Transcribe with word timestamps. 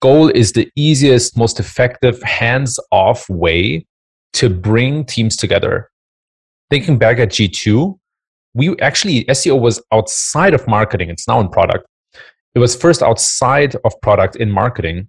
goal 0.00 0.28
is 0.28 0.52
the 0.52 0.70
easiest, 0.76 1.36
most 1.36 1.60
effective, 1.60 2.22
hands 2.22 2.78
off 2.90 3.28
way 3.28 3.86
to 4.34 4.48
bring 4.50 5.04
teams 5.04 5.36
together. 5.36 5.90
Thinking 6.70 6.98
back 6.98 7.18
at 7.18 7.30
G2, 7.30 7.98
we 8.54 8.78
actually, 8.80 9.24
SEO 9.24 9.60
was 9.60 9.82
outside 9.92 10.54
of 10.54 10.66
marketing, 10.66 11.10
it's 11.10 11.28
now 11.28 11.40
in 11.40 11.48
product. 11.48 11.86
It 12.54 12.58
was 12.58 12.74
first 12.74 13.02
outside 13.02 13.76
of 13.84 14.00
product 14.02 14.36
in 14.36 14.50
marketing. 14.50 15.08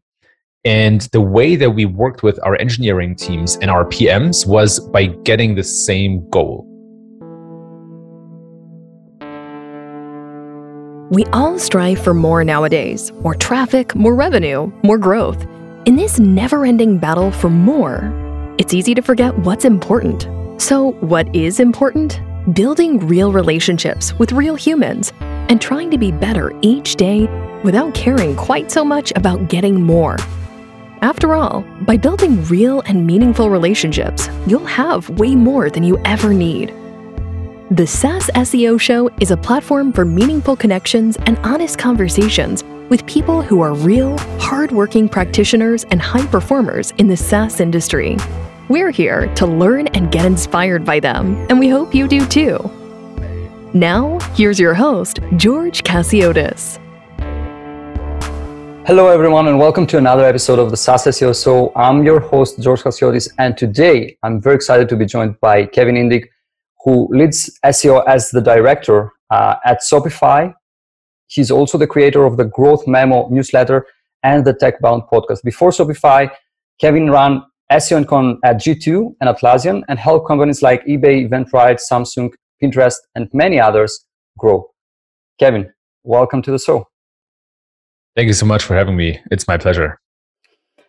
And 0.66 1.02
the 1.14 1.22
way 1.22 1.56
that 1.56 1.72
we 1.72 1.86
worked 1.86 2.22
with 2.22 2.40
our 2.44 2.60
engineering 2.60 3.16
teams 3.16 3.56
and 3.58 3.72
our 3.72 3.86
PMs 3.86 4.46
was 4.46 4.80
by 4.80 5.06
getting 5.06 5.56
the 5.56 5.64
same 5.64 6.30
goal. 6.30 6.69
We 11.10 11.26
all 11.34 11.58
strive 11.58 11.98
for 11.98 12.14
more 12.14 12.44
nowadays 12.44 13.12
more 13.24 13.34
traffic, 13.34 13.96
more 13.96 14.14
revenue, 14.14 14.72
more 14.84 15.00
growth. 15.00 15.44
In 15.86 15.96
this 15.96 16.20
never 16.20 16.66
ending 16.66 17.00
battle 17.00 17.32
for 17.32 17.50
more, 17.50 18.14
it's 18.60 18.76
easy 18.76 18.94
to 18.94 19.02
forget 19.02 19.36
what's 19.40 19.66
important. 19.66 20.28
So, 20.62 20.92
what 21.00 21.34
is 21.36 21.60
important? 21.60 22.22
Building 22.54 23.00
real 23.08 23.32
relationships 23.32 24.14
with 24.20 24.34
real 24.34 24.54
humans 24.54 25.12
and 25.20 25.60
trying 25.60 25.90
to 25.90 25.98
be 25.98 26.12
better 26.12 26.54
each 26.62 26.96
day 26.96 27.28
without 27.64 27.96
caring 27.96 28.36
quite 28.36 28.70
so 28.70 28.86
much 28.86 29.12
about 29.16 29.50
getting 29.50 29.82
more. 29.82 30.16
After 31.02 31.34
all, 31.34 31.62
by 31.82 31.98
building 31.98 32.46
real 32.46 32.82
and 32.82 33.08
meaningful 33.08 33.50
relationships, 33.50 34.30
you'll 34.46 34.66
have 34.66 35.10
way 35.10 35.34
more 35.34 35.72
than 35.72 35.84
you 35.84 35.98
ever 36.06 36.36
need. 36.36 36.72
The 37.72 37.86
SaaS 37.86 38.32
SEO 38.34 38.82
Show 38.82 39.12
is 39.20 39.30
a 39.30 39.38
platform 39.38 39.94
for 39.94 40.04
meaningful 40.04 40.56
connections 40.56 41.18
and 41.28 41.38
honest 41.44 41.78
conversations 41.78 42.64
with 42.90 43.06
people 43.06 43.44
who 43.44 43.62
are 43.62 43.76
real, 43.76 44.18
hardworking 44.40 45.08
practitioners 45.08 45.84
and 45.92 46.02
high 46.02 46.26
performers 46.26 46.90
in 46.98 47.08
the 47.08 47.16
SaaS 47.16 47.60
industry. 47.60 48.18
We're 48.70 48.90
here 48.90 49.32
to 49.36 49.46
learn 49.46 49.86
and 49.90 50.12
get 50.12 50.26
inspired 50.26 50.84
by 50.84 51.00
them, 51.00 51.36
and 51.52 51.60
we 51.60 51.70
hope 51.70 51.94
you 51.94 52.08
do 52.08 52.26
too. 52.26 52.58
Now, 53.76 54.18
here's 54.34 54.60
your 54.60 54.74
host, 54.74 55.20
George 55.36 55.84
Chasiotis. 55.84 56.80
Hello, 58.88 59.10
everyone, 59.10 59.48
and 59.48 59.60
welcome 59.60 59.86
to 59.86 60.00
another 60.00 60.26
episode 60.26 60.58
of 60.58 60.72
the 60.72 60.78
SaaS 60.78 61.04
SEO 61.04 61.44
Show. 61.44 61.72
I'm 61.76 62.04
your 62.04 62.20
host, 62.20 62.60
George 62.60 62.82
Chasiotis, 62.82 63.32
and 63.38 63.56
today 63.56 64.18
I'm 64.24 64.42
very 64.42 64.56
excited 64.56 64.90
to 64.90 64.96
be 64.96 65.06
joined 65.06 65.40
by 65.40 65.68
Kevin 65.68 65.94
Indig, 65.94 66.30
who 66.84 67.08
leads 67.12 67.60
SEO 67.66 68.04
as 68.08 68.32
the 68.32 68.42
director 68.42 69.12
uh, 69.30 69.56
at 69.66 69.80
Shopify. 69.82 70.54
He's 71.28 71.52
also 71.52 71.78
the 71.78 71.88
creator 71.88 72.26
of 72.26 72.38
the 72.38 72.46
Growth 72.46 72.88
Memo 72.88 73.28
newsletter 73.30 73.86
and 74.24 74.46
the 74.46 74.54
TechBound 74.54 75.10
podcast. 75.10 75.44
Before 75.44 75.70
Shopify, 75.70 76.30
Kevin 76.80 77.12
ran 77.12 77.44
SEO 77.72 77.98
and 77.98 78.08
Con 78.08 78.40
at 78.44 78.58
G2 78.58 79.16
and 79.22 79.30
Atlassian 79.30 79.84
and 79.90 80.00
helped 80.00 80.28
companies 80.28 80.62
like 80.62 80.84
eBay, 80.86 81.30
Eventbrite, 81.30 81.80
Samsung, 81.92 82.32
Pinterest, 82.62 82.96
and 83.16 83.30
many 83.34 83.60
others 83.60 84.06
grow. 84.38 84.70
Kevin, 85.40 85.72
welcome 86.04 86.42
to 86.42 86.52
the 86.52 86.60
show. 86.60 86.88
Thank 88.16 88.28
you 88.28 88.34
so 88.34 88.46
much 88.46 88.64
for 88.64 88.76
having 88.76 88.96
me. 88.98 89.20
It's 89.32 89.48
my 89.48 89.58
pleasure. 89.58 90.00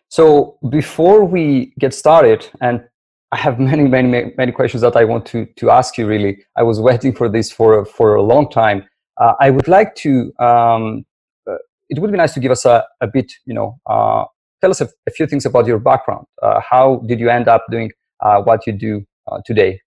So, 0.09 0.57
before 0.69 1.23
we 1.23 1.73
get 1.79 1.93
started, 1.93 2.49
and 2.59 2.83
I 3.31 3.37
have 3.37 3.59
many, 3.59 3.87
many, 3.87 4.33
many 4.37 4.51
questions 4.51 4.81
that 4.81 4.95
I 4.95 5.05
want 5.05 5.25
to, 5.27 5.45
to 5.45 5.71
ask 5.71 5.97
you. 5.97 6.05
Really, 6.05 6.43
I 6.57 6.63
was 6.63 6.79
waiting 6.79 7.13
for 7.13 7.29
this 7.29 7.51
for 7.51 7.85
for 7.85 8.15
a 8.15 8.21
long 8.21 8.49
time. 8.49 8.83
Uh, 9.19 9.33
I 9.39 9.49
would 9.49 9.67
like 9.67 9.95
to. 9.95 10.33
Um, 10.39 11.05
uh, 11.49 11.55
it 11.89 11.99
would 11.99 12.11
be 12.11 12.17
nice 12.17 12.33
to 12.33 12.39
give 12.39 12.51
us 12.51 12.65
a, 12.65 12.85
a 13.01 13.07
bit, 13.07 13.31
you 13.45 13.53
know, 13.53 13.79
uh, 13.85 14.25
tell 14.61 14.71
us 14.71 14.81
a, 14.81 14.89
a, 15.07 15.11
few 15.11 15.27
things 15.27 15.45
about 15.45 15.65
your 15.65 15.79
background. 15.79 16.25
Uh, 16.41 16.59
how 16.67 17.03
did 17.07 17.19
you 17.19 17.29
end 17.29 17.47
up 17.47 17.65
doing 17.69 17.91
uh, 18.21 18.41
what 18.41 18.65
you 18.65 18.73
do 18.73 19.05
uh, 19.31 19.39
today? 19.45 19.79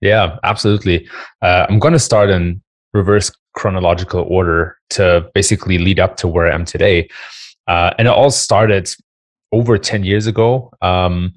Yeah, 0.00 0.38
absolutely. 0.44 1.08
I'm 1.42 1.78
going 1.78 1.92
to 1.92 1.98
start 1.98 2.30
in 2.30 2.62
reverse 2.94 3.30
chronological 3.54 4.24
order 4.28 4.78
to 4.90 5.28
basically 5.34 5.78
lead 5.78 6.00
up 6.00 6.16
to 6.18 6.28
where 6.28 6.50
I 6.50 6.54
am 6.54 6.64
today, 6.64 7.08
and 7.68 8.08
it 8.08 8.12
all 8.12 8.30
started 8.30 8.88
over 9.52 9.76
10 9.76 10.04
years 10.04 10.26
ago. 10.26 10.70
Um, 10.80 11.34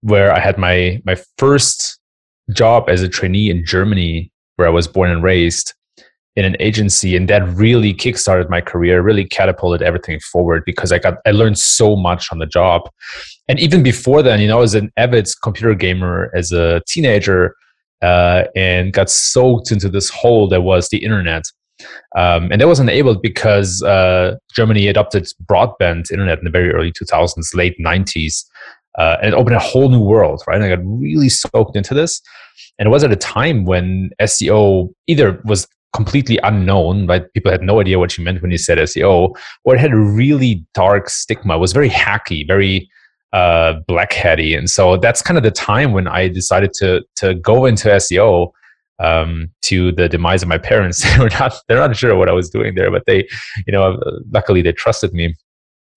where 0.00 0.32
I 0.32 0.40
had 0.40 0.58
my 0.58 1.00
my 1.04 1.16
first 1.36 1.98
job 2.52 2.88
as 2.88 3.02
a 3.02 3.08
trainee 3.08 3.50
in 3.50 3.64
Germany, 3.64 4.30
where 4.56 4.68
I 4.68 4.70
was 4.70 4.86
born 4.86 5.10
and 5.10 5.22
raised 5.22 5.74
in 6.36 6.44
an 6.44 6.56
agency, 6.60 7.16
and 7.16 7.28
that 7.28 7.46
really 7.48 7.92
kickstarted 7.92 8.48
my 8.48 8.60
career, 8.60 9.02
really 9.02 9.24
catapulted 9.24 9.82
everything 9.82 10.20
forward 10.20 10.62
because 10.64 10.92
I 10.92 10.98
got 10.98 11.18
I 11.26 11.32
learned 11.32 11.58
so 11.58 11.96
much 11.96 12.32
on 12.32 12.38
the 12.38 12.46
job. 12.46 12.88
And 13.48 13.58
even 13.58 13.82
before 13.82 14.22
then, 14.22 14.40
you 14.40 14.48
know, 14.48 14.62
as 14.62 14.74
an 14.74 14.92
avid 14.96 15.28
computer 15.42 15.74
gamer 15.74 16.30
as 16.34 16.52
a 16.52 16.82
teenager, 16.86 17.54
uh, 18.02 18.44
and 18.54 18.92
got 18.92 19.10
soaked 19.10 19.72
into 19.72 19.88
this 19.88 20.08
hole 20.08 20.48
that 20.48 20.62
was 20.62 20.88
the 20.88 20.98
internet. 20.98 21.44
Um, 22.16 22.50
and 22.50 22.60
that 22.60 22.66
was 22.66 22.80
enabled 22.80 23.22
because 23.22 23.82
uh, 23.82 24.36
Germany 24.52 24.88
adopted 24.88 25.28
broadband 25.48 26.10
internet 26.10 26.38
in 26.38 26.44
the 26.44 26.50
very 26.50 26.72
early 26.72 26.92
2000s, 26.92 27.54
late 27.54 27.76
90s 27.78 28.44
uh, 28.98 29.16
and 29.22 29.32
it 29.32 29.34
opened 29.34 29.56
a 29.56 29.60
whole 29.60 29.88
new 29.88 30.00
world, 30.00 30.42
right? 30.46 30.56
And 30.56 30.64
I 30.64 30.68
got 30.68 30.84
really 30.84 31.28
soaked 31.28 31.76
into 31.76 31.94
this. 31.94 32.20
And 32.78 32.86
it 32.86 32.90
was 32.90 33.04
at 33.04 33.12
a 33.12 33.16
time 33.16 33.64
when 33.64 34.10
SEO 34.20 34.92
either 35.06 35.40
was 35.44 35.66
completely 35.94 36.38
unknown, 36.42 37.06
right? 37.06 37.32
People 37.32 37.50
had 37.50 37.62
no 37.62 37.80
idea 37.80 37.98
what 37.98 38.18
you 38.18 38.24
meant 38.24 38.42
when 38.42 38.50
you 38.50 38.58
said 38.58 38.78
SEO, 38.78 39.34
or 39.64 39.74
it 39.74 39.80
had 39.80 39.92
a 39.92 39.96
really 39.96 40.64
dark 40.74 41.08
stigma. 41.08 41.56
It 41.56 41.60
was 41.60 41.72
very 41.72 41.88
hacky, 41.88 42.46
very 42.46 42.88
uh, 43.32 43.74
blackheady. 43.88 44.56
And 44.56 44.68
so 44.68 44.96
that's 44.96 45.22
kind 45.22 45.36
of 45.36 45.44
the 45.44 45.50
time 45.50 45.92
when 45.92 46.06
I 46.08 46.28
decided 46.28 46.72
to 46.74 47.02
to 47.16 47.34
go 47.34 47.66
into 47.66 47.88
SEO 47.88 48.50
um, 49.00 49.50
to 49.62 49.92
the 49.92 50.08
demise 50.08 50.42
of 50.42 50.48
my 50.48 50.58
parents. 50.58 51.02
they 51.16 51.18
were 51.22 51.30
not 51.30 51.54
they're 51.68 51.78
not 51.78 51.96
sure 51.96 52.16
what 52.16 52.28
I 52.28 52.32
was 52.32 52.50
doing 52.50 52.74
there, 52.74 52.90
but 52.90 53.04
they, 53.06 53.28
you 53.66 53.72
know, 53.72 53.98
luckily 54.32 54.62
they 54.62 54.72
trusted 54.72 55.12
me 55.12 55.34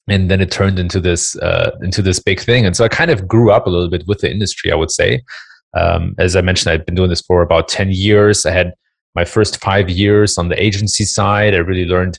and 0.07 0.29
then 0.29 0.41
it 0.41 0.51
turned 0.51 0.79
into 0.79 0.99
this 0.99 1.35
uh, 1.37 1.71
into 1.81 2.01
this 2.01 2.19
big 2.19 2.39
thing. 2.39 2.65
And 2.65 2.75
so 2.75 2.83
i 2.83 2.87
kind 2.87 3.11
of 3.11 3.27
grew 3.27 3.51
up 3.51 3.67
a 3.67 3.69
little 3.69 3.89
bit 3.89 4.07
with 4.07 4.19
the 4.19 4.31
industry 4.31 4.71
i 4.71 4.75
would 4.75 4.91
say. 4.91 5.23
Um, 5.73 6.15
as 6.17 6.35
i 6.35 6.41
mentioned 6.41 6.71
i've 6.71 6.85
been 6.85 6.95
doing 6.95 7.09
this 7.09 7.21
for 7.21 7.41
about 7.41 7.67
10 7.67 7.91
years. 7.91 8.45
I 8.45 8.51
had 8.51 8.73
my 9.15 9.25
first 9.25 9.61
five 9.61 9.89
years 9.89 10.37
on 10.37 10.49
the 10.49 10.61
agency 10.61 11.03
side. 11.03 11.53
I 11.53 11.57
really 11.57 11.85
learned 11.85 12.17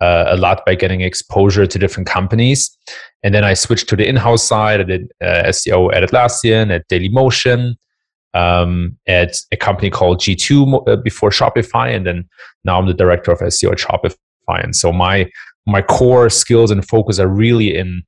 uh, 0.00 0.26
a 0.28 0.36
lot 0.36 0.64
by 0.64 0.76
getting 0.76 1.00
exposure 1.00 1.66
to 1.66 1.78
different 1.78 2.08
companies. 2.08 2.76
And 3.22 3.34
then 3.34 3.44
i 3.44 3.54
switched 3.54 3.88
to 3.88 3.96
the 3.96 4.08
in-house 4.08 4.44
side. 4.44 4.80
I 4.80 4.84
did 4.84 5.12
uh, 5.20 5.48
seo 5.48 5.92
at 5.94 6.08
atlassian 6.08 6.70
at 6.70 6.88
dailymotion 6.88 7.74
um, 8.34 8.96
at 9.06 9.40
a 9.52 9.56
company 9.56 9.90
called 9.90 10.20
g2 10.20 10.88
uh, 10.88 10.96
before 10.96 11.30
shopify. 11.30 11.94
And 11.94 12.06
then 12.06 12.28
now 12.64 12.78
i'm 12.78 12.86
the 12.86 12.94
director 12.94 13.32
of 13.32 13.40
seo 13.40 13.72
at 13.72 13.78
shopify 13.78 14.16
and 14.56 14.74
so 14.74 14.92
my 14.92 15.30
my 15.66 15.82
core 15.82 16.30
skills 16.30 16.70
and 16.70 16.86
focus 16.86 17.18
are 17.18 17.28
really 17.28 17.76
in 17.76 18.02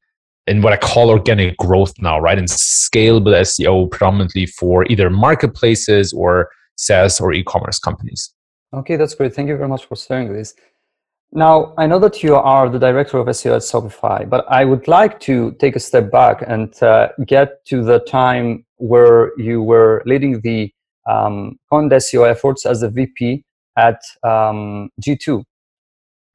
in 0.47 0.62
what 0.62 0.73
I 0.73 0.77
call 0.77 1.11
organic 1.11 1.56
growth 1.59 1.93
now, 2.01 2.19
right? 2.19 2.39
And 2.39 2.49
scalable 2.49 3.34
SEO 3.41 3.91
predominantly 3.91 4.47
for 4.47 4.84
either 4.87 5.09
marketplaces 5.11 6.12
or 6.12 6.50
SaaS 6.77 7.21
or 7.21 7.33
e-commerce 7.33 7.79
companies. 7.79 8.33
Okay, 8.73 8.97
that's 8.97 9.15
great. 9.15 9.34
Thank 9.34 9.49
you 9.49 9.56
very 9.56 9.69
much 9.69 9.84
for 9.84 9.97
sharing 9.97 10.33
this. 10.33 10.55
Now, 11.33 11.75
I 11.79 11.87
know 11.87 12.00
that 12.00 12.25
you 12.25 12.34
are 12.34 12.69
the 12.69 12.79
director 12.79 13.19
of 13.19 13.27
SEO 13.29 13.55
at 13.56 13.62
Shopify, 13.62 14.29
but 14.29 14.45
I 14.50 14.65
would 14.65 14.89
like 14.89 15.21
to 15.21 15.53
take 15.61 15.77
a 15.77 15.81
step 15.81 16.11
back 16.11 16.43
and 16.45 16.83
uh, 16.83 17.09
get 17.27 17.65
to 17.67 17.84
the 17.84 18.00
time 18.00 18.65
where 18.79 19.33
you 19.39 19.62
were 19.62 20.03
leading 20.06 20.41
the 20.41 20.73
um, 21.09 21.59
SEO 21.73 22.29
efforts 22.29 22.67
as 22.67 22.83
a 22.83 22.91
VP 22.91 23.45
at 23.77 24.00
um, 24.25 24.91
G2. 25.00 25.45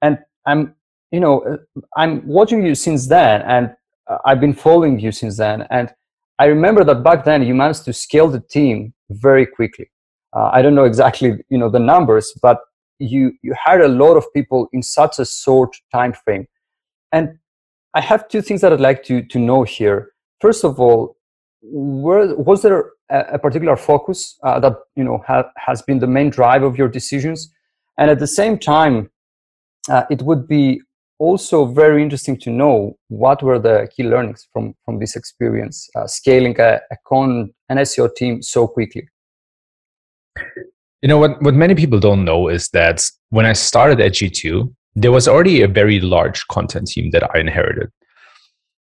And 0.05 0.19
I'm 0.45 0.75
you 1.15 1.19
know, 1.19 1.35
uh, 1.41 1.81
I'm 1.95 2.27
watching 2.27 2.65
you 2.65 2.75
since 2.75 3.07
then, 3.07 3.41
and 3.43 3.73
uh, 4.09 4.17
I've 4.25 4.41
been 4.41 4.53
following 4.53 4.99
you 4.99 5.11
since 5.11 5.37
then. 5.37 5.65
And 5.69 5.93
I 6.39 6.45
remember 6.45 6.83
that 6.83 7.03
back 7.03 7.23
then 7.23 7.43
you 7.43 7.55
managed 7.55 7.85
to 7.85 7.93
scale 7.93 8.27
the 8.27 8.41
team 8.41 8.93
very 9.09 9.45
quickly. 9.45 9.89
Uh, 10.35 10.49
I 10.51 10.61
don't 10.61 10.75
know 10.75 10.83
exactly, 10.83 11.29
you 11.49 11.57
know, 11.57 11.69
the 11.69 11.79
numbers, 11.79 12.37
but 12.41 12.59
you 12.99 13.31
you 13.41 13.53
had 13.65 13.81
a 13.81 13.87
lot 13.87 14.15
of 14.15 14.25
people 14.33 14.67
in 14.73 14.81
such 14.83 15.19
a 15.19 15.25
short 15.25 15.75
time 15.93 16.13
frame. 16.23 16.45
And 17.11 17.37
I 17.93 18.01
have 18.01 18.27
two 18.27 18.41
things 18.41 18.61
that 18.61 18.73
I'd 18.73 18.81
like 18.89 19.03
to 19.03 19.21
to 19.23 19.39
know 19.39 19.63
here. 19.63 20.11
First 20.41 20.65
of 20.65 20.79
all, 20.79 21.15
were, 21.61 22.35
was 22.35 22.61
there 22.61 22.91
a, 23.09 23.19
a 23.35 23.39
particular 23.39 23.77
focus 23.77 24.37
uh, 24.43 24.59
that 24.59 24.75
you 24.97 25.05
know 25.05 25.23
ha, 25.25 25.45
has 25.55 25.81
been 25.81 25.99
the 25.99 26.07
main 26.17 26.29
drive 26.29 26.63
of 26.63 26.77
your 26.77 26.89
decisions? 26.89 27.53
And 27.97 28.11
at 28.11 28.19
the 28.19 28.27
same 28.27 28.59
time, 28.59 29.09
uh, 29.89 30.03
it 30.09 30.21
would 30.21 30.47
be 30.47 30.81
also 31.19 31.65
very 31.65 32.03
interesting 32.03 32.37
to 32.37 32.49
know 32.49 32.97
what 33.07 33.41
were 33.41 33.59
the 33.59 33.87
key 33.95 34.03
learnings 34.03 34.47
from 34.51 34.73
from 34.83 34.99
this 34.99 35.15
experience 35.15 35.89
uh, 35.95 36.07
scaling 36.07 36.59
a, 36.59 36.81
a 36.91 36.97
con 37.07 37.53
an 37.69 37.77
SEO 37.77 38.13
team 38.15 38.41
so 38.41 38.67
quickly. 38.67 39.07
You 41.01 41.07
know 41.09 41.17
what 41.17 41.41
what 41.41 41.53
many 41.53 41.75
people 41.75 41.99
don't 41.99 42.25
know 42.25 42.47
is 42.47 42.69
that 42.69 43.03
when 43.29 43.45
I 43.45 43.53
started 43.53 44.01
at 44.01 44.13
G2, 44.13 44.73
there 44.95 45.11
was 45.11 45.27
already 45.27 45.61
a 45.61 45.67
very 45.67 45.99
large 45.99 46.45
content 46.47 46.87
team 46.87 47.11
that 47.11 47.23
I 47.35 47.39
inherited. 47.39 47.89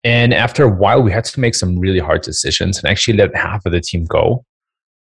And 0.04 0.34
after 0.34 0.64
a 0.64 0.70
while, 0.70 1.02
we 1.02 1.12
had 1.12 1.26
to 1.26 1.40
make 1.40 1.54
some 1.54 1.78
really 1.78 2.00
hard 2.00 2.24
decisions 2.24 2.80
and 2.80 2.90
actually 2.90 3.18
let 3.18 3.36
half 3.36 3.66
of 3.66 3.72
the 3.72 3.82
team 3.82 4.06
go. 4.06 4.44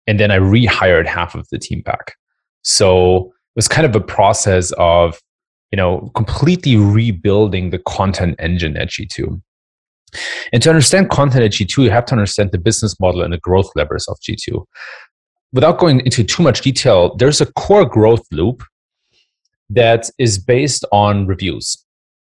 And 0.07 0.21
then 0.21 0.31
I 0.31 0.39
rehired 0.39 1.07
half 1.07 1.35
of 1.35 1.49
the 1.51 1.59
team 1.59 1.81
back. 1.81 2.15
So 2.63 3.27
it 3.27 3.57
was 3.57 3.69
kind 3.69 3.87
of 3.87 3.97
a 3.97 4.01
process 4.01 4.73
of, 4.79 5.19
you 5.75 5.77
know, 5.77 6.09
completely 6.15 6.77
rebuilding 6.77 7.71
the 7.71 7.81
content 7.81 8.37
engine 8.39 8.77
at 8.77 8.91
G2. 8.91 9.43
And 10.53 10.63
to 10.63 10.71
understand 10.71 11.11
content 11.11 11.43
at 11.43 11.51
G2, 11.51 11.83
you 11.83 11.91
have 11.91 12.05
to 12.07 12.13
understand 12.13 12.53
the 12.53 12.59
business 12.59 13.01
model 13.01 13.23
and 13.23 13.33
the 13.33 13.39
growth 13.39 13.69
levers 13.75 14.07
of 14.07 14.17
G2. 14.21 14.65
Without 15.53 15.81
going 15.81 15.99
into 15.99 16.23
too 16.23 16.45
much 16.45 16.61
detail, 16.61 17.17
there's 17.17 17.41
a 17.41 17.53
core 17.55 17.85
growth 17.85 18.25
loop 18.31 18.63
that 19.69 20.09
is 20.17 20.39
based 20.39 20.85
on 20.93 21.27
reviews, 21.27 21.77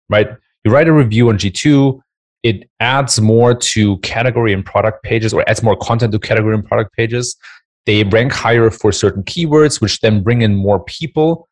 right? 0.10 0.30
You 0.64 0.72
write 0.72 0.88
a 0.88 0.94
review 0.94 1.30
on 1.30 1.38
G2, 1.38 2.00
it 2.42 2.68
adds 2.80 3.22
more 3.22 3.54
to 3.54 3.98
category 4.00 4.52
and 4.52 4.66
product 4.66 5.04
pages 5.04 5.32
or 5.32 5.48
adds 5.48 5.62
more 5.62 5.76
content 5.76 6.12
to 6.14 6.18
category 6.18 6.56
and 6.56 6.66
product 6.66 6.92
pages. 6.96 7.38
They 7.86 8.04
rank 8.04 8.32
higher 8.32 8.72
for 8.72 8.92
certain 8.92 9.22
keywords, 9.22 9.80
which 9.80 10.00
then 10.00 10.24
bring 10.24 10.42
in 10.42 10.56
more 10.56 10.84
people 10.86 11.48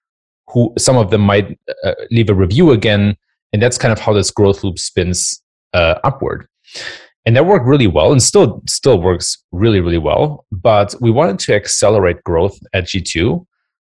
who 0.52 0.74
some 0.78 0.98
of 0.98 1.12
them 1.12 1.22
might 1.22 1.58
uh, 1.84 1.94
leave 2.10 2.30
a 2.30 2.36
review 2.36 2.72
again. 2.72 3.16
And 3.54 3.62
that's 3.62 3.78
kind 3.78 3.92
of 3.92 4.00
how 4.00 4.14
this 4.14 4.32
growth 4.32 4.64
loop 4.64 4.80
spins 4.80 5.42
uh, 5.74 5.96
upward. 6.04 6.48
And 7.26 7.36
that 7.36 7.46
worked 7.46 7.66
really 7.66 7.88
well 7.88 8.12
and 8.12 8.22
still 8.22 8.64
still 8.68 9.00
works 9.00 9.38
really, 9.52 9.80
really 9.80 9.98
well. 9.98 10.46
But 10.52 10.96
we 11.02 11.12
wanted 11.12 11.40
to 11.40 11.54
accelerate 11.54 12.24
growth 12.24 12.58
at 12.74 12.86
G2 12.86 13.46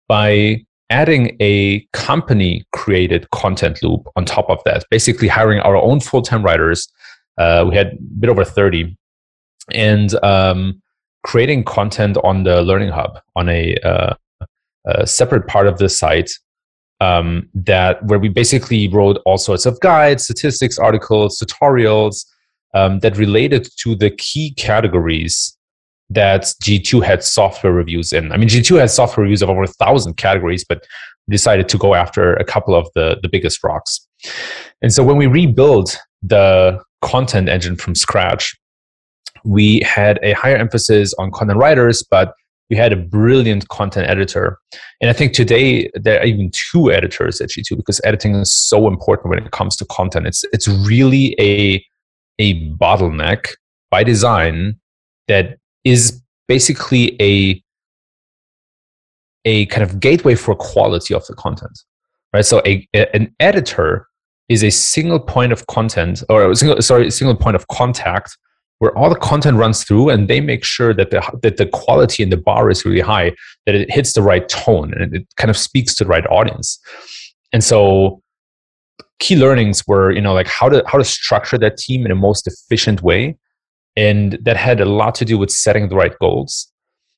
by 0.08 0.64
adding 0.90 1.36
a 1.40 1.86
company 1.92 2.64
created 2.72 3.30
content 3.30 3.82
loop 3.82 4.08
on 4.16 4.24
top 4.24 4.50
of 4.50 4.58
that, 4.64 4.84
basically 4.90 5.28
hiring 5.28 5.60
our 5.60 5.76
own 5.76 6.00
full 6.00 6.22
time 6.22 6.42
writers. 6.42 6.88
Uh, 7.38 7.64
we 7.68 7.76
had 7.76 7.92
a 7.92 7.96
bit 8.18 8.28
over 8.28 8.44
30 8.44 8.96
and 9.72 10.22
um, 10.24 10.82
creating 11.22 11.64
content 11.64 12.18
on 12.24 12.42
the 12.42 12.62
Learning 12.62 12.88
Hub 12.88 13.20
on 13.36 13.48
a, 13.48 13.76
uh, 13.84 14.14
a 14.86 15.06
separate 15.06 15.46
part 15.46 15.66
of 15.66 15.78
the 15.78 15.88
site. 15.88 16.30
Um, 17.02 17.48
that 17.54 18.04
where 18.04 18.18
we 18.18 18.28
basically 18.28 18.86
wrote 18.88 19.22
all 19.24 19.38
sorts 19.38 19.64
of 19.64 19.80
guides, 19.80 20.24
statistics, 20.24 20.78
articles, 20.78 21.38
tutorials 21.38 22.26
um, 22.74 22.98
that 23.00 23.16
related 23.16 23.68
to 23.78 23.96
the 23.96 24.10
key 24.10 24.52
categories 24.58 25.56
that 26.10 26.42
G2 26.62 27.02
had 27.04 27.22
software 27.22 27.72
reviews 27.72 28.12
in. 28.12 28.32
I 28.32 28.36
mean, 28.36 28.48
G2 28.48 28.80
had 28.80 28.90
software 28.90 29.22
reviews 29.22 29.42
of 29.42 29.48
over 29.48 29.62
a 29.62 29.68
thousand 29.68 30.18
categories, 30.18 30.64
but 30.68 30.84
decided 31.28 31.68
to 31.68 31.78
go 31.78 31.94
after 31.94 32.34
a 32.34 32.44
couple 32.44 32.74
of 32.74 32.88
the, 32.94 33.18
the 33.22 33.28
biggest 33.28 33.62
rocks. 33.62 34.06
And 34.82 34.92
so 34.92 35.04
when 35.04 35.16
we 35.16 35.26
rebuilt 35.26 35.96
the 36.22 36.82
content 37.00 37.48
engine 37.48 37.76
from 37.76 37.94
scratch, 37.94 38.56
we 39.44 39.80
had 39.80 40.18
a 40.22 40.32
higher 40.32 40.56
emphasis 40.56 41.14
on 41.14 41.30
content 41.30 41.58
writers, 41.58 42.04
but 42.10 42.34
we 42.70 42.76
had 42.76 42.92
a 42.92 42.96
brilliant 42.96 43.68
content 43.68 44.08
editor. 44.08 44.58
And 45.00 45.10
I 45.10 45.12
think 45.12 45.32
today 45.32 45.90
there 45.94 46.20
are 46.20 46.24
even 46.24 46.50
two 46.52 46.92
editors 46.92 47.40
at 47.40 47.50
G2 47.50 47.76
because 47.76 48.00
editing 48.04 48.36
is 48.36 48.52
so 48.52 48.86
important 48.86 49.28
when 49.28 49.44
it 49.44 49.50
comes 49.50 49.76
to 49.76 49.84
content. 49.86 50.26
It's 50.26 50.44
it's 50.52 50.68
really 50.68 51.34
a 51.40 51.84
a 52.38 52.70
bottleneck 52.76 53.48
by 53.90 54.04
design 54.04 54.76
that 55.28 55.58
is 55.84 56.22
basically 56.48 57.20
a 57.20 57.62
a 59.44 59.66
kind 59.66 59.82
of 59.82 60.00
gateway 60.00 60.34
for 60.34 60.54
quality 60.54 61.14
of 61.14 61.26
the 61.26 61.34
content 61.34 61.78
right 62.34 62.44
so 62.44 62.60
a, 62.66 62.86
a, 62.94 63.14
an 63.16 63.34
editor 63.40 64.06
is 64.50 64.62
a 64.62 64.70
single 64.70 65.18
point 65.18 65.50
of 65.52 65.66
content 65.66 66.22
or 66.28 66.50
a 66.50 66.54
single 66.54 66.80
sorry 66.82 67.06
a 67.06 67.10
single 67.10 67.36
point 67.36 67.56
of 67.56 67.66
contact 67.68 68.36
where 68.80 68.96
all 68.98 69.08
the 69.08 69.16
content 69.16 69.56
runs 69.56 69.84
through 69.84 70.10
and 70.10 70.28
they 70.28 70.40
make 70.40 70.64
sure 70.64 70.92
that 70.92 71.10
the 71.10 71.22
that 71.42 71.56
the 71.56 71.66
quality 71.66 72.22
and 72.22 72.32
the 72.32 72.36
bar 72.36 72.70
is 72.70 72.84
really 72.84 73.00
high 73.00 73.32
that 73.66 73.74
it 73.74 73.90
hits 73.90 74.12
the 74.12 74.22
right 74.22 74.48
tone 74.48 74.92
and 74.94 75.14
it 75.14 75.26
kind 75.36 75.50
of 75.50 75.56
speaks 75.56 75.94
to 75.94 76.04
the 76.04 76.10
right 76.10 76.26
audience 76.26 76.78
and 77.52 77.62
so 77.62 78.20
key 79.18 79.36
learnings 79.36 79.86
were 79.86 80.10
you 80.10 80.20
know 80.20 80.34
like 80.34 80.48
how 80.48 80.68
to 80.68 80.82
how 80.86 80.98
to 80.98 81.04
structure 81.04 81.56
that 81.58 81.76
team 81.76 82.04
in 82.04 82.10
a 82.10 82.14
most 82.14 82.46
efficient 82.46 83.02
way 83.02 83.36
and 83.96 84.38
that 84.42 84.56
had 84.56 84.80
a 84.80 84.84
lot 84.84 85.14
to 85.16 85.24
do 85.24 85.38
with 85.38 85.50
setting 85.50 85.88
the 85.88 85.96
right 85.96 86.16
goals. 86.20 86.68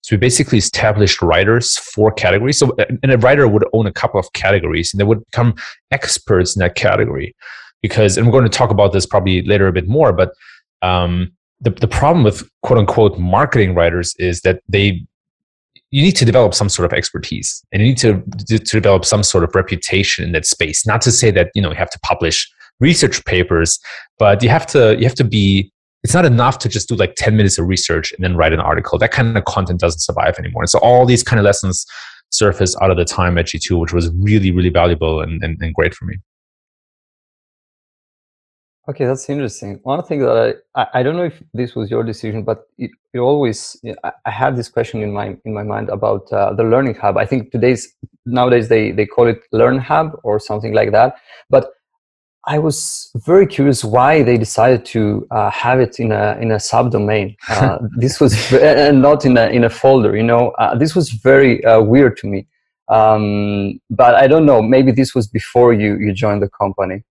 So 0.02 0.16
we 0.16 0.18
basically 0.18 0.58
established 0.58 1.22
writers 1.22 1.78
for 1.78 2.10
categories. 2.10 2.58
So 2.58 2.74
and 3.02 3.12
a 3.12 3.18
writer 3.18 3.46
would 3.46 3.64
own 3.72 3.86
a 3.86 3.92
couple 3.92 4.18
of 4.18 4.32
categories 4.32 4.92
and 4.92 5.00
they 5.00 5.04
would 5.04 5.24
become 5.26 5.54
experts 5.92 6.56
in 6.56 6.60
that 6.60 6.74
category. 6.74 7.36
Because 7.82 8.16
and 8.16 8.26
we're 8.26 8.32
going 8.32 8.44
to 8.44 8.58
talk 8.58 8.70
about 8.70 8.92
this 8.92 9.06
probably 9.06 9.42
later 9.42 9.68
a 9.68 9.72
bit 9.72 9.88
more, 9.88 10.12
but 10.12 10.32
um, 10.82 11.32
the, 11.62 11.70
the 11.70 11.88
problem 11.88 12.24
with 12.24 12.48
quote 12.62 12.78
unquote 12.78 13.18
marketing 13.18 13.74
writers 13.74 14.14
is 14.18 14.40
that 14.42 14.60
they 14.68 15.04
you 15.90 16.02
need 16.02 16.16
to 16.16 16.24
develop 16.24 16.54
some 16.54 16.68
sort 16.68 16.90
of 16.90 16.96
expertise 16.96 17.62
and 17.70 17.82
you 17.82 17.88
need 17.88 17.98
to, 17.98 18.22
to, 18.46 18.58
develop 18.58 19.04
some 19.04 19.22
sort 19.22 19.44
of 19.44 19.54
reputation 19.54 20.24
in 20.24 20.32
that 20.32 20.46
space. 20.46 20.86
Not 20.86 21.02
to 21.02 21.12
say 21.12 21.30
that 21.32 21.50
you 21.54 21.62
know 21.62 21.70
you 21.70 21.76
have 21.76 21.90
to 21.90 22.00
publish 22.00 22.50
research 22.80 23.24
papers, 23.26 23.78
but 24.18 24.42
you 24.42 24.48
have 24.48 24.66
to 24.68 24.96
you 24.98 25.04
have 25.04 25.14
to 25.16 25.24
be 25.24 25.70
it's 26.02 26.14
not 26.14 26.24
enough 26.24 26.58
to 26.58 26.68
just 26.68 26.88
do 26.88 26.96
like 26.96 27.14
10 27.14 27.36
minutes 27.36 27.58
of 27.58 27.68
research 27.68 28.12
and 28.12 28.24
then 28.24 28.36
write 28.36 28.52
an 28.52 28.58
article. 28.58 28.98
That 28.98 29.12
kind 29.12 29.38
of 29.38 29.44
content 29.44 29.78
doesn't 29.78 30.00
survive 30.00 30.36
anymore. 30.36 30.62
And 30.62 30.70
so 30.70 30.80
all 30.80 31.06
these 31.06 31.22
kind 31.22 31.38
of 31.38 31.44
lessons 31.44 31.86
surfaced 32.30 32.76
out 32.82 32.90
of 32.90 32.96
the 32.96 33.04
time 33.04 33.38
at 33.38 33.46
G2, 33.46 33.78
which 33.78 33.92
was 33.92 34.10
really, 34.14 34.50
really 34.50 34.70
valuable 34.70 35.20
and, 35.20 35.40
and, 35.44 35.62
and 35.62 35.72
great 35.72 35.94
for 35.94 36.06
me. 36.06 36.16
Okay, 38.88 39.04
that's 39.04 39.28
interesting. 39.30 39.78
One 39.84 40.02
thing 40.02 40.20
that 40.20 40.62
I, 40.74 40.86
I 40.94 41.02
don't 41.04 41.16
know 41.16 41.24
if 41.24 41.40
this 41.54 41.76
was 41.76 41.88
your 41.88 42.02
decision, 42.02 42.42
but 42.42 42.66
it, 42.78 42.90
it 43.12 43.20
always 43.20 43.76
I 44.24 44.30
had 44.30 44.56
this 44.56 44.68
question 44.68 45.02
in 45.02 45.12
my 45.12 45.36
in 45.44 45.54
my 45.54 45.62
mind 45.62 45.88
about 45.88 46.32
uh, 46.32 46.52
the 46.52 46.64
learning 46.64 46.96
hub. 46.96 47.16
I 47.16 47.24
think 47.24 47.52
today's 47.52 47.94
nowadays 48.26 48.68
they 48.68 48.90
they 48.90 49.06
call 49.06 49.28
it 49.28 49.40
Learn 49.52 49.78
Hub 49.78 50.18
or 50.24 50.40
something 50.40 50.74
like 50.74 50.90
that. 50.90 51.14
But 51.48 51.70
I 52.48 52.58
was 52.58 53.12
very 53.24 53.46
curious 53.46 53.84
why 53.84 54.24
they 54.24 54.36
decided 54.36 54.84
to 54.86 55.28
uh, 55.30 55.48
have 55.52 55.78
it 55.78 56.00
in 56.00 56.10
a 56.10 56.36
in 56.40 56.50
a 56.50 56.56
subdomain. 56.56 57.36
Uh, 57.48 57.78
this 57.96 58.18
was 58.20 58.52
and 58.52 59.00
not 59.00 59.24
in 59.24 59.36
a 59.36 59.46
in 59.46 59.62
a 59.62 59.70
folder. 59.70 60.16
You 60.16 60.24
know, 60.24 60.50
uh, 60.58 60.74
this 60.74 60.96
was 60.96 61.10
very 61.10 61.64
uh, 61.64 61.80
weird 61.80 62.16
to 62.16 62.26
me. 62.26 62.48
Um, 62.88 63.80
but 63.90 64.16
I 64.16 64.26
don't 64.26 64.44
know. 64.44 64.60
Maybe 64.60 64.90
this 64.90 65.14
was 65.14 65.28
before 65.28 65.72
you 65.72 65.98
you 65.98 66.12
joined 66.12 66.42
the 66.42 66.50
company. 66.50 67.04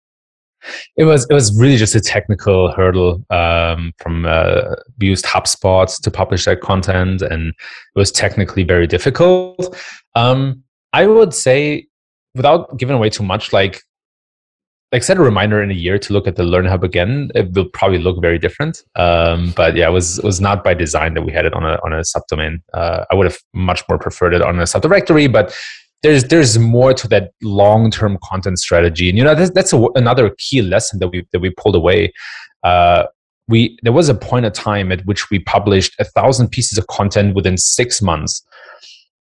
It 0.97 1.05
was 1.05 1.27
it 1.29 1.33
was 1.33 1.57
really 1.57 1.77
just 1.77 1.95
a 1.95 2.01
technical 2.01 2.71
hurdle. 2.71 3.23
Um, 3.29 3.93
from 3.97 4.25
uh, 4.25 4.75
used 4.99 5.25
HubSpot 5.25 6.01
to 6.01 6.11
publish 6.11 6.45
that 6.45 6.61
content, 6.61 7.21
and 7.21 7.49
it 7.49 7.99
was 7.99 8.11
technically 8.11 8.63
very 8.63 8.87
difficult. 8.87 9.75
Um, 10.15 10.63
I 10.93 11.07
would 11.07 11.33
say, 11.33 11.87
without 12.35 12.77
giving 12.77 12.95
away 12.95 13.09
too 13.09 13.23
much, 13.23 13.53
like 13.53 13.81
like 14.91 15.03
set 15.03 15.17
a 15.17 15.21
reminder 15.21 15.63
in 15.63 15.71
a 15.71 15.75
year 15.75 15.97
to 15.97 16.11
look 16.11 16.27
at 16.27 16.35
the 16.35 16.43
Learn 16.43 16.65
Hub 16.65 16.83
again. 16.83 17.31
It 17.33 17.53
will 17.53 17.69
probably 17.69 17.99
look 17.99 18.21
very 18.21 18.37
different. 18.37 18.83
Um, 18.95 19.53
but 19.55 19.75
yeah, 19.75 19.87
it 19.87 19.91
was 19.91 20.19
it 20.19 20.25
was 20.25 20.41
not 20.41 20.63
by 20.63 20.73
design 20.73 21.13
that 21.13 21.21
we 21.21 21.31
had 21.31 21.45
it 21.45 21.53
on 21.53 21.63
a 21.63 21.79
on 21.83 21.93
a 21.93 22.01
subdomain. 22.01 22.61
Uh, 22.73 23.05
I 23.09 23.15
would 23.15 23.25
have 23.25 23.39
much 23.53 23.83
more 23.87 23.97
preferred 23.97 24.33
it 24.33 24.41
on 24.41 24.59
a 24.59 24.63
subdirectory, 24.63 25.31
but 25.31 25.55
there's 26.03 26.25
there's 26.25 26.57
more 26.57 26.93
to 26.93 27.07
that 27.09 27.31
long 27.41 27.91
term 27.91 28.17
content 28.23 28.59
strategy, 28.59 29.09
and 29.09 29.17
you 29.17 29.23
know 29.23 29.35
that's, 29.35 29.51
that's 29.51 29.73
a, 29.73 29.85
another 29.95 30.35
key 30.37 30.61
lesson 30.61 30.99
that 30.99 31.09
we 31.09 31.25
that 31.31 31.39
we 31.39 31.49
pulled 31.51 31.75
away. 31.75 32.13
Uh, 32.63 33.05
we 33.47 33.77
there 33.83 33.93
was 33.93 34.09
a 34.09 34.15
point 34.15 34.45
of 34.45 34.53
time 34.53 34.91
at 34.91 35.05
which 35.05 35.29
we 35.29 35.39
published 35.39 35.95
a 35.99 36.03
thousand 36.03 36.49
pieces 36.49 36.77
of 36.77 36.87
content 36.87 37.35
within 37.35 37.57
six 37.57 38.01
months, 38.01 38.43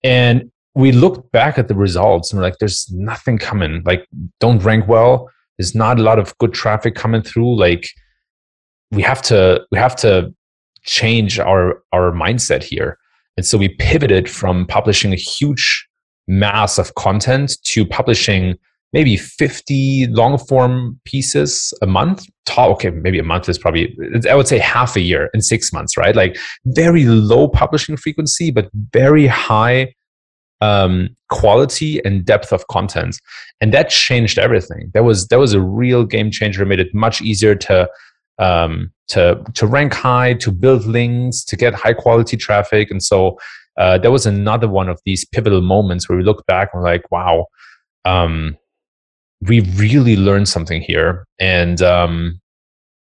and 0.03 0.51
we 0.75 0.93
looked 0.93 1.31
back 1.33 1.59
at 1.59 1.69
the 1.69 1.75
results 1.75 2.31
and 2.31 2.39
we're 2.39 2.47
like, 2.47 2.59
there's 2.59 2.91
nothing 2.93 3.39
coming. 3.39 3.83
Like, 3.85 4.07
don't 4.39 4.63
rank 4.63 4.87
well. 4.87 5.29
There's 5.59 5.75
not 5.75 5.99
a 5.99 6.03
lot 6.03 6.19
of 6.19 6.37
good 6.39 6.55
traffic 6.55 6.95
coming 6.95 7.23
through. 7.23 7.59
Like 7.59 7.91
we 8.91 9.03
have 9.03 9.21
to 9.23 9.63
we 9.71 9.79
have 9.79 9.97
to 9.97 10.35
change 10.85 11.39
our 11.39 11.83
our 11.93 12.13
mindset 12.13 12.63
here. 12.63 12.99
And 13.37 13.45
so 13.45 13.59
we 13.59 13.69
pivoted 13.69 14.29
from 14.29 14.67
publishing 14.67 15.13
a 15.13 15.17
huge 15.17 15.87
mass 16.29 16.79
of 16.79 16.95
content 16.95 17.57
to 17.65 17.85
publishing 17.85 18.57
maybe 18.93 19.17
50 19.17 20.09
long 20.09 20.37
form 20.37 21.01
pieces 21.05 21.73
a 21.83 21.87
month 21.87 22.27
okay 22.59 22.91
maybe 22.91 23.21
a 23.21 23.25
month 23.25 23.49
is 23.49 23.59
probably 23.59 23.97
i 24.29 24.35
would 24.35 24.49
say 24.49 24.59
half 24.59 24.97
a 24.97 25.01
year 25.01 25.31
in 25.33 25.41
six 25.41 25.73
months 25.73 25.97
right 25.97 26.17
like 26.17 26.37
very 26.67 27.05
low 27.05 27.47
publishing 27.47 27.97
frequency 27.97 28.51
but 28.51 28.69
very 28.93 29.29
high 29.29 29.95
um, 30.61 31.17
quality 31.31 32.05
and 32.05 32.25
depth 32.25 32.53
of 32.53 32.67
content, 32.69 33.21
and 33.61 33.73
that 33.73 33.89
changed 33.89 34.39
everything. 34.39 34.91
That 34.95 35.05
was 35.05 35.29
that 35.29 35.39
was 35.39 35.53
a 35.53 35.61
real 35.61 36.05
game 36.05 36.31
changer. 36.31 36.63
It 36.63 36.67
made 36.67 36.81
it 36.81 36.95
much 36.95 37.23
easier 37.23 37.55
to 37.55 37.89
um, 38.39 38.91
to 39.09 39.43
to 39.55 39.67
rank 39.67 39.95
high, 39.95 40.35
to 40.35 40.53
build 40.53 40.85
links, 40.85 41.45
to 41.45 41.57
get 41.57 41.75
high 41.75 41.95
quality 41.95 42.37
traffic, 42.37 42.91
and 42.91 43.03
so 43.03 43.39
uh, 43.81 43.97
that 43.99 44.11
was 44.11 44.27
another 44.27 44.69
one 44.69 44.91
of 44.91 45.01
these 45.07 45.25
pivotal 45.25 45.63
moments 45.63 46.07
where 46.07 46.19
we 46.19 46.23
look 46.23 46.45
back 46.47 46.69
and 46.73 46.83
we're 46.83 46.89
like, 46.89 47.11
wow. 47.11 47.47
Um, 48.05 48.59
we 49.41 49.61
really 49.77 50.17
learned 50.17 50.49
something 50.49 50.83
here, 50.83 51.27
and 51.39 51.81
um, 51.81 52.41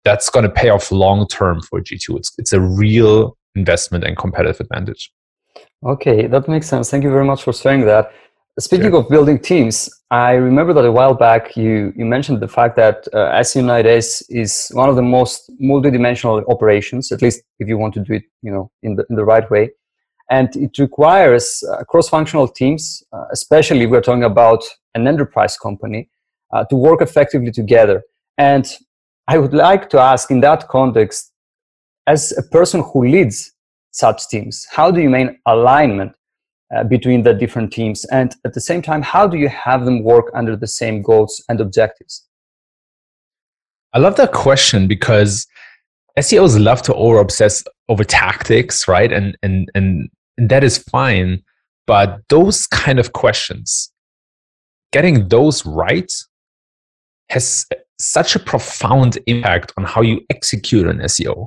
that's 0.05 0.29
going 0.29 0.43
to 0.43 0.51
pay 0.51 0.69
off 0.71 0.91
long 0.91 1.29
term 1.29 1.61
for 1.63 1.81
G2. 1.81 2.17
It's 2.17 2.33
it's 2.39 2.53
a 2.53 2.61
real 2.61 3.37
investment 3.55 4.03
and 4.03 4.17
competitive 4.17 4.61
advantage. 4.61 5.13
Okay, 5.85 6.27
that 6.27 6.49
makes 6.49 6.67
sense. 6.67 6.91
Thank 6.91 7.05
you 7.05 7.11
very 7.11 7.25
much 7.25 7.45
for 7.45 7.53
sharing 7.53 7.85
that. 7.87 8.13
Speaking 8.59 8.91
sure. 8.91 9.01
of 9.01 9.09
building 9.09 9.39
teams, 9.39 9.91
I 10.11 10.33
remember 10.33 10.73
that 10.75 10.85
a 10.85 10.93
while 10.93 11.15
back 11.15 11.57
you, 11.57 11.93
you 11.97 12.05
mentioned 12.05 12.41
the 12.41 12.49
fact 12.49 12.77
that 12.77 13.07
uh, 13.13 13.43
nowadays 13.61 14.23
is 14.29 14.71
one 14.75 14.89
of 14.89 14.95
the 14.95 15.03
most 15.03 15.51
multidimensional 15.61 16.49
operations, 16.49 17.11
at 17.13 17.21
least 17.21 17.43
if 17.59 17.69
you 17.69 17.79
want 17.79 17.95
to 17.95 18.01
do 18.01 18.15
it, 18.15 18.23
you 18.43 18.53
know, 18.53 18.71
in 18.83 18.95
the 18.97 19.05
in 19.11 19.17
the 19.17 19.25
right 19.25 19.49
way, 19.51 19.71
and 20.31 20.55
it 20.57 20.79
requires 20.79 21.63
uh, 21.71 21.85
cross-functional 21.85 22.49
teams, 22.49 23.03
uh, 23.13 23.25
especially 23.33 23.83
if 23.83 23.91
we're 23.91 24.01
talking 24.01 24.25
about 24.25 24.63
an 24.95 25.07
enterprise 25.07 25.57
company, 25.57 26.09
uh, 26.53 26.65
to 26.65 26.77
work 26.77 27.03
effectively 27.03 27.51
together. 27.51 28.03
And 28.39 28.67
I 29.29 29.39
would 29.39 29.55
like 29.55 29.89
to 29.91 29.99
ask, 29.99 30.31
in 30.31 30.41
that 30.41 30.69
context, 30.69 31.33
as 32.07 32.33
a 32.37 32.43
person 32.43 32.83
who 32.83 33.07
leads 33.07 33.53
such 33.91 34.29
teams, 34.29 34.67
how 34.71 34.91
do 34.91 35.01
you 35.01 35.09
maintain 35.09 35.39
alignment 35.47 36.13
uh, 36.75 36.85
between 36.85 37.23
the 37.23 37.33
different 37.33 37.73
teams? 37.73 38.05
And 38.07 38.35
at 38.45 38.55
the 38.55 38.61
same 38.61 38.83
time, 38.83 39.03
how 39.03 39.27
do 39.27 39.37
you 39.39 39.49
have 39.49 39.85
them 39.85 40.03
work 40.03 40.31
under 40.35 40.57
the 40.57 40.67
same 40.67 41.03
goals 41.03 41.43
and 41.49 41.61
objectives? 41.61 42.27
I 43.93 43.99
love 43.99 44.17
that 44.17 44.33
question 44.33 44.89
because 44.89 45.47
SEOs 46.19 46.63
love 46.63 46.83
to 46.83 46.95
over 46.95 47.19
obsess 47.19 47.65
over 47.89 48.05
tactics, 48.05 48.89
right? 48.89 49.13
And, 49.13 49.37
and, 49.43 49.71
and, 49.75 50.09
that 50.37 50.65
is 50.65 50.79
fine. 50.79 51.43
But 51.87 52.21
those 52.29 52.67
kind 52.67 52.99
of 52.99 53.13
questions, 53.13 53.93
getting 54.93 55.29
those 55.29 55.65
right 55.65 56.13
has 57.29 57.67
such 58.01 58.35
a 58.35 58.41
profound 58.41 59.19
impact 59.27 59.73
on 59.77 59.85
how 59.85 60.01
you 60.03 60.21
execute 60.31 60.89
an 60.89 60.99
SEO, 60.99 61.47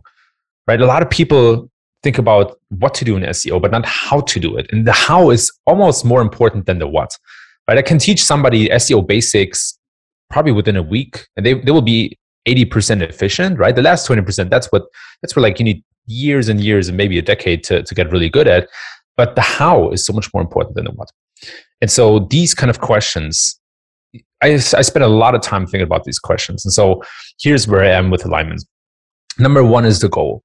right? 0.66 0.80
A 0.80 0.86
lot 0.86 1.02
of 1.02 1.10
people 1.10 1.70
think 2.04 2.18
about 2.18 2.58
what 2.70 2.94
to 2.94 3.06
do 3.06 3.18
in 3.18 3.24
SEO, 3.24 3.62
but 3.62 3.72
not 3.72 3.86
how 3.86 4.22
to 4.22 4.40
do 4.40 4.56
it. 4.58 4.68
And 4.72 4.88
the 4.88 4.94
how 4.94 5.30
is 5.32 5.52
almost 5.66 6.06
more 6.06 6.22
important 6.22 6.66
than 6.66 6.80
the 6.80 6.88
what. 6.88 7.12
Right? 7.68 7.78
I 7.78 7.82
can 7.82 8.00
teach 8.00 8.24
somebody 8.24 8.70
SEO 8.70 9.06
basics 9.06 9.78
probably 10.30 10.54
within 10.54 10.78
a 10.78 10.84
week, 10.84 11.28
and 11.36 11.46
they, 11.46 11.56
they 11.56 11.72
will 11.72 11.82
be 11.82 12.18
80% 12.48 13.02
efficient, 13.02 13.60
right? 13.60 13.76
The 13.76 13.82
last 13.82 14.08
20%, 14.08 14.50
that's 14.50 14.68
what 14.68 14.84
that's 15.22 15.36
where 15.36 15.44
like 15.44 15.60
you 15.60 15.66
need 15.66 15.84
years 16.06 16.50
and 16.50 16.62
years 16.62 16.88
and 16.88 16.98
maybe 16.98 17.18
a 17.18 17.22
decade 17.22 17.64
to, 17.66 17.84
to 17.84 17.96
get 17.96 18.12
really 18.12 18.30
good 18.30 18.48
at. 18.48 18.70
But 19.16 19.36
the 19.36 19.42
how 19.42 19.90
is 19.92 20.06
so 20.06 20.14
much 20.14 20.34
more 20.34 20.42
important 20.42 20.76
than 20.76 20.86
the 20.86 20.92
what. 20.92 21.10
And 21.82 21.92
so 21.92 22.20
these 22.20 22.54
kind 22.54 22.70
of 22.70 22.80
questions, 22.80 23.60
I, 24.42 24.54
I 24.54 24.58
spend 24.58 25.04
a 25.04 25.08
lot 25.08 25.36
of 25.36 25.42
time 25.42 25.66
thinking 25.66 25.82
about 25.82 26.06
these 26.06 26.20
questions. 26.20 26.66
And 26.66 26.74
so 26.74 27.04
here's 27.42 27.68
where 27.68 27.84
I 27.84 27.90
am 27.90 28.10
with 28.10 28.26
alignment. 28.26 28.64
Number 29.40 29.64
one 29.64 29.86
is 29.86 30.00
the 30.00 30.10
goal 30.10 30.44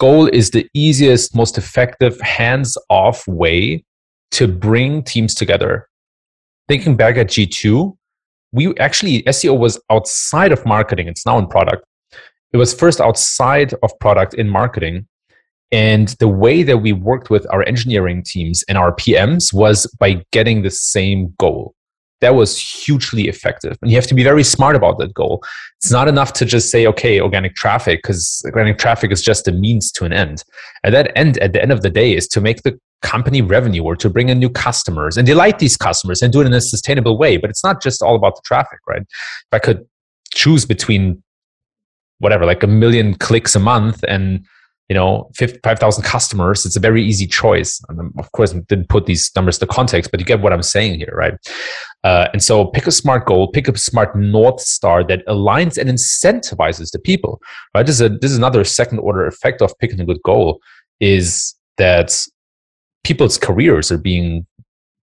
goal 0.00 0.26
is 0.26 0.50
the 0.50 0.66
easiest, 0.74 1.36
most 1.36 1.56
effective, 1.56 2.18
hands 2.22 2.76
off 2.88 3.28
way 3.28 3.84
to 4.32 4.48
bring 4.48 5.04
teams 5.04 5.34
together. 5.34 5.86
Thinking 6.66 6.96
back 6.96 7.16
at 7.16 7.28
G2, 7.28 7.96
we 8.52 8.76
actually, 8.78 9.22
SEO 9.24 9.58
was 9.58 9.80
outside 9.90 10.52
of 10.52 10.64
marketing, 10.66 11.08
it's 11.08 11.26
now 11.26 11.38
in 11.38 11.46
product. 11.46 11.84
It 12.52 12.56
was 12.56 12.74
first 12.74 13.00
outside 13.00 13.74
of 13.82 13.96
product 14.00 14.34
in 14.34 14.48
marketing. 14.48 15.06
And 15.72 16.08
the 16.18 16.28
way 16.28 16.64
that 16.64 16.78
we 16.78 16.92
worked 16.92 17.30
with 17.30 17.46
our 17.52 17.62
engineering 17.62 18.24
teams 18.26 18.64
and 18.68 18.76
our 18.76 18.92
PMs 18.92 19.52
was 19.52 19.86
by 20.00 20.24
getting 20.32 20.62
the 20.62 20.70
same 20.70 21.32
goal 21.38 21.74
that 22.20 22.34
was 22.34 22.58
hugely 22.58 23.28
effective. 23.28 23.76
And 23.80 23.90
you 23.90 23.96
have 23.96 24.06
to 24.08 24.14
be 24.14 24.22
very 24.22 24.44
smart 24.44 24.76
about 24.76 24.98
that 24.98 25.14
goal. 25.14 25.42
It's 25.78 25.90
not 25.90 26.08
enough 26.08 26.32
to 26.34 26.44
just 26.44 26.70
say, 26.70 26.86
okay, 26.86 27.20
organic 27.20 27.54
traffic, 27.54 28.00
because 28.02 28.42
organic 28.44 28.78
traffic 28.78 29.10
is 29.10 29.22
just 29.22 29.48
a 29.48 29.52
means 29.52 29.90
to 29.92 30.04
an 30.04 30.12
end. 30.12 30.44
And 30.84 30.94
that 30.94 31.12
end, 31.16 31.38
at 31.38 31.52
the 31.52 31.62
end 31.62 31.72
of 31.72 31.82
the 31.82 31.90
day, 31.90 32.14
is 32.14 32.28
to 32.28 32.40
make 32.40 32.62
the 32.62 32.78
company 33.02 33.40
revenue 33.40 33.82
or 33.82 33.96
to 33.96 34.10
bring 34.10 34.28
in 34.28 34.38
new 34.38 34.50
customers 34.50 35.16
and 35.16 35.26
delight 35.26 35.58
these 35.58 35.76
customers 35.76 36.20
and 36.20 36.32
do 36.32 36.42
it 36.42 36.46
in 36.46 36.52
a 36.52 36.60
sustainable 36.60 37.16
way. 37.16 37.38
But 37.38 37.48
it's 37.48 37.64
not 37.64 37.82
just 37.82 38.02
all 38.02 38.14
about 38.14 38.36
the 38.36 38.42
traffic, 38.44 38.80
right? 38.86 39.02
If 39.02 39.52
I 39.52 39.58
could 39.58 39.86
choose 40.34 40.66
between 40.66 41.22
whatever, 42.18 42.44
like 42.44 42.62
a 42.62 42.66
million 42.66 43.14
clicks 43.14 43.56
a 43.56 43.60
month 43.60 44.04
and 44.06 44.44
you 44.90 44.94
know 44.94 45.30
5000 45.36 46.02
customers 46.02 46.66
it's 46.66 46.76
a 46.76 46.80
very 46.80 47.02
easy 47.02 47.26
choice. 47.26 47.80
And 47.88 48.12
of 48.18 48.30
course 48.32 48.52
didn't 48.52 48.88
put 48.88 49.06
these 49.06 49.30
numbers 49.36 49.56
to 49.58 49.66
context 49.66 50.10
but 50.10 50.18
you 50.18 50.26
get 50.26 50.42
what 50.42 50.52
i'm 50.52 50.64
saying 50.64 50.98
here 50.98 51.14
right? 51.16 51.34
Uh, 52.02 52.26
and 52.32 52.42
so 52.42 52.66
pick 52.66 52.86
a 52.86 52.90
smart 52.90 53.24
goal 53.24 53.52
pick 53.52 53.68
a 53.68 53.78
smart 53.78 54.16
north 54.16 54.60
star 54.60 55.04
that 55.04 55.24
aligns 55.26 55.78
and 55.78 55.88
incentivizes 55.88 56.90
the 56.90 56.98
people 56.98 57.40
right? 57.74 57.86
This 57.86 57.96
is, 57.96 58.02
a, 58.02 58.08
this 58.08 58.32
is 58.32 58.36
another 58.36 58.64
second 58.64 58.98
order 58.98 59.26
effect 59.26 59.62
of 59.62 59.72
picking 59.78 60.00
a 60.00 60.04
good 60.04 60.22
goal 60.24 60.60
is 60.98 61.54
that 61.78 62.26
people's 63.04 63.38
careers 63.38 63.92
are 63.92 63.98
being 63.98 64.44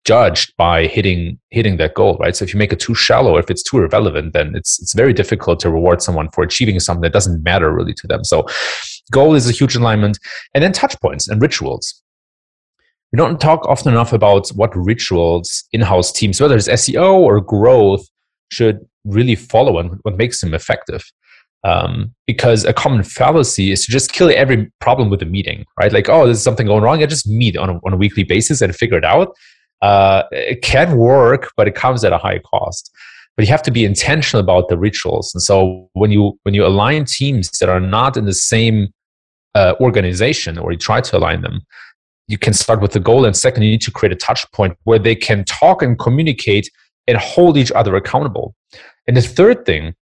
judged 0.07 0.55
by 0.57 0.87
hitting 0.87 1.39
hitting 1.51 1.77
that 1.77 1.95
goal 1.95 2.17
right? 2.21 2.35
So 2.35 2.45
if 2.45 2.55
you 2.55 2.59
make 2.59 2.73
it 2.73 2.81
too 2.81 2.95
shallow 2.95 3.37
if 3.37 3.51
it's 3.51 3.63
too 3.63 3.79
irrelevant 3.79 4.33
then 4.33 4.55
it's 4.55 4.81
it's 4.81 4.95
very 4.95 5.13
difficult 5.13 5.61
to 5.61 5.71
reward 5.71 6.01
someone 6.01 6.31
for 6.31 6.43
achieving 6.43 6.81
something 6.81 7.03
that 7.03 7.13
doesn't 7.13 7.43
matter 7.43 7.71
really 7.71 7.95
to 7.95 8.07
them. 8.07 8.25
So 8.25 8.47
goal 9.11 9.35
is 9.35 9.49
a 9.49 9.53
huge 9.53 9.77
alignment 9.77 10.19
and 10.55 10.63
then 10.63 10.73
touch 10.73 10.99
points 11.01 11.29
and 11.29 11.41
rituals 11.41 12.03
we 13.13 13.17
don't 13.17 13.41
talk 13.41 13.67
often 13.67 13.93
enough 13.93 14.13
about 14.13 14.49
what 14.51 14.75
rituals 14.75 15.65
in-house 15.73 16.13
teams 16.13 16.41
whether 16.41 16.57
it's 16.57 16.69
seo 16.69 17.15
or 17.15 17.41
growth 17.41 18.07
should 18.51 18.79
really 19.05 19.35
follow 19.35 19.79
and 19.79 19.99
what 20.03 20.17
makes 20.17 20.41
them 20.41 20.55
effective 20.55 21.05
um, 21.65 22.15
because 22.27 22.65
a 22.65 22.75
common 22.75 23.03
fallacy 23.03 23.73
is 23.73 23.87
to 23.87 23.93
just 23.93 24.13
kill 24.13 24.31
every 24.31 24.71
problem 24.83 25.09
with 25.09 25.23
a 25.23 25.25
meeting, 25.25 25.65
right? 25.81 25.95
Like, 25.95 26.11
oh, 26.11 26.27
there's 26.27 26.43
something 26.43 26.67
going 26.67 26.83
wrong. 26.83 27.03
I 27.03 27.07
just 27.07 27.27
meet 27.27 27.57
on 27.57 27.71
a, 27.71 27.81
on 27.87 27.95
a 27.95 27.97
weekly 27.97 28.23
basis 28.23 28.61
and 28.61 28.77
figure 28.77 28.99
it 28.99 29.05
out 29.05 29.35
uh, 29.85 30.25
it 30.33 30.63
can 30.63 30.97
work, 30.97 31.53
but 31.59 31.69
it 31.69 31.75
comes 31.75 32.05
at 32.05 32.13
a 32.13 32.19
high 32.19 32.39
cost. 32.39 32.91
But 33.37 33.45
you 33.45 33.51
have 33.51 33.63
to 33.65 33.71
be 33.71 33.85
intentional 33.85 34.43
about 34.43 34.69
the 34.69 34.79
rituals. 34.79 35.35
And 35.35 35.43
so 35.43 35.91
when 35.93 36.11
you 36.11 36.39
when 36.45 36.55
you 36.55 36.65
align 36.65 37.05
teams 37.05 37.51
that 37.59 37.69
are 37.69 37.81
not 37.81 38.17
in 38.17 38.25
the 38.25 38.33
same 38.33 38.94
uh, 39.55 39.75
organization, 39.81 40.59
or 40.59 40.73
you 40.73 40.79
try 40.79 41.01
to 41.01 41.17
align 41.17 41.43
them, 41.43 41.61
you 42.27 42.39
can 42.39 42.53
start 42.53 42.81
with 42.81 42.93
the 42.93 43.01
goal. 43.01 43.25
And 43.25 43.37
second, 43.37 43.63
you 43.63 43.71
need 43.71 43.83
to 43.83 43.91
create 43.91 44.13
a 44.13 44.17
touch 44.17 44.51
point 44.53 44.77
where 44.85 44.99
they 44.99 45.15
can 45.15 45.45
talk 45.45 45.83
and 45.83 45.99
communicate 45.99 46.71
and 47.07 47.19
hold 47.19 47.57
each 47.57 47.73
other 47.73 47.95
accountable. 47.97 48.55
And 49.07 49.17
the 49.17 49.23
third 49.23 49.67
thing 49.67 49.95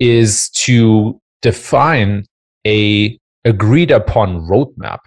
is 0.00 0.50
to 0.50 1.20
define 1.42 2.24
a 2.66 3.18
agreed 3.44 3.90
upon 3.90 4.42
roadmap 4.48 4.98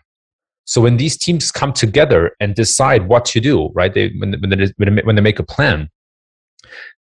so 0.71 0.79
when 0.79 0.95
these 0.95 1.17
teams 1.17 1.51
come 1.51 1.73
together 1.73 2.31
and 2.39 2.55
decide 2.55 3.09
what 3.09 3.25
to 3.25 3.41
do, 3.41 3.69
right? 3.73 3.93
They, 3.93 4.13
when, 4.19 4.33
when, 4.39 4.49
they, 4.51 5.01
when 5.03 5.15
they 5.15 5.21
make 5.21 5.39
a 5.39 5.43
plan, 5.43 5.89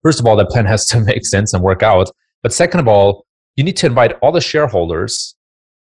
first 0.02 0.20
of 0.20 0.26
all, 0.26 0.36
that 0.36 0.48
plan 0.48 0.66
has 0.66 0.84
to 0.86 1.00
make 1.10 1.24
sense 1.24 1.54
and 1.54 1.62
work 1.62 1.82
out. 1.82 2.10
But 2.42 2.52
second 2.52 2.80
of 2.80 2.88
all, 2.88 3.24
you 3.56 3.64
need 3.64 3.78
to 3.78 3.86
invite 3.86 4.12
all 4.20 4.32
the 4.32 4.42
shareholders 4.42 5.35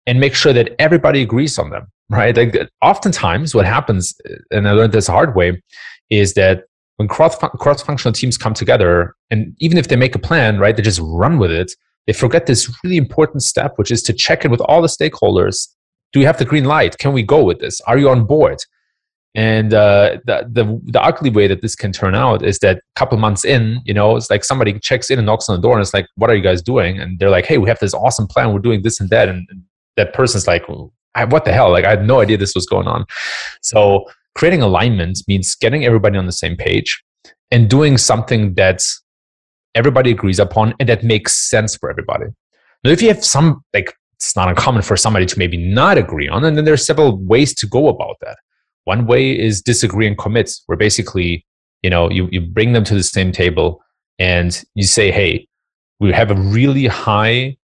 and 0.07 0.19
make 0.19 0.35
sure 0.35 0.53
that 0.53 0.75
everybody 0.79 1.21
agrees 1.21 1.57
on 1.57 1.69
them, 1.69 1.87
right? 2.09 2.35
Like 2.35 2.69
oftentimes, 2.81 3.55
what 3.55 3.65
happens, 3.65 4.13
and 4.51 4.67
I 4.67 4.71
learned 4.71 4.93
this 4.93 5.07
hard 5.07 5.35
way, 5.35 5.61
is 6.09 6.33
that 6.35 6.65
when 6.97 7.07
cross 7.07 7.37
cross 7.37 7.81
functional 7.81 8.13
teams 8.13 8.37
come 8.37 8.53
together, 8.53 9.15
and 9.29 9.55
even 9.59 9.77
if 9.77 9.87
they 9.87 9.95
make 9.95 10.15
a 10.15 10.19
plan, 10.19 10.59
right, 10.59 10.75
they 10.75 10.81
just 10.81 11.01
run 11.03 11.39
with 11.39 11.51
it. 11.51 11.71
They 12.07 12.13
forget 12.13 12.45
this 12.45 12.71
really 12.83 12.97
important 12.97 13.41
step, 13.41 13.73
which 13.77 13.89
is 13.89 14.03
to 14.03 14.13
check 14.13 14.45
in 14.45 14.51
with 14.51 14.61
all 14.61 14.81
the 14.81 14.87
stakeholders 14.87 15.67
do 16.15 16.19
we 16.19 16.25
have 16.25 16.37
the 16.37 16.45
green 16.45 16.63
light? 16.63 16.97
Can 16.97 17.11
we 17.11 17.23
go 17.23 17.43
with 17.43 17.59
this? 17.59 17.81
Are 17.81 17.97
you 17.97 18.09
on 18.09 18.25
board? 18.25 18.59
And 19.35 19.73
uh, 19.73 20.19
the, 20.25 20.47
the 20.49 20.81
the 20.85 21.03
ugly 21.03 21.29
way 21.29 21.45
that 21.47 21.61
this 21.61 21.75
can 21.75 21.91
turn 21.91 22.15
out 22.15 22.41
is 22.41 22.59
that 22.59 22.77
a 22.77 22.81
couple 22.95 23.17
months 23.17 23.43
in, 23.43 23.81
you 23.83 23.93
know, 23.93 24.15
it's 24.15 24.29
like 24.29 24.45
somebody 24.45 24.79
checks 24.79 25.09
in 25.09 25.19
and 25.19 25.25
knocks 25.25 25.49
on 25.49 25.57
the 25.57 25.61
door 25.61 25.73
and 25.73 25.81
it's 25.81 25.93
like, 25.93 26.07
"What 26.15 26.29
are 26.29 26.35
you 26.35 26.41
guys 26.41 26.61
doing?" 26.61 27.01
And 27.01 27.19
they're 27.19 27.29
like, 27.29 27.45
"Hey, 27.45 27.57
we 27.57 27.67
have 27.67 27.79
this 27.79 27.93
awesome 27.93 28.27
plan. 28.27 28.53
We're 28.53 28.59
doing 28.59 28.81
this 28.81 29.01
and 29.01 29.09
that." 29.09 29.27
And 29.27 29.45
that 29.97 30.13
person's 30.13 30.47
like, 30.47 30.63
"What 30.67 31.45
the 31.45 31.53
hell? 31.53 31.71
Like, 31.71 31.85
I 31.85 31.91
had 31.91 32.05
no 32.05 32.21
idea 32.21 32.37
this 32.37 32.55
was 32.55 32.65
going 32.65 32.87
on." 32.87 33.05
So 33.61 34.05
creating 34.35 34.61
alignment 34.61 35.19
means 35.27 35.55
getting 35.55 35.85
everybody 35.85 36.17
on 36.17 36.25
the 36.25 36.31
same 36.31 36.57
page 36.57 37.01
and 37.51 37.69
doing 37.69 37.97
something 37.97 38.55
that 38.55 38.83
everybody 39.75 40.11
agrees 40.11 40.39
upon 40.39 40.73
and 40.79 40.89
that 40.89 41.03
makes 41.03 41.35
sense 41.35 41.75
for 41.75 41.89
everybody. 41.89 42.25
Now, 42.83 42.91
if 42.91 43.01
you 43.01 43.07
have 43.09 43.23
some 43.23 43.63
like 43.73 43.93
it's 44.15 44.35
not 44.35 44.49
uncommon 44.49 44.81
for 44.81 44.97
somebody 44.97 45.25
to 45.25 45.37
maybe 45.37 45.57
not 45.57 45.97
agree 45.97 46.27
on. 46.27 46.43
And 46.45 46.57
then 46.57 46.65
there's 46.65 46.85
several 46.85 47.17
ways 47.17 47.53
to 47.55 47.67
go 47.67 47.89
about 47.89 48.17
that. 48.21 48.37
One 48.85 49.07
way 49.07 49.37
is 49.37 49.61
disagree 49.61 50.07
and 50.07 50.17
commit, 50.17 50.51
where 50.67 50.77
basically, 50.77 51.45
you 51.83 51.89
know, 51.89 52.09
you, 52.09 52.29
you 52.31 52.41
bring 52.41 52.73
them 52.73 52.83
to 52.85 52.93
the 52.93 53.03
same 53.03 53.31
table 53.31 53.83
and 54.17 54.63
you 54.73 54.83
say, 54.83 55.11
hey, 55.11 55.47
we 55.99 56.11
have 56.13 56.31
a 56.31 56.35
really 56.35 56.87
high 56.87 57.57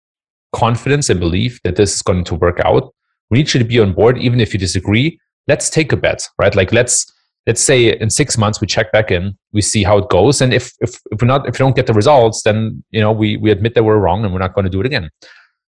confidence 0.52 1.11
and 1.11 1.21
belief 1.21 1.61
that 1.64 1.76
this 1.76 1.95
is 1.97 2.02
going 2.02 2.25
to 2.25 2.35
work 2.35 2.61
out. 2.64 2.93
We 3.31 3.38
need 3.38 3.52
you 3.52 3.59
to 3.59 3.64
be 3.64 3.81
on 3.81 3.93
board, 3.93 4.19
even 4.19 4.40
if 4.40 4.52
you 4.52 4.59
disagree. 4.59 5.21
Let's 5.47 5.71
take 5.71 5.93
a 5.93 5.97
bet, 5.97 6.26
right? 6.38 6.55
Like 6.55 6.73
let's 6.73 7.07
let's 7.49 7.62
say 7.62 7.99
in 7.99 8.11
six 8.11 8.37
months 8.37 8.61
we 8.61 8.67
check 8.67 8.93
back 8.93 9.11
in 9.11 9.37
we 9.52 9.62
see 9.62 9.83
how 9.83 9.97
it 9.99 10.09
goes 10.11 10.40
and 10.40 10.52
if 10.52 10.73
if, 10.81 11.00
if 11.11 11.21
we're 11.21 11.26
not 11.26 11.49
if 11.49 11.55
we 11.55 11.59
don't 11.59 11.75
get 11.75 11.87
the 11.87 11.95
results 11.95 12.43
then 12.43 12.85
you 12.90 13.00
know 13.00 13.11
we 13.11 13.38
we 13.38 13.50
admit 13.50 13.75
that 13.75 13.83
we're 13.83 13.99
wrong 13.99 14.23
and 14.23 14.33
we're 14.33 14.38
not 14.38 14.55
going 14.55 14.67
to 14.67 14.71
do 14.71 14.81
it 14.81 14.87
again 14.87 15.09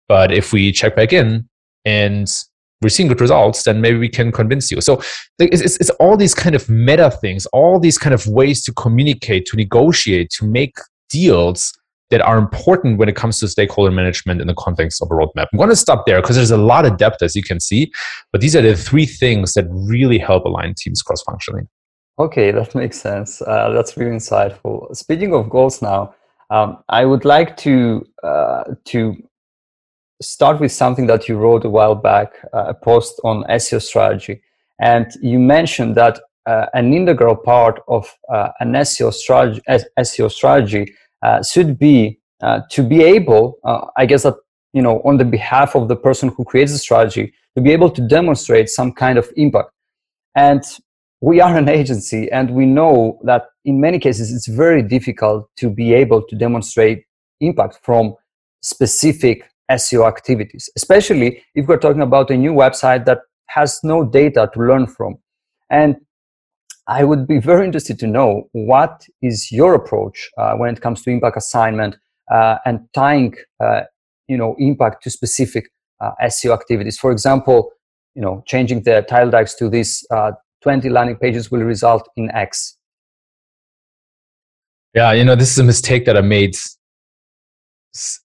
but 0.07 0.31
if 0.31 0.53
we 0.53 0.71
check 0.71 0.95
back 0.95 1.11
in 1.11 1.49
and 1.83 2.27
we're 2.81 2.89
seeing 2.89 3.09
good 3.09 3.19
results 3.19 3.63
then 3.63 3.81
maybe 3.81 3.97
we 3.97 4.07
can 4.07 4.31
convince 4.31 4.69
you 4.71 4.79
so 4.81 5.01
it's, 5.39 5.61
it's, 5.61 5.77
it's 5.77 5.89
all 6.01 6.15
these 6.15 6.35
kind 6.35 6.55
of 6.55 6.69
meta 6.69 7.09
things 7.09 7.47
all 7.47 7.79
these 7.79 7.97
kind 7.97 8.13
of 8.13 8.27
ways 8.27 8.63
to 8.63 8.71
communicate 8.73 9.45
to 9.45 9.57
negotiate 9.57 10.29
to 10.29 10.45
make 10.45 10.75
deals 11.09 11.73
that 12.13 12.21
are 12.21 12.37
important 12.37 12.99
when 12.99 13.09
it 13.09 13.15
comes 13.15 13.39
to 13.39 13.47
stakeholder 13.47 13.89
management 13.89 14.39
in 14.39 14.45
the 14.45 14.53
context 14.53 15.01
of 15.01 15.09
a 15.09 15.15
roadmap. 15.15 15.47
I'm 15.51 15.57
going 15.57 15.69
to 15.69 15.75
stop 15.75 16.05
there 16.05 16.21
because 16.21 16.35
there's 16.35 16.51
a 16.51 16.57
lot 16.57 16.85
of 16.85 16.97
depth, 16.97 17.23
as 17.23 17.35
you 17.35 17.41
can 17.41 17.59
see, 17.59 17.91
but 18.31 18.39
these 18.39 18.55
are 18.55 18.61
the 18.61 18.75
three 18.75 19.07
things 19.07 19.53
that 19.53 19.65
really 19.69 20.19
help 20.19 20.45
align 20.45 20.75
teams 20.77 21.01
cross 21.01 21.23
functionally. 21.23 21.63
Okay, 22.19 22.51
that 22.51 22.75
makes 22.75 23.01
sense. 23.01 23.41
Uh, 23.41 23.71
that's 23.71 23.97
really 23.97 24.15
insightful. 24.17 24.95
Speaking 24.95 25.33
of 25.33 25.49
goals 25.49 25.81
now, 25.81 26.13
um, 26.51 26.83
I 26.87 27.03
would 27.03 27.25
like 27.25 27.57
to 27.57 28.05
uh, 28.21 28.75
to 28.85 29.17
start 30.21 30.59
with 30.59 30.71
something 30.71 31.07
that 31.07 31.27
you 31.27 31.35
wrote 31.35 31.65
a 31.65 31.69
while 31.69 31.95
back, 31.95 32.29
uh, 32.53 32.65
a 32.67 32.73
post 32.75 33.19
on 33.23 33.43
SEO 33.45 33.81
strategy, 33.81 34.43
and 34.79 35.07
you 35.23 35.39
mentioned 35.39 35.95
that 35.95 36.19
uh, 36.45 36.67
an 36.75 36.93
integral 36.93 37.35
part 37.35 37.81
of 37.87 38.15
uh, 38.31 38.49
an 38.59 38.73
SEO 38.73 39.11
strategy, 39.11 39.61
SEO 39.97 40.31
strategy 40.31 40.93
should 41.43 41.77
be 41.79 42.19
uh, 42.41 42.61
to 42.71 42.83
be 42.83 43.01
able, 43.01 43.57
uh, 43.63 43.85
I 43.95 44.05
guess 44.05 44.23
that, 44.23 44.35
you 44.73 44.81
know, 44.81 45.01
on 45.05 45.17
the 45.17 45.25
behalf 45.25 45.75
of 45.75 45.87
the 45.87 45.95
person 45.95 46.29
who 46.29 46.43
creates 46.43 46.73
the 46.73 46.77
strategy, 46.77 47.33
to 47.55 47.61
be 47.61 47.71
able 47.71 47.89
to 47.89 48.05
demonstrate 48.07 48.69
some 48.69 48.91
kind 48.91 49.17
of 49.17 49.31
impact. 49.37 49.69
And 50.35 50.63
we 51.21 51.39
are 51.39 51.55
an 51.55 51.69
agency 51.69 52.29
and 52.31 52.51
we 52.51 52.65
know 52.65 53.19
that 53.23 53.43
in 53.63 53.79
many 53.79 53.97
cases 53.97 54.33
it's 54.33 54.47
very 54.47 54.81
difficult 54.81 55.47
to 55.57 55.69
be 55.69 55.93
able 55.93 56.21
to 56.23 56.35
demonstrate 56.35 57.05
impact 57.39 57.79
from 57.81 58.15
specific 58.61 59.49
SEO 59.71 60.05
activities, 60.05 60.69
especially 60.75 61.41
if 61.55 61.67
we're 61.67 61.77
talking 61.77 62.01
about 62.01 62.29
a 62.29 62.35
new 62.35 62.51
website 62.51 63.05
that 63.05 63.19
has 63.47 63.79
no 63.83 64.03
data 64.03 64.49
to 64.53 64.59
learn 64.59 64.85
from. 64.85 65.15
And 65.69 65.95
I 66.87 67.03
would 67.03 67.27
be 67.27 67.39
very 67.39 67.65
interested 67.65 67.97
to 67.99 68.07
know 68.07 68.49
what 68.51 69.05
is 69.21 69.51
your 69.51 69.73
approach 69.73 70.29
uh, 70.37 70.53
when 70.55 70.73
it 70.73 70.81
comes 70.81 71.01
to 71.03 71.11
impact 71.11 71.37
assignment 71.37 71.95
uh, 72.31 72.57
and 72.65 72.81
tying, 72.93 73.35
uh, 73.63 73.81
you 74.27 74.37
know, 74.37 74.55
impact 74.59 75.03
to 75.03 75.09
specific 75.09 75.71
uh, 76.01 76.11
SEO 76.23 76.53
activities. 76.53 76.97
For 76.97 77.11
example, 77.11 77.71
you 78.15 78.21
know, 78.21 78.43
changing 78.45 78.83
the 78.83 79.05
title 79.07 79.31
tags 79.31 79.55
to 79.55 79.69
these 79.69 80.05
uh, 80.11 80.31
20 80.61 80.89
landing 80.89 81.15
pages 81.15 81.49
will 81.49 81.61
result 81.61 82.07
in 82.15 82.29
X. 82.31 82.77
Yeah, 84.93 85.11
you 85.13 85.23
know, 85.23 85.35
this 85.35 85.51
is 85.51 85.59
a 85.59 85.63
mistake 85.63 86.05
that 86.05 86.17
I 86.17 86.21
made 86.21 86.55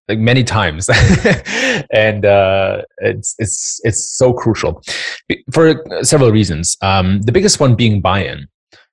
like 0.09 0.19
many 0.19 0.45
times. 0.45 0.89
And 1.91 2.25
uh, 2.27 2.83
it's 2.99 3.35
it's 3.39 3.81
it's 3.85 4.19
so 4.19 4.33
crucial 4.33 4.83
for 5.53 5.83
several 6.03 6.33
reasons. 6.33 6.77
Um, 6.83 7.23
the 7.23 7.33
biggest 7.33 7.61
one 7.61 7.77
being 7.77 8.01
buy-in 8.01 8.49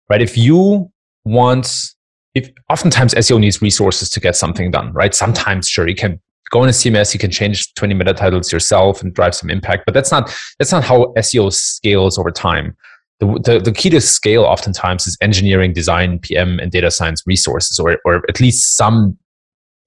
right? 0.09 0.21
If 0.21 0.37
you 0.37 0.91
want 1.23 1.91
if 2.35 2.49
oftentimes 2.69 3.13
seo 3.13 3.39
needs 3.39 3.61
resources 3.61 4.09
to 4.09 4.19
get 4.19 4.35
something 4.35 4.71
done 4.71 4.93
right? 4.93 5.15
Sometimes 5.15 5.67
sure 5.67 5.87
you 5.87 5.95
can 5.95 6.19
go 6.51 6.61
in 6.61 6.69
a 6.69 6.71
cms 6.71 7.13
you 7.13 7.19
can 7.19 7.31
change 7.31 7.73
20 7.73 7.95
meta 7.95 8.13
titles 8.13 8.51
yourself 8.51 9.01
and 9.01 9.15
drive 9.15 9.33
some 9.33 9.49
impact 9.49 9.81
but 9.83 9.95
that's 9.95 10.11
not 10.11 10.31
that's 10.59 10.71
not 10.71 10.83
how 10.83 11.11
seo 11.17 11.51
scales 11.51 12.17
over 12.17 12.31
time. 12.31 12.75
The, 13.21 13.27
the, 13.45 13.59
the 13.59 13.71
key 13.71 13.89
to 13.91 14.01
scale 14.01 14.43
oftentimes 14.43 15.07
is 15.07 15.17
engineering 15.21 15.71
design 15.73 16.19
pm 16.19 16.59
and 16.59 16.71
data 16.71 16.91
science 16.91 17.23
resources 17.25 17.79
or, 17.79 17.97
or 18.05 18.23
at 18.27 18.39
least 18.41 18.75
some 18.75 19.17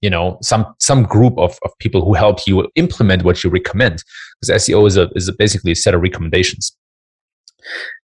you 0.01 0.09
know 0.09 0.37
some 0.41 0.65
some 0.79 1.03
group 1.03 1.37
of, 1.37 1.57
of 1.63 1.71
people 1.79 2.03
who 2.03 2.13
help 2.13 2.47
you 2.47 2.69
implement 2.75 3.23
what 3.23 3.43
you 3.43 3.49
recommend 3.49 4.03
because 4.39 4.63
seo 4.63 4.87
is 4.87 4.97
a 4.97 5.09
is 5.15 5.27
a 5.27 5.33
basically 5.33 5.71
a 5.71 5.75
set 5.75 5.93
of 5.93 6.01
recommendations. 6.01 6.75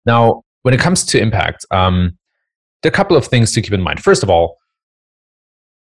Now 0.05 0.43
when 0.63 0.73
it 0.73 0.79
comes 0.79 1.05
to 1.05 1.19
impact 1.19 1.65
um, 1.71 2.17
there 2.81 2.89
are 2.89 2.93
a 2.93 2.95
couple 2.95 3.15
of 3.15 3.25
things 3.25 3.51
to 3.53 3.61
keep 3.61 3.73
in 3.73 3.81
mind. 3.81 4.01
First 4.03 4.23
of 4.23 4.29
all 4.29 4.57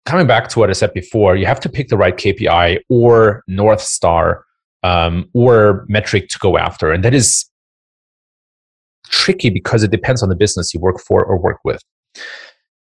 coming 0.07 0.27
back 0.27 0.49
to 0.49 0.59
what 0.59 0.71
i 0.71 0.73
said 0.73 0.93
before 0.95 1.37
you 1.37 1.47
have 1.47 1.61
to 1.61 1.69
pick 1.69 1.89
the 1.89 1.97
right 1.97 2.17
kpi 2.17 2.79
or 2.89 3.43
north 3.47 3.81
star 3.81 4.45
um, 4.83 5.29
or 5.35 5.85
metric 5.89 6.29
to 6.29 6.39
go 6.39 6.57
after 6.57 6.91
and 6.91 7.05
that 7.05 7.15
is 7.15 7.49
tricky 9.09 9.51
because 9.51 9.83
it 9.83 9.91
depends 9.91 10.23
on 10.23 10.29
the 10.29 10.37
business 10.37 10.73
you 10.73 10.81
work 10.81 10.99
for 11.01 11.25
or 11.25 11.39
work 11.39 11.59
with 11.65 11.83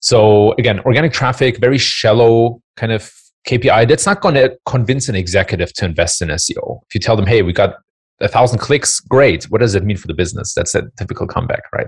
so 0.01 0.53
again, 0.53 0.81
organic 0.81 1.13
traffic, 1.13 1.59
very 1.59 1.79
shallow 1.79 2.63
kind 2.77 2.93
of 2.93 3.13
KPI. 3.47 3.89
That's 3.89 4.07
not 4.07 4.21
going 4.21 4.35
to 4.35 4.57
convince 4.67 5.09
an 5.09 5.15
executive 5.15 5.73
to 5.75 5.85
invest 5.85 6.23
in 6.23 6.29
SEO. 6.29 6.81
If 6.89 6.95
you 6.95 7.01
tell 7.01 7.17
them, 7.17 7.27
hey, 7.27 7.43
we 7.43 7.53
got 7.53 7.77
a 8.21 8.29
thousand 8.29 8.59
clicks, 8.59 9.01
great. 9.01 9.45
What 9.45 9.61
does 9.61 9.75
it 9.75 9.85
mean 9.85 9.97
for 9.97 10.07
the 10.07 10.15
business? 10.15 10.55
That's 10.55 10.75
a 10.75 10.83
typical 10.99 11.27
comeback, 11.27 11.63
right? 11.73 11.87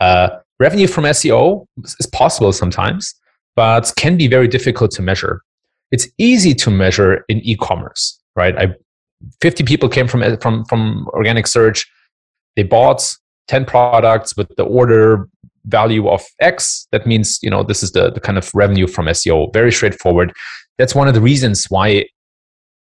Uh, 0.00 0.28
revenue 0.58 0.86
from 0.86 1.04
SEO 1.04 1.66
is 1.84 2.06
possible 2.06 2.52
sometimes, 2.52 3.14
but 3.56 3.92
can 3.96 4.16
be 4.16 4.26
very 4.26 4.48
difficult 4.48 4.90
to 4.92 5.02
measure. 5.02 5.42
It's 5.90 6.08
easy 6.18 6.54
to 6.54 6.70
measure 6.70 7.24
in 7.28 7.38
e-commerce, 7.40 8.20
right? 8.34 8.56
I, 8.56 8.74
50 9.40 9.64
people 9.64 9.88
came 9.88 10.08
from, 10.08 10.22
from, 10.38 10.64
from 10.64 11.06
organic 11.08 11.46
search. 11.46 11.88
They 12.56 12.64
bought 12.64 13.14
10 13.48 13.64
products, 13.64 14.32
but 14.32 14.56
the 14.56 14.64
order 14.64 15.28
value 15.66 16.08
of 16.08 16.22
X, 16.40 16.86
that 16.92 17.06
means, 17.06 17.38
you 17.42 17.50
know, 17.50 17.62
this 17.62 17.82
is 17.82 17.92
the, 17.92 18.10
the 18.10 18.20
kind 18.20 18.38
of 18.38 18.50
revenue 18.54 18.86
from 18.86 19.06
SEO. 19.06 19.52
Very 19.52 19.72
straightforward. 19.72 20.32
That's 20.78 20.94
one 20.94 21.08
of 21.08 21.14
the 21.14 21.20
reasons 21.20 21.66
why 21.68 22.06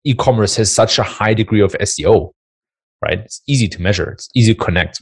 e-commerce 0.05 0.55
has 0.55 0.73
such 0.73 0.97
a 0.97 1.03
high 1.03 1.33
degree 1.33 1.61
of 1.61 1.73
SEO, 1.73 2.31
right? 3.03 3.19
It's 3.19 3.41
easy 3.47 3.67
to 3.67 3.81
measure. 3.81 4.11
It's 4.11 4.29
easy 4.33 4.53
to 4.53 4.59
connect. 4.59 5.01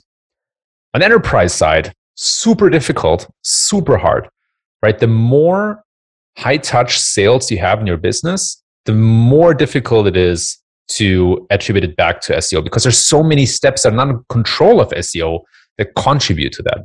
On 0.94 1.04
enterprise 1.04 1.54
side, 1.54 1.94
super 2.16 2.70
difficult, 2.70 3.30
super 3.44 3.98
hard, 3.98 4.28
right? 4.82 4.98
The 4.98 5.08
more 5.08 5.84
high 6.38 6.58
touch 6.58 7.00
sales 7.00 7.52
you 7.52 7.60
have 7.60 7.80
in 7.80 7.88
your 7.88 7.98
business, 7.98 8.62
the 8.86 8.94
more 8.94 9.54
difficult 9.54 10.08
it 10.08 10.18
is 10.18 10.58
to 10.90 11.46
attribute 11.50 11.84
it 11.84 11.96
back 11.96 12.22
to 12.22 12.34
SEO 12.34 12.64
because 12.64 12.84
there's 12.84 13.04
so 13.04 13.22
many 13.22 13.46
steps 13.46 13.84
that 13.84 13.94
are 13.94 13.96
not 13.96 14.10
in 14.10 14.24
control 14.30 14.80
of 14.80 14.90
SEO 14.90 15.42
that 15.78 15.94
contribute 15.96 16.54
to 16.54 16.64
that. 16.64 16.80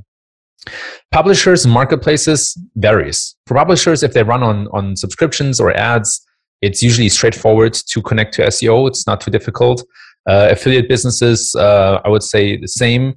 Publishers 1.10 1.64
and 1.64 1.74
marketplaces 1.74 2.56
varies. 2.76 3.34
For 3.46 3.54
publishers, 3.54 4.02
if 4.02 4.12
they 4.12 4.22
run 4.22 4.42
on, 4.42 4.68
on 4.68 4.96
subscriptions 4.96 5.60
or 5.60 5.76
ads, 5.76 6.24
it's 6.62 6.82
usually 6.82 7.08
straightforward 7.08 7.74
to 7.74 8.02
connect 8.02 8.34
to 8.34 8.42
SEO. 8.42 8.88
It's 8.88 9.06
not 9.06 9.20
too 9.20 9.30
difficult. 9.30 9.84
Uh, 10.28 10.48
affiliate 10.50 10.88
businesses, 10.88 11.54
uh, 11.56 12.00
I 12.04 12.08
would 12.08 12.22
say 12.22 12.56
the 12.56 12.68
same. 12.68 13.14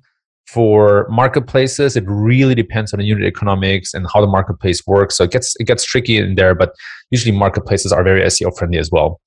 For 0.48 1.08
marketplaces, 1.10 1.96
it 1.96 2.04
really 2.08 2.54
depends 2.54 2.94
on 2.94 3.00
the 3.00 3.06
unit 3.06 3.26
economics 3.26 3.94
and 3.94 4.08
how 4.14 4.22
the 4.22 4.28
marketplace 4.28 4.86
works. 4.86 5.18
So 5.18 5.24
it 5.24 5.32
gets 5.32 5.56
it 5.60 5.64
gets 5.66 5.84
tricky 5.84 6.18
in 6.18 6.36
there, 6.36 6.54
but 6.54 6.74
usually 7.10 7.36
marketplaces 7.36 7.92
are 7.92 8.04
very 8.04 8.22
SEO 8.22 8.56
friendly 8.56 8.78
as 8.78 8.92
well. 8.92 9.20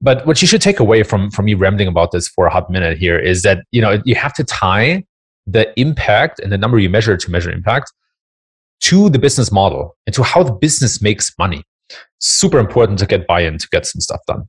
But 0.00 0.26
what 0.26 0.42
you 0.42 0.48
should 0.48 0.60
take 0.60 0.80
away 0.80 1.04
from 1.04 1.30
from 1.30 1.44
me 1.44 1.54
rambling 1.54 1.88
about 1.88 2.10
this 2.10 2.26
for 2.28 2.46
a 2.46 2.50
hot 2.50 2.70
minute 2.70 2.98
here 2.98 3.18
is 3.18 3.42
that 3.42 3.64
you 3.70 3.80
know 3.80 4.00
you 4.04 4.16
have 4.16 4.34
to 4.34 4.44
tie 4.44 5.04
the 5.50 5.72
impact 5.80 6.38
and 6.40 6.52
the 6.52 6.58
number 6.58 6.78
you 6.78 6.90
measure 6.90 7.16
to 7.16 7.30
measure 7.30 7.50
impact 7.50 7.92
to 8.80 9.08
the 9.10 9.18
business 9.18 9.50
model 9.50 9.96
and 10.06 10.14
to 10.14 10.22
how 10.22 10.42
the 10.42 10.52
business 10.52 11.02
makes 11.02 11.32
money. 11.38 11.64
Super 12.20 12.58
important 12.58 12.98
to 12.98 13.06
get 13.06 13.26
buy-in 13.26 13.58
to 13.58 13.68
get 13.70 13.86
some 13.86 14.00
stuff 14.00 14.20
done. 14.26 14.44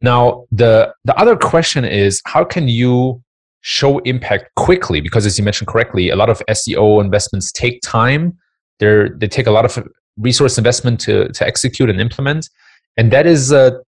Now 0.00 0.44
the 0.52 0.92
the 1.04 1.16
other 1.16 1.36
question 1.36 1.84
is 1.84 2.20
how 2.26 2.44
can 2.44 2.68
you 2.68 3.22
show 3.62 3.98
impact 4.00 4.54
quickly? 4.56 5.00
Because 5.00 5.24
as 5.24 5.38
you 5.38 5.44
mentioned 5.44 5.68
correctly 5.68 6.10
a 6.10 6.16
lot 6.16 6.28
of 6.28 6.42
seo 6.50 7.02
investments 7.02 7.50
take 7.50 7.80
time. 7.82 8.36
They 8.78 9.08
they 9.16 9.26
take 9.26 9.46
a 9.46 9.50
lot 9.50 9.64
of 9.64 9.88
resource 10.18 10.58
investment 10.58 11.00
to 11.00 11.28
to 11.32 11.46
execute 11.46 11.88
and 11.88 12.00
implement. 12.00 12.50
And 12.98 13.10
that 13.10 13.26
is 13.26 13.52
a 13.52 13.80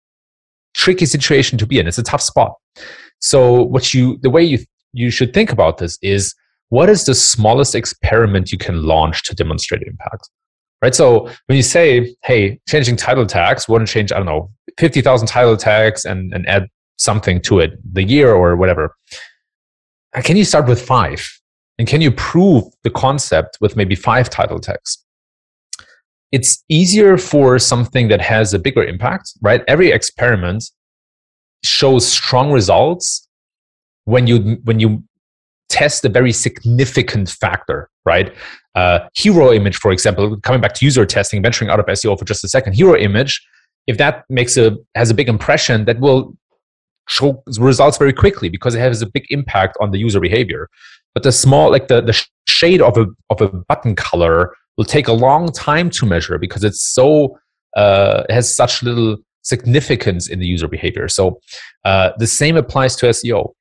tricky 0.74 1.06
situation 1.06 1.58
to 1.58 1.66
be 1.66 1.78
in. 1.78 1.86
It's 1.86 1.98
a 1.98 2.02
tough 2.02 2.22
spot. 2.22 2.54
So 3.20 3.62
what 3.64 3.92
you 3.92 4.18
the 4.22 4.30
way 4.30 4.42
you 4.42 4.58
you 4.92 5.10
should 5.10 5.34
think 5.34 5.52
about 5.52 5.78
this 5.78 5.98
is 6.02 6.34
what 6.70 6.88
is 6.88 7.04
the 7.04 7.14
smallest 7.14 7.74
experiment 7.74 8.52
you 8.52 8.58
can 8.58 8.82
launch 8.82 9.22
to 9.24 9.34
demonstrate 9.34 9.82
impact? 9.82 10.28
Right. 10.80 10.94
So 10.94 11.28
when 11.46 11.56
you 11.56 11.62
say, 11.62 12.14
hey, 12.22 12.60
changing 12.68 12.96
title 12.96 13.26
tags, 13.26 13.68
want 13.68 13.86
to 13.86 13.92
change, 13.92 14.12
I 14.12 14.16
don't 14.16 14.26
know, 14.26 14.50
50,000 14.78 15.26
title 15.26 15.56
tags 15.56 16.04
and, 16.04 16.32
and 16.32 16.46
add 16.46 16.68
something 16.98 17.40
to 17.42 17.58
it, 17.58 17.72
the 17.94 18.04
year 18.04 18.32
or 18.32 18.54
whatever. 18.54 18.94
Uh, 20.14 20.22
can 20.22 20.36
you 20.36 20.44
start 20.44 20.68
with 20.68 20.80
five? 20.80 21.28
And 21.78 21.86
can 21.88 22.00
you 22.00 22.10
prove 22.10 22.64
the 22.82 22.90
concept 22.90 23.58
with 23.60 23.76
maybe 23.76 23.94
five 23.94 24.30
title 24.30 24.58
tags? 24.58 25.04
It's 26.30 26.62
easier 26.68 27.16
for 27.16 27.58
something 27.58 28.08
that 28.08 28.20
has 28.20 28.52
a 28.52 28.58
bigger 28.58 28.84
impact, 28.84 29.32
right? 29.40 29.62
Every 29.66 29.90
experiment 29.90 30.70
shows 31.64 32.06
strong 32.06 32.52
results 32.52 33.27
when 34.08 34.26
you 34.26 34.58
when 34.64 34.80
you 34.80 35.04
test 35.68 36.04
a 36.04 36.08
very 36.08 36.32
significant 36.32 37.28
factor, 37.28 37.90
right? 38.06 38.34
Uh, 38.74 39.00
hero 39.14 39.52
image, 39.52 39.76
for 39.76 39.92
example, 39.92 40.40
coming 40.40 40.62
back 40.62 40.72
to 40.72 40.84
user 40.84 41.04
testing, 41.04 41.42
venturing 41.42 41.70
out 41.70 41.78
of 41.78 41.86
SEO 41.86 42.18
for 42.18 42.24
just 42.24 42.42
a 42.42 42.48
second, 42.48 42.72
hero 42.72 42.96
image, 42.96 43.46
if 43.86 43.98
that 43.98 44.24
makes 44.30 44.56
a 44.56 44.76
has 44.94 45.10
a 45.10 45.14
big 45.14 45.28
impression, 45.28 45.84
that 45.84 46.00
will 46.00 46.34
show 47.08 47.42
results 47.58 47.98
very 47.98 48.14
quickly 48.14 48.48
because 48.48 48.74
it 48.74 48.80
has 48.80 49.02
a 49.02 49.06
big 49.06 49.24
impact 49.28 49.76
on 49.80 49.90
the 49.90 49.98
user 49.98 50.20
behavior. 50.20 50.68
But 51.14 51.22
the 51.22 51.32
small, 51.32 51.70
like 51.70 51.88
the, 51.88 52.00
the 52.00 52.16
shade 52.48 52.80
of 52.80 52.96
a 52.96 53.06
of 53.28 53.42
a 53.42 53.48
button 53.48 53.94
color 53.94 54.54
will 54.78 54.86
take 54.86 55.08
a 55.08 55.12
long 55.12 55.52
time 55.52 55.90
to 55.90 56.06
measure 56.06 56.38
because 56.38 56.64
it's 56.64 56.82
so 56.94 57.38
uh, 57.76 58.24
it 58.28 58.32
has 58.32 58.54
such 58.54 58.82
little 58.82 59.18
significance 59.42 60.28
in 60.28 60.38
the 60.38 60.46
user 60.46 60.68
behavior. 60.68 61.08
So 61.08 61.40
uh, 61.84 62.10
the 62.18 62.26
same 62.26 62.56
applies 62.56 62.96
to 62.96 63.06
SEO, 63.06 63.52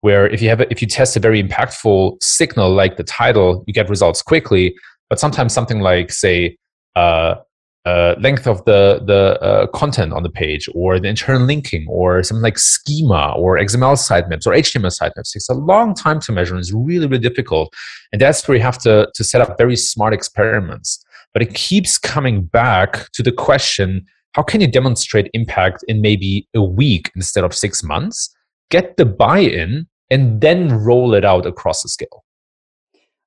where 0.00 0.28
if 0.28 0.40
you 0.40 0.48
have 0.48 0.60
a, 0.60 0.70
if 0.70 0.80
you 0.80 0.88
test 0.88 1.16
a 1.16 1.20
very 1.20 1.42
impactful 1.42 2.22
signal 2.22 2.70
like 2.70 2.96
the 2.96 3.04
title, 3.04 3.64
you 3.66 3.74
get 3.74 3.88
results 3.88 4.22
quickly. 4.22 4.74
But 5.08 5.18
sometimes 5.18 5.52
something 5.52 5.80
like 5.80 6.12
say 6.12 6.56
uh, 6.94 7.36
uh, 7.84 8.14
length 8.20 8.46
of 8.46 8.64
the 8.64 9.00
the 9.04 9.40
uh, 9.40 9.66
content 9.68 10.12
on 10.12 10.22
the 10.22 10.30
page, 10.30 10.68
or 10.74 11.00
the 11.00 11.08
internal 11.08 11.42
linking, 11.42 11.86
or 11.88 12.22
something 12.22 12.42
like 12.42 12.58
schema, 12.58 13.32
or 13.36 13.56
XML 13.56 13.96
sitemaps, 13.96 14.46
or 14.46 14.52
HTML 14.52 14.94
sitemaps 15.00 15.32
takes 15.32 15.48
a 15.48 15.54
long 15.54 15.94
time 15.94 16.20
to 16.20 16.32
measure 16.32 16.54
and 16.54 16.60
is 16.60 16.72
really 16.72 17.06
really 17.06 17.22
difficult. 17.22 17.72
And 18.12 18.20
that's 18.20 18.46
where 18.46 18.56
you 18.56 18.62
have 18.62 18.78
to 18.82 19.08
to 19.14 19.24
set 19.24 19.40
up 19.40 19.56
very 19.56 19.76
smart 19.76 20.12
experiments. 20.12 21.02
But 21.32 21.42
it 21.42 21.54
keeps 21.54 21.98
coming 21.98 22.44
back 22.44 23.10
to 23.12 23.22
the 23.22 23.32
question: 23.32 24.04
How 24.34 24.42
can 24.42 24.60
you 24.60 24.66
demonstrate 24.66 25.30
impact 25.32 25.84
in 25.88 26.02
maybe 26.02 26.46
a 26.54 26.62
week 26.62 27.10
instead 27.16 27.44
of 27.44 27.54
six 27.54 27.82
months? 27.82 28.34
Get 28.70 28.96
the 28.96 29.06
buy-in 29.06 29.86
and 30.10 30.40
then 30.40 30.72
roll 30.72 31.14
it 31.14 31.24
out 31.24 31.46
across 31.46 31.82
the 31.82 31.88
scale. 31.88 32.24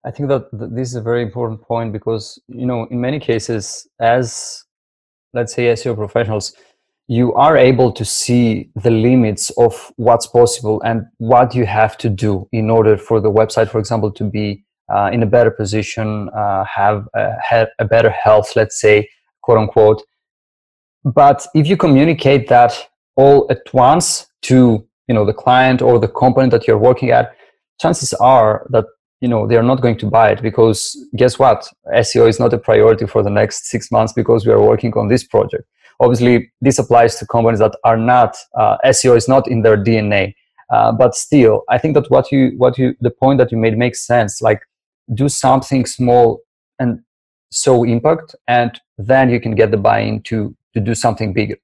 I 0.04 0.12
think 0.12 0.30
that 0.30 0.49
this 0.51 0.89
is 0.89 0.95
a 0.95 1.01
very 1.01 1.21
important 1.21 1.62
point 1.62 1.93
because 1.93 2.41
you 2.47 2.65
know 2.65 2.88
in 2.89 2.99
many 2.99 3.19
cases 3.19 3.88
as 3.99 4.63
let's 5.34 5.54
say 5.54 5.65
SEO 5.65 5.95
professionals 5.95 6.54
you 7.08 7.34
are 7.34 7.58
able 7.58 7.91
to 7.91 8.06
see 8.06 8.69
the 8.75 8.89
limits 8.89 9.49
of 9.58 9.91
what's 9.97 10.27
possible 10.27 10.82
and 10.84 11.04
what 11.17 11.54
you 11.54 11.65
have 11.65 11.97
to 11.97 12.10
do 12.10 12.47
in 12.51 12.69
order 12.69 12.97
for 12.97 13.19
the 13.19 13.32
website 13.32 13.69
for 13.69 13.80
example 13.80 14.12
to 14.12 14.23
be 14.23 14.63
uh, 14.93 15.10
in 15.13 15.21
a 15.21 15.25
better 15.25 15.51
position 15.51 16.30
uh, 16.30 16.63
have, 16.65 17.08
uh, 17.15 17.32
have 17.43 17.67
a 17.80 17.86
better 17.86 18.10
health 18.10 18.56
let's 18.56 18.80
say 18.82 19.08
quote 19.41 19.58
unquote 19.60 20.01
but 21.04 21.45
if 21.54 21.67
you 21.67 21.77
communicate 21.77 22.47
that 22.47 22.89
all 23.15 23.45
at 23.51 23.62
once 23.73 24.27
to 24.41 24.88
you 25.08 25.16
know 25.16 25.26
the 25.26 25.34
client 25.34 25.82
or 25.82 26.00
the 26.00 26.08
company 26.08 26.50
that 26.50 26.68
you're 26.68 26.78
working 26.78 27.12
at 27.12 27.36
chances 27.82 28.14
are 28.14 28.66
that 28.70 28.86
you 29.20 29.28
know 29.28 29.48
they 29.48 29.56
are 29.56 29.64
not 29.64 29.82
going 29.82 29.98
to 29.98 30.08
buy 30.08 30.30
it 30.30 30.42
because 30.42 30.98
guess 31.16 31.38
what? 31.40 31.68
Seo 31.94 32.28
is 32.28 32.40
not 32.40 32.54
a 32.54 32.58
priority 32.58 33.06
for 33.08 33.24
the 33.24 33.30
next 33.30 33.68
six 33.68 33.92
months 33.92 34.14
because 34.14 34.46
we 34.46 34.52
are 34.52 34.62
working 34.62 34.94
on 34.94 35.08
this 35.08 35.24
project. 35.24 35.64
Obviously 36.00 36.52
this 36.62 36.80
applies 36.80 37.16
to 37.20 37.28
companies 37.28 37.60
that 37.60 37.76
are 37.84 37.98
not 37.98 38.36
uh, 38.58 38.78
seo 38.86 39.16
is 39.16 39.28
not 39.28 39.48
in 39.48 39.62
their 39.62 39.78
dna 39.78 40.34
uh, 40.72 40.92
but 40.92 41.14
still 41.14 41.64
i 41.70 41.78
think 41.78 41.94
that 41.94 42.10
what 42.10 42.32
you 42.32 42.54
what 42.58 42.78
you 42.78 42.96
the 43.02 43.12
point 43.12 43.38
that 43.38 43.52
you 43.52 43.58
made 43.58 43.78
makes 43.78 44.06
sense. 44.06 44.42
Like 44.42 44.62
do 45.14 45.30
something 45.30 45.86
small 45.86 46.42
and 46.80 47.02
show 47.54 47.84
impact 47.84 48.36
and 48.48 48.80
then 48.98 49.30
you 49.30 49.40
can 49.40 49.56
get 49.56 49.72
the 49.72 49.78
buy-in 49.78 50.22
to 50.24 50.56
to 50.74 50.80
do 50.80 50.96
something 50.96 51.34
bigger 51.34 51.58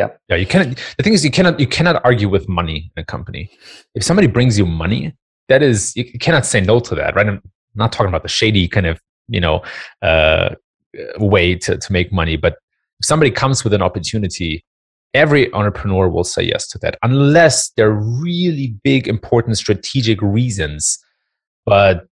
yeah. 0.00 0.08
Yeah 0.30 0.36
you 0.42 0.46
cannot 0.52 0.68
the 0.96 1.02
thing 1.04 1.14
is 1.16 1.24
you 1.24 1.30
cannot 1.30 1.54
you 1.60 1.66
cannot 1.66 1.96
argue 2.04 2.28
with 2.36 2.48
money 2.48 2.78
in 2.96 3.00
a 3.04 3.04
company. 3.04 3.42
If 3.94 4.02
somebody 4.08 4.28
brings 4.36 4.58
you 4.58 4.66
money 4.66 5.02
that 5.48 5.62
is 5.62 5.94
you 5.96 6.04
cannot 6.26 6.44
say 6.46 6.60
no 6.60 6.80
to 6.88 6.94
that 7.00 7.14
right? 7.16 7.26
I'm 7.26 7.42
not 7.74 7.92
talking 7.92 8.08
about 8.08 8.22
the 8.22 8.34
shady 8.38 8.66
kind 8.68 8.86
of 8.86 9.00
you 9.28 9.40
know 9.40 9.62
uh, 10.02 10.48
way 11.18 11.54
to, 11.64 11.76
to 11.84 11.92
make 11.92 12.12
money 12.12 12.36
but 12.36 12.54
if 13.00 13.06
somebody 13.06 13.30
comes 13.30 13.62
with 13.64 13.72
an 13.72 13.82
opportunity 13.82 14.64
every 15.14 15.52
entrepreneur 15.52 16.08
will 16.08 16.24
say 16.24 16.42
yes 16.42 16.68
to 16.68 16.78
that 16.78 16.96
unless 17.02 17.70
there 17.76 17.88
are 17.90 18.00
really 18.22 18.74
big 18.84 19.08
important 19.08 19.58
strategic 19.58 20.20
reasons. 20.22 20.98
But 21.66 22.06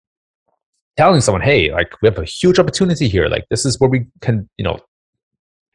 telling 0.97 1.21
someone 1.21 1.43
hey 1.43 1.71
like 1.71 1.91
we 2.01 2.07
have 2.07 2.17
a 2.17 2.25
huge 2.25 2.57
opportunity 2.57 3.07
here 3.07 3.27
like 3.27 3.45
this 3.51 3.65
is 3.65 3.79
where 3.79 3.89
we 3.89 4.05
can 4.21 4.49
you 4.57 4.63
know 4.63 4.79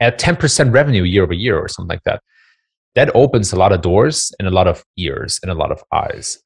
add 0.02 0.18
10% 0.18 0.72
revenue 0.72 1.02
year 1.02 1.22
over 1.22 1.32
year 1.32 1.58
or 1.58 1.68
something 1.68 1.94
like 1.94 2.04
that 2.04 2.22
that 2.94 3.10
opens 3.14 3.52
a 3.52 3.56
lot 3.56 3.72
of 3.72 3.80
doors 3.80 4.32
and 4.38 4.46
a 4.46 4.50
lot 4.50 4.66
of 4.66 4.84
ears 4.96 5.40
and 5.42 5.50
a 5.50 5.54
lot 5.54 5.72
of 5.72 5.82
eyes 5.92 6.42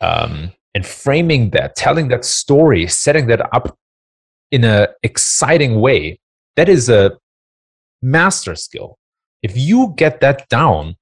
um, 0.00 0.52
and 0.74 0.86
framing 0.86 1.50
that, 1.50 1.76
telling 1.76 2.08
that 2.08 2.24
story, 2.24 2.86
setting 2.86 3.26
that 3.26 3.54
up 3.54 3.76
in 4.50 4.64
an 4.64 4.88
exciting 5.02 5.80
way, 5.80 6.18
that 6.56 6.68
is 6.68 6.88
a 6.88 7.16
master 8.02 8.54
skill. 8.54 8.98
If 9.42 9.56
you 9.56 9.94
get 9.96 10.20
that 10.20 10.48
down, 10.48 10.96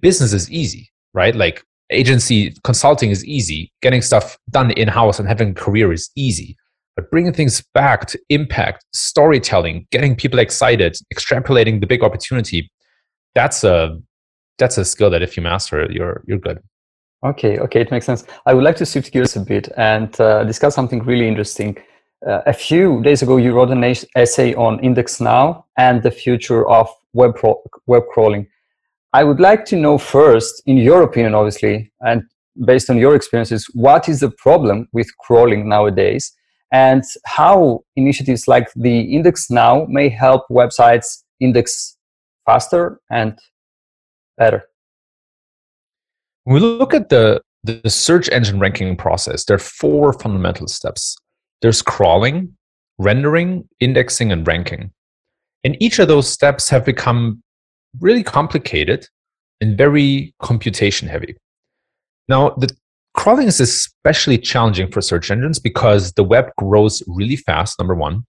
business 0.00 0.32
is 0.32 0.50
easy, 0.50 0.90
right? 1.12 1.34
Like 1.34 1.62
agency 1.90 2.56
consulting 2.64 3.10
is 3.10 3.24
easy, 3.24 3.72
getting 3.82 4.02
stuff 4.02 4.38
done 4.50 4.70
in 4.72 4.88
house 4.88 5.18
and 5.18 5.28
having 5.28 5.50
a 5.50 5.54
career 5.54 5.92
is 5.92 6.10
easy. 6.16 6.56
But 6.96 7.10
bringing 7.10 7.32
things 7.32 7.62
back 7.74 8.06
to 8.06 8.18
impact, 8.28 8.84
storytelling, 8.92 9.86
getting 9.90 10.14
people 10.14 10.38
excited, 10.38 10.96
extrapolating 11.12 11.80
the 11.80 11.86
big 11.86 12.02
opportunity, 12.02 12.70
that's 13.34 13.64
a 13.64 14.00
that's 14.58 14.78
a 14.78 14.84
skill 14.84 15.10
that 15.10 15.22
if 15.22 15.36
you 15.36 15.42
master, 15.42 15.90
you're 15.90 16.22
you're 16.26 16.38
good. 16.38 16.60
Okay, 17.24 17.58
okay, 17.58 17.80
it 17.80 17.90
makes 17.90 18.06
sense. 18.06 18.24
I 18.46 18.54
would 18.54 18.64
like 18.64 18.76
to 18.76 18.86
shift 18.86 19.12
gears 19.12 19.34
a 19.34 19.40
bit 19.40 19.68
and 19.76 20.20
uh, 20.20 20.44
discuss 20.44 20.74
something 20.74 21.02
really 21.04 21.26
interesting. 21.26 21.76
Uh, 22.26 22.40
a 22.46 22.52
few 22.52 23.02
days 23.02 23.22
ago, 23.22 23.38
you 23.38 23.54
wrote 23.54 23.70
an 23.70 23.82
essay 23.82 24.54
on 24.54 24.78
IndexNow 24.80 25.64
and 25.76 26.02
the 26.02 26.10
future 26.10 26.68
of 26.68 26.88
web, 27.12 27.34
pro- 27.34 27.62
web 27.86 28.02
crawling. 28.12 28.46
I 29.14 29.24
would 29.24 29.40
like 29.40 29.64
to 29.66 29.76
know 29.76 29.96
first, 29.96 30.62
in 30.66 30.76
your 30.76 31.02
opinion, 31.02 31.34
obviously, 31.34 31.92
and 32.00 32.24
based 32.64 32.90
on 32.90 32.98
your 32.98 33.14
experiences, 33.14 33.66
what 33.72 34.08
is 34.08 34.20
the 34.20 34.30
problem 34.30 34.88
with 34.92 35.08
crawling 35.18 35.68
nowadays 35.68 36.32
and 36.74 37.04
how 37.24 37.84
initiatives 37.94 38.48
like 38.48 38.68
the 38.74 39.14
IndexNow 39.14 39.88
may 39.88 40.08
help 40.08 40.42
websites 40.50 41.22
index 41.38 41.96
faster 42.46 43.00
and 43.12 43.38
better? 44.36 44.64
When 46.42 46.54
we 46.54 46.60
look 46.60 46.92
at 46.92 47.10
the, 47.10 47.40
the 47.62 47.88
search 47.88 48.28
engine 48.30 48.58
ranking 48.58 48.96
process, 48.96 49.44
there 49.44 49.54
are 49.54 49.60
four 49.60 50.12
fundamental 50.14 50.66
steps. 50.66 51.16
There's 51.62 51.80
crawling, 51.80 52.56
rendering, 52.98 53.68
indexing, 53.78 54.32
and 54.32 54.44
ranking. 54.44 54.90
And 55.62 55.76
each 55.80 56.00
of 56.00 56.08
those 56.08 56.28
steps 56.28 56.68
have 56.70 56.84
become 56.84 57.40
really 58.00 58.24
complicated 58.24 59.06
and 59.60 59.78
very 59.78 60.34
computation 60.42 61.06
heavy. 61.06 61.36
Now, 62.28 62.50
the 62.50 62.76
crawling 63.14 63.48
is 63.48 63.60
especially 63.60 64.38
challenging 64.38 64.90
for 64.90 65.00
search 65.00 65.30
engines 65.30 65.58
because 65.58 66.12
the 66.12 66.24
web 66.24 66.50
grows 66.58 67.02
really 67.06 67.36
fast, 67.36 67.78
number 67.78 67.94
one. 67.94 68.24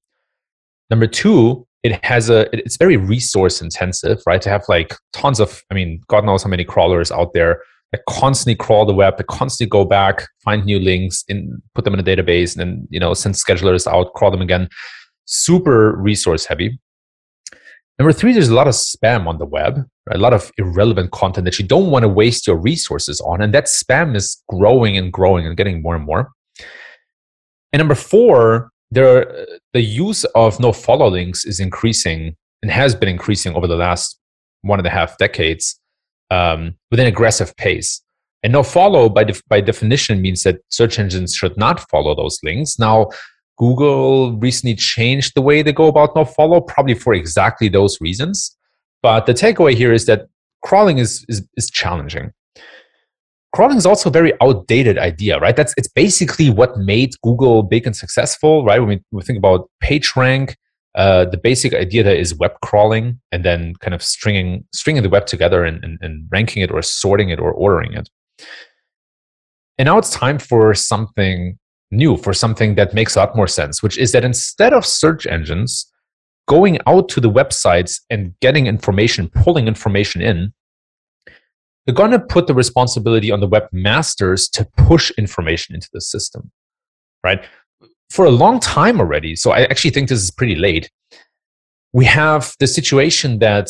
Number 0.90 1.08
two, 1.08 1.68
it 1.84 2.04
has 2.04 2.30
a 2.30 2.48
it's 2.56 2.78
very 2.78 2.98
resource 2.98 3.62
intensive, 3.62 4.20
right? 4.26 4.42
To 4.42 4.50
have 4.50 4.64
like 4.70 4.96
tons 5.14 5.40
of, 5.40 5.64
I 5.70 5.74
mean, 5.74 6.02
God 6.08 6.26
knows 6.26 6.44
how 6.44 6.50
many 6.50 6.64
crawlers 6.64 7.12
out 7.12 7.34
there 7.34 7.62
that 7.92 8.02
constantly 8.10 8.56
crawl 8.56 8.86
the 8.86 8.94
web, 8.94 9.18
that 9.18 9.28
constantly 9.28 9.70
go 9.70 9.86
back, 9.86 10.28
find 10.44 10.66
new 10.66 10.80
links, 10.80 11.24
and 11.30 11.62
put 11.74 11.86
them 11.86 11.94
in 11.94 12.00
a 12.00 12.04
database, 12.04 12.56
and 12.56 12.60
then 12.60 12.88
you 12.90 13.00
know 13.00 13.14
send 13.14 13.36
schedulers 13.36 13.88
out, 13.88 14.14
crawl 14.14 14.32
them 14.32 14.42
again. 14.42 14.68
Super 15.26 15.96
resource 15.96 16.46
heavy. 16.46 16.80
Number 17.98 18.12
three, 18.12 18.34
there's 18.34 18.50
a 18.50 18.54
lot 18.54 18.68
of 18.68 18.74
spam 18.74 19.26
on 19.26 19.38
the 19.38 19.46
web, 19.46 19.78
right? 20.08 20.18
a 20.18 20.22
lot 20.22 20.34
of 20.34 20.52
irrelevant 20.58 21.12
content 21.12 21.46
that 21.46 21.58
you 21.58 21.66
don't 21.66 21.92
want 21.92 22.04
to 22.04 22.10
waste 22.10 22.46
your 22.46 22.58
resources 22.58 23.22
on, 23.22 23.42
and 23.42 23.54
that 23.54 23.66
spam 23.66 24.16
is 24.16 24.44
growing 24.50 24.98
and 24.98 25.14
growing 25.14 25.48
and 25.48 25.56
getting 25.56 25.82
more 25.82 25.96
and 25.96 26.06
more. 26.06 26.32
And 27.72 27.80
number 27.80 27.96
four, 27.96 28.70
there 28.92 29.18
are, 29.18 29.46
the 29.74 29.82
use 29.82 30.24
of 30.36 30.60
no 30.60 30.72
follow 30.72 31.10
links 31.10 31.46
is 31.46 31.60
increasing 31.60 32.36
and 32.62 32.72
has 32.72 32.96
been 32.96 33.10
increasing 33.10 33.54
over 33.56 33.68
the 33.68 33.76
last 33.76 34.20
one 34.62 34.80
and 34.80 34.88
a 34.88 34.92
half 34.92 35.18
decades 35.18 35.80
um, 36.32 36.76
with 36.92 37.00
an 37.00 37.08
aggressive 37.08 37.56
pace. 37.56 38.02
And 38.44 38.54
no 38.54 38.64
follow 38.64 39.10
by, 39.10 39.24
def- 39.24 39.42
by 39.48 39.62
definition 39.62 40.22
means 40.22 40.44
that 40.44 40.60
search 40.70 41.00
engines 41.00 41.34
should 41.34 41.58
not 41.58 41.90
follow 41.90 42.16
those 42.16 42.40
links. 42.44 42.78
Now, 42.78 43.10
Google 43.58 44.38
recently 44.38 44.76
changed 44.76 45.34
the 45.36 45.42
way 45.42 45.62
they 45.62 45.74
go 45.74 45.88
about 45.88 46.16
no 46.16 46.26
follow, 46.26 46.62
probably 46.62 46.94
for 46.94 47.14
exactly 47.14 47.70
those 47.70 48.00
reasons. 48.02 48.56
But 49.02 49.26
the 49.26 49.34
takeaway 49.34 49.76
here 49.76 49.94
is 49.94 50.06
that 50.08 50.28
crawling 50.64 50.98
is, 50.98 51.26
is, 51.30 51.48
is 51.56 51.70
challenging. 51.70 52.32
Crawling 53.54 53.78
is 53.78 53.86
also 53.86 54.10
a 54.10 54.12
very 54.12 54.34
outdated 54.42 54.98
idea, 54.98 55.40
right? 55.40 55.56
That's 55.56 55.74
it's 55.78 55.88
basically 55.88 56.50
what 56.50 56.78
made 56.78 57.12
Google 57.24 57.64
big 57.64 57.86
and 57.86 57.96
successful, 57.96 58.66
right? 58.66 58.80
When 58.80 58.90
we, 58.90 59.02
we 59.12 59.22
think 59.22 59.38
about 59.38 59.70
PageRank, 59.82 60.56
uh, 60.96 61.26
the 61.26 61.38
basic 61.38 61.74
idea 61.74 62.04
there 62.04 62.16
is 62.16 62.36
web 62.36 62.54
crawling 62.62 63.20
and 63.32 63.46
then 63.46 63.74
kind 63.80 63.94
of 63.94 64.02
stringing 64.02 64.66
stringing 64.74 65.04
the 65.04 65.10
web 65.10 65.26
together 65.26 65.64
and, 65.64 65.84
and, 65.84 65.98
and 66.02 66.28
ranking 66.32 66.64
it 66.64 66.72
or 66.72 66.82
sorting 66.82 67.30
it 67.30 67.40
or 67.40 67.52
ordering 67.52 67.94
it. 67.94 68.10
And 69.78 69.88
now 69.88 69.98
it's 69.98 70.12
time 70.12 70.40
for 70.40 70.74
something 70.74 71.58
new, 71.92 72.18
for 72.18 72.34
something 72.34 72.76
that 72.76 72.94
makes 72.94 73.16
a 73.16 73.20
lot 73.20 73.36
more 73.36 73.48
sense, 73.48 73.82
which 73.84 73.98
is 73.98 74.12
that 74.12 74.26
instead 74.26 74.74
of 74.74 74.86
search 74.86 75.26
engines 75.28 75.92
going 76.48 76.78
out 76.88 77.10
to 77.10 77.20
the 77.20 77.30
websites 77.30 78.02
and 78.10 78.34
getting 78.40 78.68
information, 78.68 79.30
pulling 79.30 79.68
information 79.68 80.22
in, 80.22 80.54
they're 81.86 81.96
going 81.96 82.12
to 82.12 82.20
put 82.20 82.48
the 82.48 82.54
responsibility 82.54 83.32
on 83.32 83.40
the 83.40 83.48
webmasters 83.48 84.50
to 84.52 84.68
push 84.78 85.12
information 85.18 85.76
into 85.76 85.90
the 85.94 86.02
system, 86.02 86.52
right? 87.24 87.46
For 88.10 88.26
a 88.26 88.32
long 88.32 88.60
time 88.60 89.00
already, 89.00 89.36
so 89.36 89.52
I 89.52 89.64
actually 89.64 89.92
think 89.92 90.10
this 90.10 90.22
is 90.22 90.32
pretty 90.32 90.56
late, 90.56 90.90
we 91.94 92.06
have 92.06 92.56
the 92.60 92.68
situation 92.68 93.40
that 93.40 93.70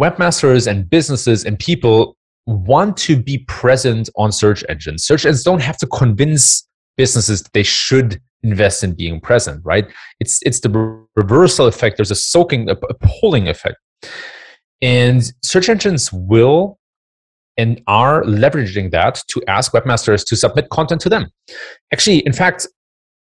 webmasters 0.00 0.66
and 0.66 0.88
businesses 0.88 1.44
and 1.44 1.58
people 1.58 2.16
want 2.46 2.96
to 2.96 3.20
be 3.20 3.38
present 3.48 4.08
on 4.16 4.32
search 4.32 4.64
engines. 4.68 5.04
Search 5.04 5.26
engines 5.26 5.42
don't 5.42 5.60
have 5.60 5.76
to 5.78 5.86
convince 5.88 6.67
businesses 6.98 7.42
they 7.54 7.62
should 7.62 8.20
invest 8.42 8.84
in 8.84 8.94
being 8.94 9.20
present, 9.20 9.64
right? 9.64 9.86
It's 10.20 10.42
it's 10.42 10.60
the 10.60 10.70
reversal 11.16 11.66
effect. 11.66 11.96
There's 11.96 12.10
a 12.10 12.16
soaking, 12.16 12.68
a, 12.68 12.72
a 12.72 12.94
pulling 13.20 13.48
effect, 13.48 13.76
and 14.82 15.32
search 15.42 15.70
engines 15.70 16.12
will 16.12 16.78
and 17.56 17.82
are 17.86 18.22
leveraging 18.22 18.90
that 18.92 19.22
to 19.28 19.42
ask 19.48 19.72
webmasters 19.72 20.24
to 20.26 20.36
submit 20.36 20.68
content 20.70 21.00
to 21.00 21.08
them. 21.08 21.26
Actually, 21.92 22.18
in 22.20 22.32
fact, 22.32 22.68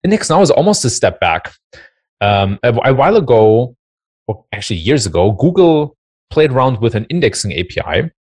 IndexNow 0.06 0.44
is 0.44 0.52
almost 0.52 0.86
a 0.86 0.90
step 0.90 1.20
back. 1.20 1.54
Um, 2.22 2.60
a, 2.64 2.72
a 2.86 2.94
while 2.94 3.18
ago, 3.18 3.76
or 4.28 4.46
actually 4.52 4.78
years 4.78 5.06
ago, 5.06 5.32
Google 5.32 5.98
played 6.30 6.52
around 6.52 6.82
with 6.82 6.94
an 6.94 7.06
indexing 7.06 7.54
API 7.54 8.12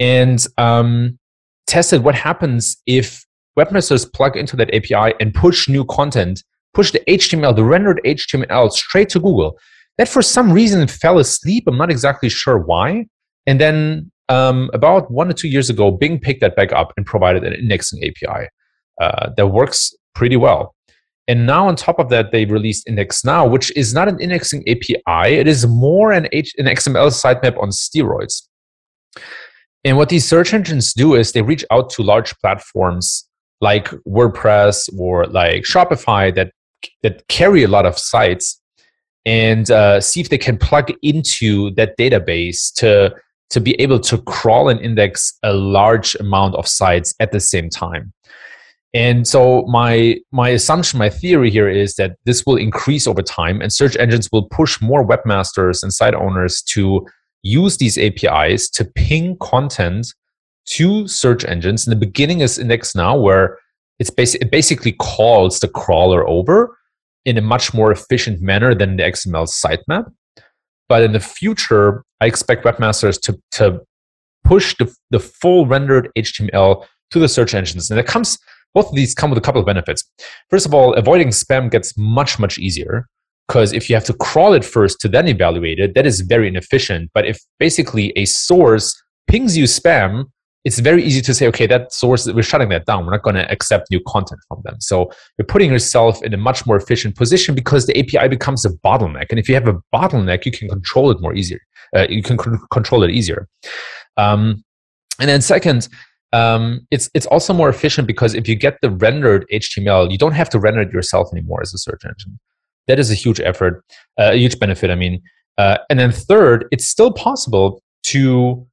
and 0.00 0.44
um, 0.58 1.18
tested 1.66 2.02
what 2.02 2.14
happens 2.14 2.76
if 2.86 3.25
webmasters 3.58 4.10
plug 4.12 4.36
into 4.36 4.56
that 4.56 4.72
API 4.74 5.14
and 5.20 5.34
push 5.34 5.68
new 5.68 5.84
content, 5.84 6.42
push 6.74 6.92
the 6.92 7.00
HTML, 7.08 7.54
the 7.54 7.64
rendered 7.64 8.00
HTML 8.04 8.70
straight 8.70 9.08
to 9.10 9.20
Google. 9.20 9.58
That 9.98 10.08
for 10.08 10.22
some 10.22 10.52
reason 10.52 10.86
fell 10.88 11.18
asleep. 11.18 11.64
I'm 11.66 11.78
not 11.78 11.90
exactly 11.90 12.28
sure 12.28 12.58
why. 12.58 13.06
And 13.46 13.60
then 13.60 14.10
um, 14.28 14.70
about 14.74 15.10
one 15.10 15.30
or 15.30 15.32
two 15.32 15.48
years 15.48 15.70
ago, 15.70 15.90
Bing 15.90 16.18
picked 16.18 16.40
that 16.40 16.56
back 16.56 16.72
up 16.72 16.92
and 16.96 17.06
provided 17.06 17.44
an 17.44 17.54
indexing 17.54 18.02
API 18.04 18.48
uh, 19.00 19.30
that 19.36 19.48
works 19.48 19.94
pretty 20.14 20.36
well. 20.36 20.74
And 21.28 21.44
now, 21.44 21.66
on 21.66 21.74
top 21.74 21.98
of 21.98 22.08
that, 22.10 22.30
they 22.30 22.44
released 22.44 22.86
IndexNow, 22.86 23.50
which 23.50 23.76
is 23.76 23.92
not 23.92 24.06
an 24.06 24.20
indexing 24.20 24.62
API. 24.68 25.34
It 25.34 25.48
is 25.48 25.66
more 25.66 26.12
an, 26.12 26.28
H- 26.32 26.54
an 26.56 26.66
XML 26.66 27.10
sitemap 27.10 27.60
on 27.60 27.70
steroids. 27.70 28.42
And 29.84 29.96
what 29.96 30.08
these 30.08 30.28
search 30.28 30.54
engines 30.54 30.92
do 30.92 31.14
is 31.14 31.32
they 31.32 31.42
reach 31.42 31.64
out 31.70 31.90
to 31.90 32.02
large 32.02 32.36
platforms 32.38 33.28
like 33.60 33.88
WordPress 34.06 34.88
or 34.98 35.26
like 35.26 35.62
Shopify 35.62 36.34
that 36.34 36.52
that 37.02 37.26
carry 37.28 37.62
a 37.62 37.68
lot 37.68 37.86
of 37.86 37.98
sites 37.98 38.60
and 39.24 39.70
uh, 39.70 40.00
see 40.00 40.20
if 40.20 40.28
they 40.28 40.38
can 40.38 40.56
plug 40.56 40.92
into 41.02 41.70
that 41.72 41.96
database 41.98 42.72
to 42.74 43.14
to 43.50 43.60
be 43.60 43.80
able 43.80 44.00
to 44.00 44.18
crawl 44.22 44.68
and 44.68 44.80
index 44.80 45.32
a 45.42 45.52
large 45.52 46.14
amount 46.16 46.54
of 46.56 46.66
sites 46.66 47.14
at 47.20 47.30
the 47.32 47.40
same 47.40 47.70
time. 47.70 48.12
And 48.94 49.26
so 49.26 49.62
my 49.66 50.16
my 50.32 50.50
assumption, 50.50 50.98
my 50.98 51.10
theory 51.10 51.50
here 51.50 51.68
is 51.68 51.96
that 51.96 52.16
this 52.24 52.46
will 52.46 52.56
increase 52.56 53.06
over 53.06 53.22
time, 53.22 53.60
and 53.60 53.72
search 53.72 53.96
engines 53.96 54.28
will 54.32 54.48
push 54.48 54.80
more 54.80 55.06
webmasters 55.06 55.82
and 55.82 55.92
site 55.92 56.14
owners 56.14 56.62
to 56.74 57.06
use 57.42 57.76
these 57.76 57.98
APIs 57.98 58.68
to 58.70 58.84
ping 58.84 59.36
content 59.38 60.06
to 60.66 61.06
search 61.06 61.44
engines. 61.44 61.86
In 61.86 61.90
the 61.90 61.96
beginning 62.06 62.40
is 62.40 62.58
IndexNow, 62.58 63.20
where 63.22 63.58
it's 63.98 64.10
basi- 64.10 64.40
it 64.40 64.50
basically 64.50 64.92
calls 64.92 65.60
the 65.60 65.68
crawler 65.68 66.28
over 66.28 66.76
in 67.24 67.38
a 67.38 67.42
much 67.42 67.74
more 67.74 67.90
efficient 67.90 68.40
manner 68.40 68.74
than 68.74 68.96
the 68.96 69.02
XML 69.02 69.48
sitemap. 69.48 70.12
But 70.88 71.02
in 71.02 71.12
the 71.12 71.20
future, 71.20 72.04
I 72.20 72.26
expect 72.26 72.64
webmasters 72.64 73.20
to, 73.22 73.40
to 73.52 73.80
push 74.44 74.76
the, 74.78 74.94
the 75.10 75.18
full 75.18 75.66
rendered 75.66 76.10
HTML 76.16 76.86
to 77.10 77.18
the 77.18 77.28
search 77.28 77.54
engines. 77.54 77.90
And 77.90 77.98
it 77.98 78.06
comes, 78.06 78.38
both 78.74 78.88
of 78.88 78.94
these 78.94 79.14
come 79.14 79.30
with 79.30 79.38
a 79.38 79.42
couple 79.42 79.60
of 79.60 79.66
benefits. 79.66 80.04
First 80.50 80.66
of 80.66 80.74
all, 80.74 80.94
avoiding 80.94 81.28
spam 81.28 81.70
gets 81.70 81.96
much, 81.98 82.38
much 82.38 82.58
easier 82.58 83.08
because 83.48 83.72
if 83.72 83.88
you 83.88 83.96
have 83.96 84.04
to 84.04 84.12
crawl 84.14 84.54
it 84.54 84.64
first 84.64 85.00
to 85.00 85.08
then 85.08 85.28
evaluate 85.28 85.78
it, 85.78 85.94
that 85.94 86.06
is 86.06 86.20
very 86.20 86.48
inefficient. 86.48 87.10
But 87.14 87.26
if 87.26 87.40
basically 87.58 88.12
a 88.16 88.24
source 88.24 89.00
pings 89.28 89.56
you 89.56 89.64
spam, 89.64 90.26
it's 90.66 90.80
very 90.80 91.00
easy 91.00 91.22
to 91.22 91.32
say, 91.32 91.46
okay, 91.46 91.64
that 91.68 91.92
source, 91.92 92.26
we're 92.26 92.42
shutting 92.42 92.70
that 92.70 92.86
down. 92.86 93.06
We're 93.06 93.12
not 93.12 93.22
going 93.22 93.36
to 93.36 93.48
accept 93.52 93.88
new 93.88 94.00
content 94.04 94.40
from 94.48 94.62
them. 94.64 94.74
So 94.80 95.12
you're 95.38 95.46
putting 95.46 95.70
yourself 95.70 96.20
in 96.24 96.34
a 96.34 96.36
much 96.36 96.66
more 96.66 96.76
efficient 96.76 97.14
position 97.14 97.54
because 97.54 97.86
the 97.86 97.96
API 97.96 98.26
becomes 98.26 98.64
a 98.64 98.70
bottleneck. 98.70 99.26
And 99.30 99.38
if 99.38 99.48
you 99.48 99.54
have 99.54 99.68
a 99.68 99.78
bottleneck, 99.94 100.44
you 100.44 100.50
can 100.50 100.68
control 100.68 101.12
it 101.12 101.20
more 101.20 101.32
easier. 101.36 101.60
Uh, 101.96 102.08
you 102.10 102.20
can 102.20 102.36
c- 102.36 102.50
control 102.72 103.04
it 103.04 103.12
easier. 103.12 103.46
Um, 104.16 104.64
and 105.20 105.28
then 105.30 105.40
second, 105.40 105.86
um, 106.32 106.84
it's 106.90 107.08
it's 107.14 107.26
also 107.26 107.52
more 107.52 107.68
efficient 107.68 108.08
because 108.08 108.34
if 108.34 108.48
you 108.48 108.56
get 108.56 108.78
the 108.82 108.90
rendered 108.90 109.46
HTML, 109.52 110.10
you 110.10 110.18
don't 110.18 110.32
have 110.32 110.50
to 110.50 110.58
render 110.58 110.80
it 110.80 110.92
yourself 110.92 111.28
anymore 111.32 111.60
as 111.62 111.72
a 111.74 111.78
search 111.78 112.04
engine. 112.04 112.40
That 112.88 112.98
is 112.98 113.12
a 113.12 113.14
huge 113.14 113.38
effort, 113.40 113.84
uh, 114.18 114.30
a 114.32 114.36
huge 114.36 114.58
benefit. 114.58 114.90
I 114.90 114.96
mean, 114.96 115.22
uh, 115.58 115.78
and 115.88 116.00
then 116.00 116.10
third, 116.10 116.66
it's 116.72 116.88
still 116.88 117.12
possible 117.12 117.80
to 118.06 118.66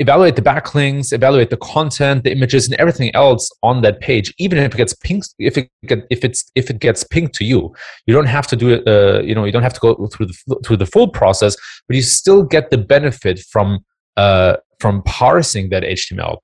evaluate 0.00 0.36
the 0.36 0.42
backlinks, 0.42 1.12
evaluate 1.12 1.50
the 1.50 1.56
content, 1.58 2.24
the 2.24 2.32
images, 2.32 2.66
and 2.66 2.74
everything 2.80 3.14
else 3.14 3.50
on 3.62 3.82
that 3.82 4.00
page, 4.00 4.34
even 4.38 4.58
if 4.58 4.74
it 4.74 4.76
gets 4.76 4.94
pinged, 4.94 5.24
if 5.38 5.56
it 5.56 5.70
get, 5.86 6.06
if 6.10 6.24
it's 6.24 6.50
if 6.54 6.70
it 6.70 6.80
gets 6.80 7.04
pinged 7.04 7.32
to 7.34 7.44
you, 7.44 7.72
you 8.06 8.14
don't 8.14 8.26
have 8.26 8.46
to 8.48 8.56
do 8.56 8.70
it. 8.70 8.86
Uh, 8.86 9.20
you 9.22 9.34
know, 9.34 9.44
you 9.44 9.52
don't 9.52 9.62
have 9.62 9.74
to 9.74 9.80
go 9.80 10.06
through 10.08 10.26
the 10.26 10.60
through 10.64 10.76
the 10.76 10.86
full 10.86 11.08
process, 11.08 11.56
but 11.86 11.96
you 11.96 12.02
still 12.02 12.42
get 12.42 12.70
the 12.70 12.78
benefit 12.78 13.38
from 13.38 13.84
uh, 14.16 14.56
from 14.80 15.02
parsing 15.02 15.70
that 15.70 15.82
HTML. 15.82 16.38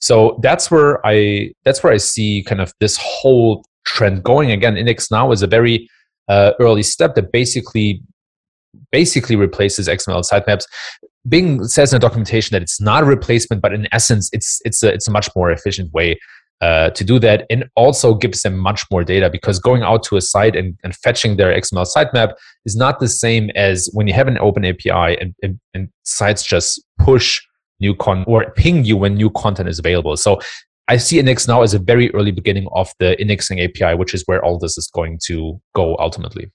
So 0.00 0.38
that's 0.42 0.70
where 0.70 1.04
I 1.06 1.52
that's 1.64 1.82
where 1.82 1.92
I 1.92 1.98
see 1.98 2.42
kind 2.42 2.60
of 2.60 2.72
this 2.80 2.98
whole 3.00 3.64
trend 3.84 4.22
going. 4.22 4.50
Again, 4.50 4.74
IndexNow 4.74 5.32
is 5.32 5.42
a 5.42 5.46
very 5.46 5.88
uh, 6.28 6.52
early 6.60 6.82
step 6.82 7.14
that 7.16 7.32
basically 7.32 8.02
basically 8.90 9.36
replaces 9.36 9.88
XML 9.88 10.28
sitemaps. 10.28 10.64
Bing 11.28 11.64
says 11.64 11.92
in 11.92 12.00
the 12.00 12.06
documentation 12.06 12.54
that 12.54 12.62
it's 12.62 12.80
not 12.80 13.02
a 13.02 13.06
replacement, 13.06 13.62
but 13.62 13.72
in 13.72 13.88
essence, 13.92 14.28
it's 14.32 14.60
it's 14.64 14.82
a 14.82 14.92
it's 14.92 15.08
a 15.08 15.10
much 15.10 15.28
more 15.34 15.50
efficient 15.50 15.92
way 15.92 16.18
uh, 16.60 16.90
to 16.90 17.04
do 17.04 17.18
that, 17.18 17.46
and 17.50 17.64
also 17.76 18.14
gives 18.14 18.42
them 18.42 18.56
much 18.56 18.84
more 18.90 19.04
data 19.04 19.30
because 19.30 19.58
going 19.58 19.82
out 19.82 20.02
to 20.04 20.16
a 20.16 20.20
site 20.20 20.54
and, 20.54 20.76
and 20.84 20.94
fetching 20.96 21.36
their 21.36 21.52
XML 21.58 21.86
sitemap 21.86 22.34
is 22.64 22.76
not 22.76 23.00
the 23.00 23.08
same 23.08 23.50
as 23.54 23.88
when 23.92 24.06
you 24.06 24.14
have 24.14 24.28
an 24.28 24.38
open 24.38 24.64
API 24.64 25.18
and, 25.20 25.34
and, 25.42 25.58
and 25.74 25.88
sites 26.04 26.44
just 26.44 26.82
push 26.98 27.40
new 27.80 27.94
con 27.94 28.24
or 28.26 28.50
ping 28.52 28.84
you 28.84 28.96
when 28.96 29.14
new 29.14 29.30
content 29.30 29.68
is 29.68 29.78
available. 29.78 30.16
So 30.16 30.40
I 30.88 30.98
see 30.98 31.20
IndexNow 31.20 31.64
as 31.64 31.74
a 31.74 31.78
very 31.78 32.14
early 32.14 32.30
beginning 32.30 32.68
of 32.72 32.92
the 32.98 33.18
indexing 33.20 33.60
API, 33.60 33.94
which 33.94 34.14
is 34.14 34.22
where 34.26 34.44
all 34.44 34.58
this 34.58 34.76
is 34.76 34.88
going 34.88 35.18
to 35.26 35.60
go 35.74 35.96
ultimately. 35.98 36.50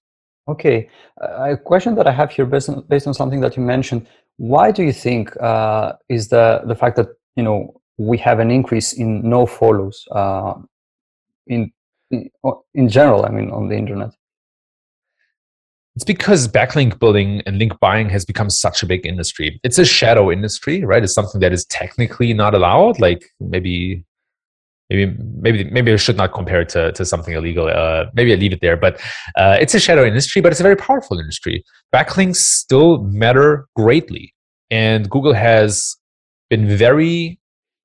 Okay, 0.47 0.89
uh, 1.21 1.51
a 1.51 1.57
question 1.57 1.93
that 1.95 2.07
I 2.07 2.11
have 2.11 2.31
here, 2.31 2.45
based 2.45 2.69
on, 2.69 2.83
based 2.89 3.05
on 3.05 3.13
something 3.13 3.41
that 3.41 3.55
you 3.55 3.61
mentioned, 3.61 4.07
why 4.39 4.71
do 4.71 4.83
you 4.83 4.93
think 4.93 5.35
uh, 5.41 5.93
is 6.07 6.29
the 6.29 6.61
the 6.65 6.75
fact 6.75 6.95
that 6.95 7.09
you 7.35 7.43
know 7.43 7.81
we 7.97 8.17
have 8.17 8.39
an 8.39 8.49
increase 8.49 8.93
in 8.93 9.29
no 9.29 9.45
follows 9.45 10.07
uh, 10.11 10.53
in, 11.47 11.71
in 12.09 12.29
in 12.73 12.87
general? 12.87 13.25
I 13.25 13.29
mean, 13.29 13.51
on 13.51 13.67
the 13.67 13.75
internet. 13.75 14.11
It's 15.95 16.05
because 16.05 16.47
backlink 16.47 16.99
building 16.99 17.41
and 17.45 17.59
link 17.59 17.77
buying 17.81 18.07
has 18.09 18.23
become 18.23 18.49
such 18.49 18.81
a 18.81 18.85
big 18.85 19.05
industry. 19.05 19.59
It's 19.65 19.77
a 19.77 19.83
shadow 19.83 20.31
industry, 20.31 20.85
right? 20.85 21.03
It's 21.03 21.13
something 21.13 21.41
that 21.41 21.51
is 21.51 21.65
technically 21.65 22.33
not 22.33 22.55
allowed. 22.55 23.01
Like 23.01 23.25
maybe 23.41 24.05
maybe 24.89 25.15
maybe 25.41 25.63
maybe 25.65 25.93
I 25.93 25.95
should 25.97 26.17
not 26.17 26.33
compare 26.33 26.61
it 26.61 26.69
to, 26.69 26.91
to 26.93 27.05
something 27.05 27.33
illegal. 27.33 27.67
Uh, 27.67 28.05
maybe 28.13 28.33
I 28.33 28.35
leave 28.35 28.53
it 28.53 28.61
there. 28.61 28.77
But 28.77 28.99
uh, 29.35 29.57
it's 29.59 29.73
a 29.75 29.79
shadow 29.79 30.05
industry, 30.05 30.41
but 30.41 30.51
it's 30.51 30.59
a 30.59 30.63
very 30.63 30.75
powerful 30.75 31.19
industry. 31.19 31.63
Backlinks 31.93 32.37
still 32.37 33.03
matter 33.03 33.67
greatly, 33.75 34.33
and 34.71 35.09
Google 35.09 35.33
has 35.33 35.95
been 36.49 36.67
very 36.67 37.39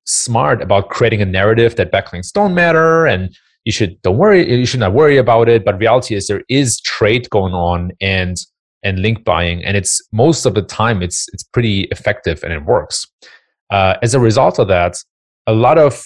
smart 0.06 0.60
about 0.62 0.90
creating 0.90 1.22
a 1.22 1.26
narrative 1.26 1.76
that 1.76 1.90
backlinks 1.90 2.30
don't 2.32 2.54
matter 2.54 3.06
and 3.06 3.34
you 3.64 3.72
should 3.72 4.00
don't 4.02 4.18
worry 4.18 4.46
you 4.50 4.66
should 4.66 4.80
not 4.80 4.92
worry 4.92 5.16
about 5.16 5.48
it 5.48 5.64
but 5.64 5.78
reality 5.78 6.14
is 6.14 6.26
there 6.26 6.42
is 6.50 6.78
trade 6.82 7.28
going 7.30 7.54
on 7.54 7.90
and 8.02 8.36
and 8.82 8.98
link 8.98 9.24
buying 9.24 9.64
and 9.64 9.78
it's 9.78 10.02
most 10.12 10.44
of 10.44 10.54
the 10.54 10.60
time 10.60 11.02
it's 11.02 11.26
it's 11.32 11.42
pretty 11.42 11.84
effective 11.84 12.42
and 12.44 12.52
it 12.52 12.64
works 12.66 13.06
uh, 13.70 13.94
as 14.02 14.14
a 14.14 14.20
result 14.20 14.58
of 14.58 14.68
that 14.68 14.98
a 15.46 15.54
lot 15.54 15.78
of 15.78 16.04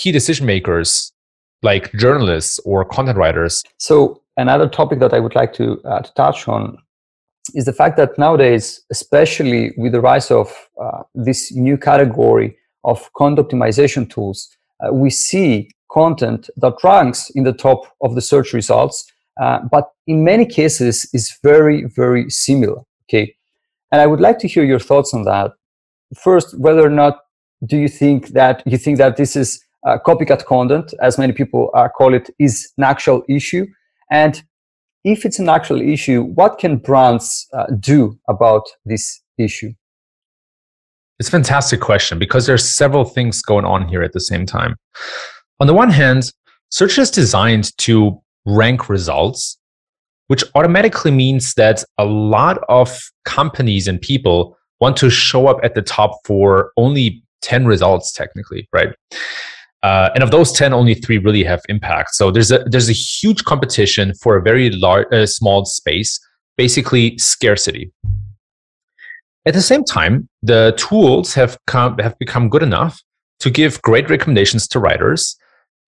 key 0.00 0.12
decision 0.12 0.46
makers 0.46 1.12
like 1.62 1.92
journalists 1.92 2.58
or 2.64 2.84
content 2.86 3.18
writers. 3.18 3.62
So 3.76 4.22
another 4.38 4.68
topic 4.68 4.98
that 5.00 5.12
I 5.12 5.20
would 5.20 5.34
like 5.34 5.52
to, 5.54 5.78
uh, 5.84 6.00
to 6.00 6.14
touch 6.14 6.48
on 6.48 6.78
is 7.54 7.66
the 7.66 7.72
fact 7.72 7.98
that 7.98 8.16
nowadays, 8.16 8.82
especially 8.90 9.72
with 9.76 9.92
the 9.92 10.00
rise 10.00 10.30
of 10.30 10.46
uh, 10.82 11.02
this 11.14 11.52
new 11.52 11.76
category 11.76 12.56
of 12.84 13.12
content 13.12 13.46
optimization 13.46 14.08
tools, 14.08 14.48
uh, 14.82 14.92
we 14.92 15.10
see 15.10 15.70
content 15.92 16.48
that 16.56 16.74
ranks 16.82 17.30
in 17.34 17.44
the 17.44 17.52
top 17.52 17.80
of 18.00 18.14
the 18.14 18.22
search 18.22 18.54
results, 18.54 19.04
uh, 19.42 19.58
but 19.70 19.90
in 20.06 20.24
many 20.24 20.46
cases 20.46 21.10
is 21.12 21.36
very, 21.42 21.84
very 21.84 22.30
similar. 22.30 22.80
Okay. 23.04 23.34
And 23.92 24.00
I 24.00 24.06
would 24.06 24.20
like 24.20 24.38
to 24.38 24.48
hear 24.48 24.64
your 24.64 24.78
thoughts 24.78 25.12
on 25.12 25.24
that. 25.24 25.52
First, 26.16 26.58
whether 26.58 26.86
or 26.86 26.94
not 27.02 27.18
do 27.66 27.76
you 27.76 27.88
think 27.88 28.28
that 28.28 28.62
you 28.64 28.78
think 28.78 28.96
that 28.98 29.16
this 29.16 29.36
is 29.36 29.62
uh, 29.86 29.98
copycat 30.04 30.44
content, 30.44 30.94
as 31.00 31.18
many 31.18 31.32
people 31.32 31.70
uh, 31.74 31.88
call 31.88 32.14
it, 32.14 32.30
is 32.38 32.72
an 32.76 32.84
actual 32.84 33.22
issue? 33.28 33.66
And 34.10 34.42
if 35.04 35.24
it's 35.24 35.38
an 35.38 35.48
actual 35.48 35.80
issue, 35.80 36.22
what 36.22 36.58
can 36.58 36.76
brands 36.76 37.46
uh, 37.54 37.66
do 37.78 38.18
about 38.28 38.64
this 38.84 39.22
issue? 39.38 39.72
It's 41.18 41.28
a 41.28 41.32
fantastic 41.32 41.80
question 41.80 42.18
because 42.18 42.46
there's 42.46 42.64
several 42.64 43.04
things 43.04 43.42
going 43.42 43.64
on 43.64 43.88
here 43.88 44.02
at 44.02 44.12
the 44.12 44.20
same 44.20 44.46
time. 44.46 44.76
On 45.60 45.66
the 45.66 45.74
one 45.74 45.90
hand, 45.90 46.32
search 46.70 46.98
is 46.98 47.10
designed 47.10 47.76
to 47.78 48.20
rank 48.46 48.88
results, 48.88 49.58
which 50.28 50.44
automatically 50.54 51.10
means 51.10 51.54
that 51.54 51.84
a 51.98 52.04
lot 52.04 52.58
of 52.68 52.98
companies 53.24 53.86
and 53.86 54.00
people 54.00 54.56
want 54.80 54.96
to 54.96 55.10
show 55.10 55.46
up 55.46 55.58
at 55.62 55.74
the 55.74 55.82
top 55.82 56.12
for 56.24 56.72
only 56.78 57.22
10 57.42 57.66
results 57.66 58.12
technically, 58.12 58.68
right? 58.72 58.94
Uh, 59.82 60.10
and 60.14 60.22
of 60.22 60.30
those 60.30 60.52
10 60.52 60.74
only 60.74 60.94
three 60.94 61.18
really 61.18 61.42
have 61.44 61.62
impact. 61.68 62.14
So 62.14 62.30
there's 62.30 62.50
a 62.50 62.58
there's 62.66 62.90
a 62.90 62.94
huge 62.94 63.44
competition 63.44 64.12
for 64.14 64.36
a 64.36 64.42
very 64.42 64.70
large 64.70 65.06
uh, 65.12 65.26
small 65.26 65.64
space 65.64 66.20
basically 66.58 67.16
scarcity. 67.16 67.90
At 69.46 69.54
the 69.54 69.62
same 69.62 69.84
time 69.84 70.28
the 70.42 70.74
tools 70.76 71.32
have 71.34 71.56
come 71.66 71.96
have 71.98 72.18
become 72.18 72.50
good 72.50 72.62
enough 72.62 73.00
to 73.38 73.48
give 73.48 73.80
great 73.80 74.10
recommendations 74.10 74.68
to 74.68 74.78
writers. 74.78 75.36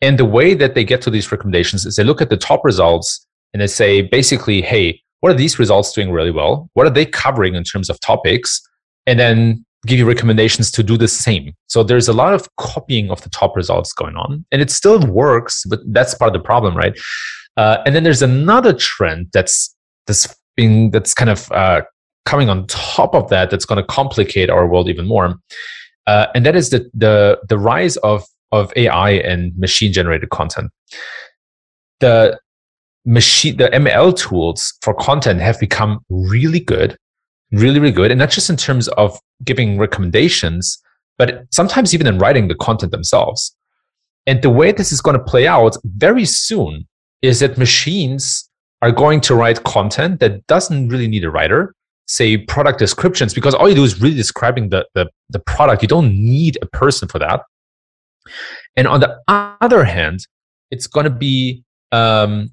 And 0.01 0.19
the 0.19 0.25
way 0.25 0.55
that 0.55 0.75
they 0.75 0.85
get 0.85 1.03
to 1.03 1.11
these 1.11 1.31
recommendations 1.31 1.85
is 1.85 1.97
they 1.97 2.05
look 2.05 2.23
at 2.23 2.31
the 2.31 2.39
top 2.39 2.65
results 2.65 3.27
and 3.53 3.61
they 3.61 3.67
say 3.67 4.01
basically 4.01 4.63
hey 4.63 5.03
what 5.21 5.31
are 5.31 5.37
these 5.37 5.59
results 5.59 5.93
doing 5.93 6.11
really 6.11 6.33
well? 6.33 6.69
What 6.73 6.87
are 6.87 6.91
they 6.91 7.07
covering 7.07 7.55
in 7.55 7.63
terms 7.63 7.89
of 7.89 8.01
topics? 8.01 8.61
And 9.07 9.21
then 9.21 9.65
give 9.87 9.99
you 9.99 10.07
recommendations 10.07 10.71
to 10.71 10.83
do 10.83 10.97
the 10.97 11.09
same. 11.09 11.55
So 11.67 11.83
there's 11.83 12.09
a 12.09 12.13
lot 12.13 12.35
of 12.35 12.49
copying 12.57 13.11
of 13.11 13.21
the 13.23 13.31
top 13.31 13.57
results 13.57 13.93
going 13.93 14.17
on, 14.17 14.45
and 14.53 14.63
it 14.63 14.71
still 14.71 15.01
works, 15.07 15.65
but 15.69 15.81
that's 15.87 16.15
part 16.15 16.35
of 16.35 16.41
the 16.41 16.45
problem, 16.45 16.77
right? 16.77 16.99
Uh, 17.57 17.79
and 17.85 17.95
then 17.95 18.05
there's 18.05 18.23
another 18.23 18.73
trend 18.73 19.29
that's 19.33 19.75
that's 20.07 20.35
being 20.57 20.91
that's 20.91 21.15
kind 21.15 21.31
of 21.31 21.51
uh, 21.53 21.83
coming 22.25 22.49
on 22.49 22.67
top 22.67 23.15
of 23.15 23.29
that 23.29 23.51
that's 23.51 23.65
going 23.65 23.81
to 23.81 23.87
complicate 23.87 24.51
our 24.51 24.67
world 24.67 24.89
even 24.89 25.07
more, 25.07 25.35
uh, 26.07 26.27
and 26.35 26.47
that 26.47 26.57
is 26.57 26.71
the 26.71 26.89
the 26.95 27.39
the 27.49 27.59
rise 27.59 27.97
of 27.99 28.25
of 28.53 28.73
AI 28.77 29.13
and 29.13 29.57
machine 29.59 29.93
generated 29.93 30.31
content. 30.31 30.71
The 32.01 32.39
machine 33.05 33.57
the 33.57 33.69
ML 33.69 34.17
tools 34.17 34.75
for 34.81 34.95
content 34.95 35.41
have 35.41 35.59
become 35.59 36.01
really 36.09 36.61
good 36.61 36.97
really, 37.53 37.79
really 37.79 37.93
good. 37.93 38.11
And 38.11 38.19
not 38.19 38.31
just 38.31 38.51
in 38.51 38.57
terms 38.57 38.89
of 38.89 39.19
giving 39.45 39.79
recommendations, 39.79 40.83
but 41.19 41.47
sometimes 41.51 41.95
even 41.95 42.07
in 42.07 42.19
writing 42.19 42.49
the 42.49 42.55
content 42.55 42.93
themselves. 42.93 43.55
And 44.27 44.41
the 44.43 44.51
way 44.51 44.73
this 44.73 44.93
is 44.93 45.01
going 45.01 45.19
to 45.19 45.23
play 45.23 45.47
out 45.47 45.77
very 45.85 46.25
soon 46.25 46.87
is 47.23 47.41
that 47.41 47.59
machines 47.59 48.49
are 48.81 48.93
going 48.93 49.21
to 49.23 49.35
write 49.35 49.63
content 49.65 50.21
that 50.21 50.47
doesn't 50.47 50.89
really 50.89 51.07
need 51.07 51.25
a 51.25 51.31
writer, 51.31 51.75
say 52.07 52.37
product 52.37 52.79
descriptions, 52.79 53.35
because 53.35 53.55
all 53.55 53.69
you 53.69 53.75
do 53.75 53.85
is 53.85 54.01
really 54.01 54.17
describing 54.17 54.71
the, 54.71 54.87
the, 54.95 55.09
the 55.31 55.39
product. 55.41 55.83
You 55.83 55.89
don't 55.89 56.13
need 56.13 56.59
a 56.63 56.67
person 56.67 57.09
for 57.09 57.19
that. 57.19 57.43
And 58.77 58.87
on 58.87 59.01
the 59.01 59.21
other 59.29 59.85
hand, 59.85 60.27
it's 60.71 60.87
going 60.87 61.05
to 61.05 61.11
be 61.11 61.63
um, 61.93 62.51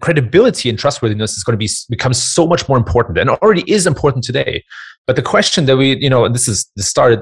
credibility 0.00 0.68
and 0.68 0.78
trustworthiness 0.78 1.36
is 1.36 1.44
going 1.44 1.58
to 1.58 1.58
be 1.58 1.68
become 1.88 2.12
so 2.12 2.46
much 2.46 2.68
more 2.68 2.78
important 2.78 3.18
and 3.18 3.30
already 3.30 3.64
is 3.70 3.86
important 3.86 4.24
today. 4.24 4.64
But 5.06 5.16
the 5.16 5.22
question 5.22 5.66
that 5.66 5.76
we 5.76 5.96
you 5.98 6.10
know 6.10 6.24
and 6.24 6.34
this 6.34 6.48
is 6.48 6.70
this 6.76 6.88
started 6.88 7.20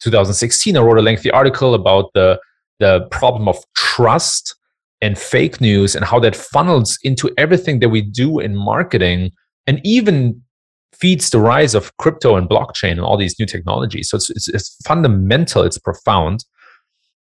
2016 0.00 0.76
i 0.76 0.80
wrote 0.80 0.98
a 0.98 1.02
lengthy 1.02 1.30
article 1.30 1.74
about 1.74 2.10
the 2.14 2.38
the 2.80 3.06
problem 3.10 3.48
of 3.48 3.56
trust 3.76 4.56
and 5.00 5.18
fake 5.18 5.60
news 5.60 5.94
and 5.94 6.04
how 6.04 6.18
that 6.20 6.34
funnels 6.34 6.98
into 7.02 7.30
everything 7.36 7.80
that 7.80 7.90
we 7.90 8.00
do 8.00 8.38
in 8.38 8.56
marketing 8.56 9.30
and 9.66 9.80
even 9.84 10.40
feeds 10.92 11.30
the 11.30 11.40
rise 11.40 11.74
of 11.74 11.96
crypto 11.96 12.36
and 12.36 12.48
blockchain 12.48 12.92
and 12.92 13.00
all 13.00 13.16
these 13.16 13.38
new 13.38 13.46
technologies. 13.46 14.08
So 14.08 14.16
it's, 14.16 14.30
it's, 14.30 14.48
it's 14.48 14.76
fundamental 14.86 15.62
it's 15.62 15.78
profound. 15.78 16.44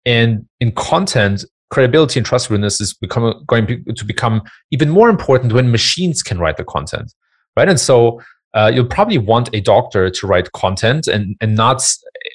And 0.05 0.47
in 0.59 0.71
content 0.71 1.45
credibility 1.69 2.19
and 2.19 2.25
trustworthiness 2.25 2.79
is 2.79 2.93
become, 2.93 3.43
going 3.47 3.83
to 3.95 4.05
become 4.05 4.41
even 4.71 4.89
more 4.89 5.09
important 5.09 5.53
when 5.53 5.71
machines 5.71 6.23
can 6.23 6.39
write 6.39 6.57
the 6.57 6.63
content, 6.63 7.13
right? 7.55 7.67
And 7.67 7.79
so 7.79 8.21
uh, 8.53 8.71
you'll 8.73 8.85
probably 8.85 9.17
want 9.17 9.49
a 9.53 9.61
doctor 9.61 10.09
to 10.09 10.27
write 10.27 10.51
content 10.53 11.07
and, 11.07 11.35
and 11.41 11.55
not 11.55 11.83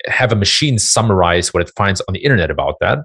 have 0.06 0.32
a 0.32 0.36
machine 0.36 0.78
summarize 0.78 1.52
what 1.54 1.62
it 1.62 1.70
finds 1.76 2.00
on 2.02 2.14
the 2.14 2.20
internet 2.20 2.50
about 2.50 2.76
that. 2.80 2.98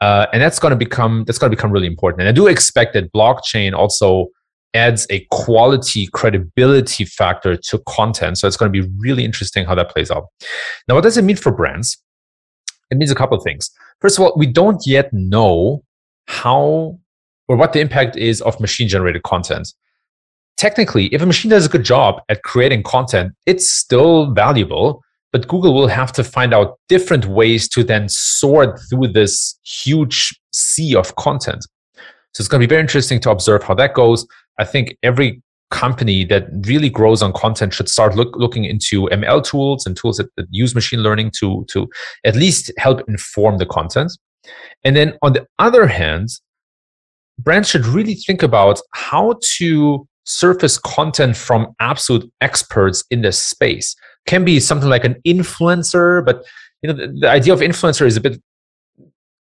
Uh, 0.00 0.26
and 0.32 0.42
that's 0.42 0.58
going 0.58 0.70
to 0.70 0.76
become 0.76 1.24
that's 1.26 1.38
going 1.38 1.50
to 1.50 1.56
become 1.56 1.70
really 1.70 1.86
important. 1.86 2.22
And 2.22 2.28
I 2.28 2.32
do 2.32 2.46
expect 2.46 2.94
that 2.94 3.12
blockchain 3.12 3.74
also 3.74 4.28
adds 4.72 5.06
a 5.10 5.26
quality 5.30 6.06
credibility 6.12 7.04
factor 7.04 7.56
to 7.56 7.82
content. 7.88 8.38
So 8.38 8.46
it's 8.46 8.56
going 8.56 8.72
to 8.72 8.82
be 8.82 8.88
really 8.98 9.24
interesting 9.24 9.66
how 9.66 9.74
that 9.74 9.90
plays 9.90 10.10
out. 10.10 10.26
Now, 10.88 10.94
what 10.94 11.02
does 11.02 11.18
it 11.18 11.22
mean 11.22 11.36
for 11.36 11.52
brands? 11.52 11.98
It 12.90 12.96
means 12.96 13.10
a 13.10 13.14
couple 13.14 13.36
of 13.36 13.44
things. 13.44 13.70
First 14.00 14.18
of 14.18 14.24
all, 14.24 14.34
we 14.36 14.46
don't 14.46 14.86
yet 14.86 15.12
know 15.12 15.82
how 16.26 16.98
or 17.48 17.56
what 17.56 17.72
the 17.72 17.80
impact 17.80 18.16
is 18.16 18.40
of 18.42 18.60
machine 18.60 18.88
generated 18.88 19.22
content. 19.24 19.74
Technically, 20.56 21.06
if 21.06 21.20
a 21.22 21.26
machine 21.26 21.50
does 21.50 21.66
a 21.66 21.68
good 21.68 21.84
job 21.84 22.22
at 22.28 22.42
creating 22.42 22.82
content, 22.82 23.32
it's 23.46 23.70
still 23.72 24.32
valuable, 24.32 25.02
but 25.32 25.48
Google 25.48 25.74
will 25.74 25.88
have 25.88 26.12
to 26.12 26.24
find 26.24 26.54
out 26.54 26.78
different 26.88 27.26
ways 27.26 27.68
to 27.70 27.82
then 27.82 28.08
sort 28.08 28.78
through 28.88 29.08
this 29.08 29.58
huge 29.64 30.38
sea 30.52 30.94
of 30.94 31.16
content. 31.16 31.66
So 32.32 32.42
it's 32.42 32.48
going 32.48 32.60
to 32.60 32.66
be 32.66 32.70
very 32.70 32.80
interesting 32.80 33.20
to 33.20 33.30
observe 33.30 33.62
how 33.62 33.74
that 33.74 33.94
goes. 33.94 34.26
I 34.58 34.64
think 34.64 34.96
every 35.02 35.42
company 35.70 36.24
that 36.24 36.48
really 36.66 36.90
grows 36.90 37.22
on 37.22 37.32
content 37.32 37.72
should 37.72 37.88
start 37.88 38.16
look, 38.16 38.36
looking 38.36 38.64
into 38.64 39.08
ML 39.08 39.42
tools 39.44 39.86
and 39.86 39.96
tools 39.96 40.16
that, 40.16 40.28
that, 40.36 40.46
use 40.50 40.74
machine 40.74 41.02
learning 41.02 41.30
to, 41.38 41.64
to 41.70 41.88
at 42.24 42.36
least 42.36 42.72
help 42.76 43.02
inform 43.08 43.58
the 43.58 43.66
content. 43.66 44.12
And 44.84 44.96
then 44.96 45.16
on 45.22 45.32
the 45.32 45.46
other 45.58 45.86
hand, 45.86 46.28
brands 47.38 47.68
should 47.68 47.86
really 47.86 48.14
think 48.14 48.42
about 48.42 48.80
how 48.92 49.38
to 49.58 50.06
surface 50.24 50.78
content 50.78 51.36
from 51.36 51.74
absolute 51.80 52.30
experts 52.40 53.04
in 53.10 53.22
this 53.22 53.38
space. 53.42 53.94
Can 54.26 54.44
be 54.44 54.60
something 54.60 54.88
like 54.88 55.04
an 55.04 55.16
influencer, 55.26 56.24
but 56.24 56.44
you 56.82 56.92
know 56.92 56.96
the, 56.96 57.12
the 57.20 57.28
idea 57.28 57.52
of 57.52 57.60
influencer 57.60 58.06
is 58.06 58.16
a 58.16 58.20
bit 58.20 58.40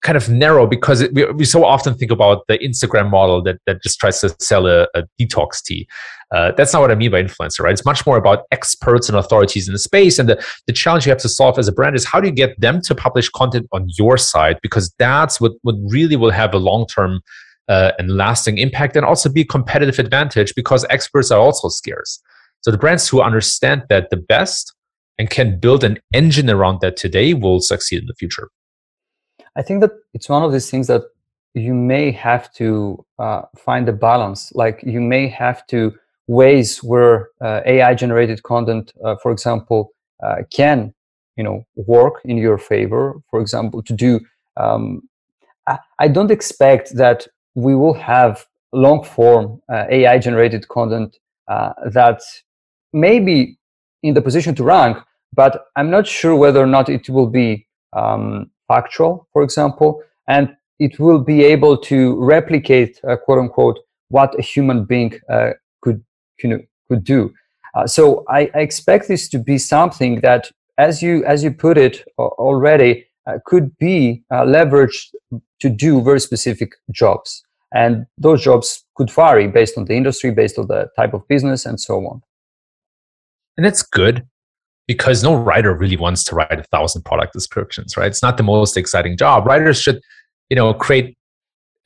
kind 0.03 0.17
of 0.17 0.29
narrow 0.29 0.67
because 0.67 1.01
it, 1.01 1.13
we, 1.13 1.25
we 1.33 1.45
so 1.45 1.65
often 1.65 1.95
think 1.95 2.11
about 2.11 2.47
the 2.47 2.59
Instagram 2.59 3.11
model 3.11 3.43
that, 3.43 3.59
that 3.67 3.83
just 3.83 3.99
tries 3.99 4.21
to 4.21 4.35
sell 4.41 4.67
a, 4.67 4.87
a 4.95 5.03
detox 5.21 5.63
tea. 5.63 5.89
Uh, 6.31 6.53
that's 6.57 6.73
not 6.73 6.81
what 6.81 6.91
I 6.91 6.95
mean 6.95 7.11
by 7.11 7.23
influencer, 7.23 7.61
right? 7.61 7.73
It's 7.73 7.85
much 7.85 8.07
more 8.07 8.17
about 8.17 8.45
experts 8.53 9.09
and 9.09 9.17
authorities 9.17 9.67
in 9.67 9.73
the 9.73 9.79
space. 9.79 10.19
And 10.19 10.29
the, 10.29 10.45
the 10.67 10.73
challenge 10.73 11.07
you 11.07 11.11
have 11.11 11.21
to 11.23 11.29
solve 11.29 11.59
as 11.59 11.69
a 11.69 11.73
brand 11.73 11.97
is 11.97 12.05
how 12.05 12.21
do 12.21 12.29
you 12.29 12.35
get 12.35 12.59
them 12.61 12.81
to 12.83 12.95
publish 12.95 13.29
content 13.31 13.67
on 13.73 13.89
your 13.97 14.19
side? 14.19 14.59
Because 14.63 14.95
that's 14.99 15.41
what, 15.41 15.53
what 15.63 15.75
really 15.89 16.17
will 16.17 16.31
have 16.31 16.55
a 16.55 16.59
long 16.59 16.87
term 16.87 17.21
uh, 17.69 17.93
and 17.99 18.17
lasting 18.17 18.59
impact 18.59 18.97
and 18.97 19.05
also 19.05 19.29
be 19.29 19.43
a 19.43 19.47
competitive 19.47 19.99
advantage 19.99 20.55
because 20.55 20.87
experts 20.91 21.31
are 21.31 21.41
also 21.41 21.69
scarce. 21.69 22.23
So 22.61 22.71
the 22.71 22.79
brands 22.79 23.09
who 23.09 23.21
understand 23.21 23.85
that 23.89 24.11
the 24.11 24.17
best 24.17 24.75
and 25.19 25.29
can 25.31 25.59
build 25.59 25.83
an 25.83 25.99
engine 26.13 26.49
around 26.49 26.81
that 26.81 26.97
today 26.97 27.35
will 27.35 27.61
succeed 27.61 28.01
in 28.01 28.07
the 28.07 28.15
future. 28.15 28.49
I 29.59 29.63
think 29.63 29.81
that 29.81 29.91
it's 30.15 30.29
one 30.29 30.45
of 30.45 30.53
these 30.53 30.71
things 30.71 30.87
that 30.87 31.03
you 31.53 31.75
may 31.75 32.13
have 32.13 32.53
to 32.55 33.05
uh, 33.19 33.43
find 33.57 33.89
a 33.89 33.93
balance. 33.93 34.53
Like 34.55 34.81
you 34.87 35.01
may 35.01 35.27
have 35.29 35.67
to 35.67 35.93
ways 36.29 36.79
where 36.85 37.31
uh, 37.41 37.63
AI 37.67 37.95
generated 37.95 38.45
content, 38.45 38.93
uh, 39.05 39.17
for 39.21 39.33
example, 39.33 39.93
uh, 40.23 40.37
can 40.51 40.95
you 41.37 41.43
know 41.43 41.67
work 41.75 42.21
in 42.25 42.39
your 42.39 42.57
favor. 42.57 43.21
For 43.31 43.41
example, 43.41 43.83
to 43.83 43.93
do. 43.93 44.21
Um, 44.57 45.09
I, 45.67 45.79
I, 45.99 46.09
don't 46.09 46.31
expect 46.31 46.97
that 46.97 47.29
we 47.55 47.75
will 47.75 47.95
have 47.95 48.45
long 48.73 49.05
form 49.05 49.61
uh, 49.73 49.85
AI 49.89 50.19
generated 50.19 50.67
content 50.69 51.17
uh, 51.47 51.73
that 51.93 52.21
may 52.93 53.21
be 53.21 53.57
in 54.03 54.15
the 54.15 54.23
position 54.23 54.55
to 54.57 54.65
rank, 54.65 54.99
but 55.33 55.67
I'm 55.77 55.91
not 55.91 56.07
sure 56.07 56.35
whether 56.35 56.61
or 56.61 56.67
not 56.67 56.89
it 56.89 57.09
will 57.09 57.29
be 57.29 57.69
um, 57.93 58.51
factual, 58.69 59.27
for 59.33 59.43
example, 59.43 60.03
and 60.29 60.55
it 60.79 61.01
will 61.01 61.19
be 61.19 61.43
able 61.43 61.77
to 61.77 62.23
replicate, 62.23 63.01
uh, 63.09 63.17
quote 63.17 63.39
unquote, 63.39 63.79
what 64.11 64.39
a 64.39 64.43
human 64.43 64.85
being 64.85 65.19
uh, 65.29 65.51
could 65.83 66.05
you 66.43 66.51
know, 66.51 66.61
could 66.89 67.05
do. 67.05 67.33
Uh, 67.75 67.87
so 67.87 68.25
I, 68.29 68.51
I, 68.55 68.61
expect 68.61 69.09
this 69.09 69.29
to 69.31 69.39
be 69.39 69.59
something 69.59 70.21
that, 70.21 70.51
as 70.79 71.03
you 71.03 71.25
as 71.25 71.43
you 71.45 71.51
put 71.51 71.77
it 71.77 72.05
already, 72.19 73.07
uh, 73.27 73.39
could 73.45 73.77
be 73.79 74.23
uh, 74.31 74.45
leveraged 74.45 75.15
to 75.61 75.69
do 75.69 76.01
very 76.03 76.21
specific 76.21 76.73
jobs. 76.91 77.45
And 77.75 78.07
those 78.17 78.43
jobs 78.43 78.85
could 78.95 79.11
vary 79.11 79.49
based 79.49 79.77
on 79.77 79.85
the 79.85 79.95
industry, 79.95 80.31
based 80.31 80.59
on 80.59 80.69
the 80.69 80.89
type 80.97 81.13
of 81.13 81.29
business, 81.29 81.67
and 81.67 81.79
so 81.79 81.97
on. 82.07 82.23
And 83.57 83.67
that's 83.67 83.83
good 83.83 84.27
because 84.89 85.23
no 85.23 85.37
writer 85.37 85.75
really 85.75 85.99
wants 85.99 86.25
to 86.25 86.35
write 86.35 86.59
a 86.59 86.65
thousand 86.65 87.05
product 87.05 87.35
descriptions, 87.35 87.97
right? 87.97 88.09
It's 88.09 88.23
not 88.23 88.39
the 88.39 88.43
most 88.43 88.77
exciting 88.77 89.17
job. 89.17 89.47
Writers 89.47 89.81
should, 89.81 90.01
you 90.49 90.57
know, 90.57 90.75
create 90.75 91.15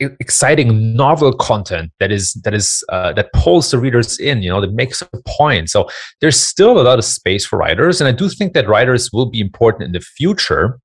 exciting 0.01 0.97
novel 0.97 1.33
content 1.33 1.93
that 2.01 2.11
is 2.11 2.33
that 2.45 2.55
is 2.55 2.85
uh, 2.89 3.13
that 3.13 3.33
pulls 3.35 3.71
the 3.71 3.79
readers 3.79 4.19
in 4.19 4.43
you 4.43 4.51
know 4.51 4.61
that 4.61 4.73
makes 4.73 5.01
a 5.01 5.09
point 5.29 5.71
so 5.71 5.89
there's 6.21 6.41
still 6.41 6.81
a 6.81 6.83
lot 6.83 6.99
of 6.99 7.05
space 7.05 7.47
for 7.47 7.57
writers 7.57 8.01
and 8.01 8.09
i 8.09 8.11
do 8.11 8.29
think 8.29 8.53
that 8.53 8.67
writers 8.67 9.13
will 9.13 9.27
be 9.27 9.41
important 9.41 9.85
in 9.85 9.93
the 9.93 10.01
future 10.01 10.81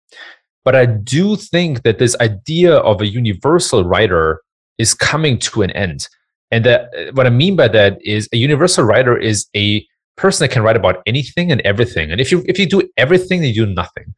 but 0.64 0.76
i 0.76 0.86
do 0.86 1.36
think 1.36 1.82
that 1.82 1.98
this 1.98 2.16
idea 2.22 2.76
of 2.76 3.02
a 3.02 3.08
universal 3.08 3.84
writer 3.84 4.42
is 4.78 4.94
coming 4.94 5.40
to 5.40 5.64
an 5.64 5.72
end 5.72 6.08
and 6.52 6.64
that 6.64 6.90
what 7.14 7.26
i 7.26 7.32
mean 7.32 7.56
by 7.56 7.68
that 7.68 7.98
is 8.04 8.30
a 8.34 8.38
universal 8.38 8.84
writer 8.84 9.18
is 9.18 9.48
a 9.56 9.84
person 10.18 10.44
that 10.44 10.54
can 10.54 10.64
write 10.64 10.76
about 10.76 11.02
anything 11.06 11.52
and 11.52 11.62
everything 11.62 12.12
and 12.12 12.20
if 12.20 12.32
you 12.32 12.44
if 12.48 12.60
you 12.60 12.66
do 12.66 12.82
everything 12.98 13.44
you 13.44 13.54
do 13.54 13.74
nothing 13.74 14.14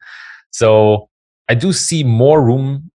so 0.50 1.08
i 1.48 1.54
do 1.54 1.72
see 1.72 2.02
more 2.02 2.42
room 2.42 2.90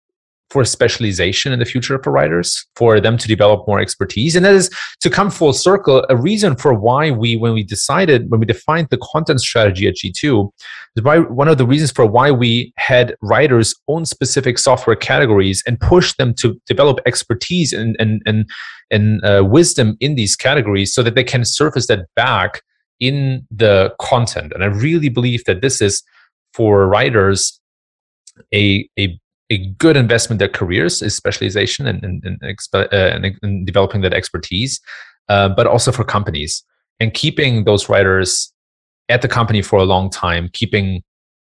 for 0.51 0.65
specialization 0.65 1.53
in 1.53 1.59
the 1.59 1.65
future 1.65 1.97
for 2.03 2.11
writers, 2.11 2.67
for 2.75 2.99
them 2.99 3.17
to 3.17 3.27
develop 3.27 3.65
more 3.67 3.79
expertise. 3.79 4.35
And 4.35 4.45
that 4.45 4.53
is 4.53 4.69
to 4.99 5.09
come 5.09 5.31
full 5.31 5.53
circle, 5.53 6.05
a 6.09 6.17
reason 6.17 6.57
for 6.57 6.73
why 6.73 7.09
we, 7.09 7.37
when 7.37 7.53
we 7.53 7.63
decided, 7.63 8.29
when 8.29 8.41
we 8.41 8.45
defined 8.45 8.89
the 8.91 8.97
content 8.97 9.39
strategy 9.39 9.87
at 9.87 9.95
G2, 9.95 10.51
is 10.97 11.03
why 11.03 11.19
one 11.19 11.47
of 11.47 11.57
the 11.57 11.65
reasons 11.65 11.91
for 11.91 12.05
why 12.05 12.31
we 12.31 12.73
had 12.75 13.15
writers 13.21 13.73
own 13.87 14.05
specific 14.05 14.57
software 14.57 14.97
categories 14.97 15.63
and 15.65 15.79
push 15.79 16.13
them 16.15 16.33
to 16.35 16.59
develop 16.67 16.99
expertise 17.05 17.71
and, 17.71 17.95
and, 17.97 18.21
and, 18.25 18.49
and 18.91 19.23
uh, 19.23 19.43
wisdom 19.45 19.95
in 20.01 20.15
these 20.15 20.35
categories 20.35 20.93
so 20.93 21.01
that 21.01 21.15
they 21.15 21.23
can 21.23 21.45
surface 21.45 21.87
that 21.87 22.07
back 22.17 22.61
in 23.01 23.45
the 23.51 23.93
content. 23.99 24.53
And 24.53 24.63
I 24.63 24.67
really 24.67 25.09
believe 25.09 25.43
that 25.45 25.59
this 25.59 25.81
is 25.81 26.01
for 26.53 26.87
writers 26.87 27.59
a, 28.53 28.87
a 28.97 29.19
a 29.49 29.67
good 29.77 29.97
investment 29.97 30.41
in 30.41 30.47
their 30.47 30.57
careers 30.57 31.01
is 31.01 31.13
specialization 31.13 31.85
and, 31.85 32.01
and, 32.05 32.23
and, 32.23 32.39
uh, 32.73 32.87
and, 32.91 33.37
and 33.41 33.65
developing 33.65 33.99
that 33.99 34.13
expertise, 34.13 34.79
uh, 35.27 35.49
but 35.49 35.67
also 35.67 35.91
for 35.91 36.05
companies 36.05 36.63
and 37.01 37.13
keeping 37.13 37.65
those 37.65 37.89
writers 37.89 38.53
at 39.09 39.21
the 39.21 39.27
company 39.27 39.61
for 39.61 39.77
a 39.79 39.83
long 39.83 40.09
time, 40.09 40.49
keeping 40.53 41.03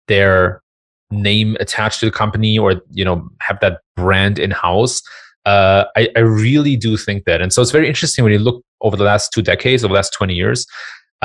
their 0.10 0.62
name 1.10 1.56
attached 1.60 2.02
to 2.02 2.06
the 2.06 2.12
company 2.12 2.58
or 2.58 2.82
you 2.92 3.06
know 3.06 3.30
have 3.40 3.60
that 3.62 3.80
brand 3.96 4.40
in 4.40 4.52
house. 4.52 5.02
Uh, 5.46 5.86
I, 5.96 6.10
I 6.16 6.20
really 6.20 6.76
do 6.76 6.98
think 6.98 7.26
that, 7.26 7.40
and 7.40 7.54
so 7.54 7.62
it's 7.62 7.72
very 7.72 7.88
interesting 7.88 8.24
when 8.24 8.34
you 8.34 8.40
look 8.40 8.64
over 8.82 8.98
the 8.98 9.04
last 9.04 9.32
two 9.32 9.44
decades, 9.44 9.84
over 9.84 9.92
the 9.94 9.96
last 9.96 10.14
twenty 10.14 10.34
years, 10.34 10.66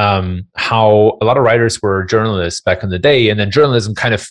um, 0.01 0.47
how 0.57 1.19
a 1.21 1.25
lot 1.25 1.37
of 1.37 1.43
writers 1.43 1.81
were 1.83 2.05
journalists 2.05 2.63
back 2.63 2.83
in 2.83 2.89
the 2.89 2.99
day, 2.99 3.29
and 3.29 3.39
then 3.39 3.51
journalism 3.51 3.95
kind 3.95 4.15
of 4.15 4.27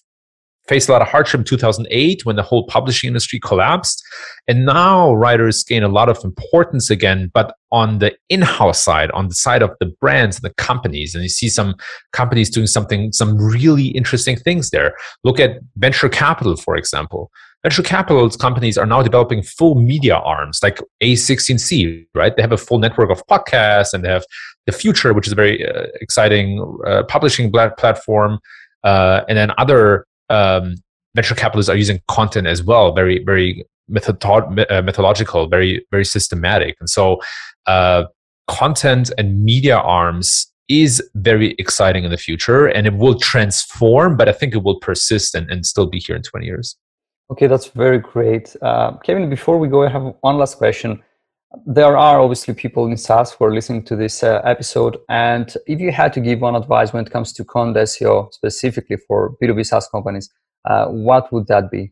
faced 0.67 0.87
a 0.87 0.91
lot 0.91 1.01
of 1.01 1.07
hardship 1.07 1.39
in 1.39 1.45
2008 1.45 2.25
when 2.25 2.35
the 2.35 2.43
whole 2.43 2.65
publishing 2.67 3.07
industry 3.07 3.39
collapsed. 3.39 4.03
And 4.47 4.65
now 4.65 5.13
writers 5.13 5.63
gain 5.63 5.83
a 5.83 5.87
lot 5.87 6.09
of 6.09 6.23
importance 6.23 6.91
again, 6.91 7.31
but 7.33 7.55
on 7.71 7.97
the 7.99 8.15
in 8.29 8.41
house 8.41 8.79
side, 8.79 9.09
on 9.11 9.27
the 9.27 9.33
side 9.33 9.63
of 9.63 9.71
the 9.79 9.87
brands 9.99 10.37
and 10.37 10.43
the 10.43 10.53
companies. 10.63 11.15
And 11.15 11.23
you 11.23 11.29
see 11.29 11.49
some 11.49 11.75
companies 12.13 12.51
doing 12.51 12.67
something, 12.67 13.11
some 13.11 13.35
really 13.37 13.87
interesting 13.87 14.37
things 14.37 14.69
there. 14.69 14.93
Look 15.23 15.39
at 15.39 15.59
venture 15.77 16.09
capital, 16.09 16.55
for 16.55 16.75
example. 16.75 17.31
Venture 17.63 17.83
capital 17.83 18.29
companies 18.29 18.77
are 18.77 18.85
now 18.85 19.01
developing 19.01 19.43
full 19.43 19.75
media 19.75 20.15
arms 20.15 20.59
like 20.63 20.79
a16z, 21.03 22.05
right? 22.15 22.35
They 22.35 22.41
have 22.41 22.53
a 22.53 22.57
full 22.57 22.79
network 22.79 23.09
of 23.09 23.21
podcasts 23.27 23.93
and 23.93 24.03
they 24.03 24.09
have 24.09 24.23
the 24.65 24.71
future, 24.71 25.13
which 25.13 25.27
is 25.27 25.33
a 25.33 25.35
very 25.35 25.67
uh, 25.67 25.87
exciting 25.99 26.65
uh, 26.85 27.03
publishing 27.03 27.51
platform. 27.51 28.39
Uh, 28.83 29.23
and 29.27 29.37
then 29.37 29.51
other 29.57 30.05
um, 30.29 30.75
venture 31.15 31.35
capitalists 31.35 31.69
are 31.69 31.75
using 31.75 31.99
content 32.07 32.47
as 32.47 32.63
well, 32.63 32.93
very 32.93 33.23
very 33.23 33.65
uh, 33.95 34.81
methodological, 34.81 35.47
very 35.47 35.85
very 35.91 36.05
systematic, 36.05 36.75
and 36.79 36.89
so 36.89 37.19
uh, 37.67 38.03
content 38.47 39.11
and 39.17 39.43
media 39.43 39.77
arms 39.77 40.47
is 40.69 41.01
very 41.15 41.55
exciting 41.57 42.03
in 42.03 42.11
the 42.11 42.17
future, 42.17 42.67
and 42.67 42.85
it 42.85 42.93
will 42.93 43.17
transform, 43.19 44.15
but 44.15 44.29
I 44.29 44.31
think 44.31 44.53
it 44.53 44.63
will 44.63 44.79
persist 44.79 45.33
and, 45.33 45.49
and 45.49 45.65
still 45.65 45.87
be 45.87 45.99
here 45.99 46.15
in 46.15 46.21
twenty 46.21 46.45
years. 46.45 46.77
Okay, 47.31 47.47
that's 47.47 47.67
very 47.67 47.99
great, 47.99 48.55
uh, 48.61 48.97
Kevin. 48.97 49.29
Before 49.29 49.59
we 49.59 49.67
go, 49.67 49.83
I 49.83 49.89
have 49.89 50.15
one 50.21 50.37
last 50.37 50.57
question 50.57 51.03
there 51.65 51.97
are 51.97 52.19
obviously 52.19 52.53
people 52.53 52.85
in 52.85 52.97
SaaS 52.97 53.31
who 53.31 53.45
are 53.45 53.53
listening 53.53 53.83
to 53.85 53.95
this 53.95 54.23
uh, 54.23 54.41
episode. 54.43 54.97
And 55.09 55.53
if 55.65 55.79
you 55.79 55.91
had 55.91 56.13
to 56.13 56.21
give 56.21 56.41
one 56.41 56.55
advice 56.55 56.93
when 56.93 57.05
it 57.05 57.11
comes 57.11 57.33
to 57.33 57.43
content 57.43 57.87
SEO 57.87 58.33
specifically 58.33 58.97
for 59.07 59.35
B2B 59.41 59.65
SaaS 59.65 59.87
companies, 59.87 60.29
uh, 60.65 60.87
what 60.87 61.31
would 61.33 61.47
that 61.47 61.71
be? 61.71 61.91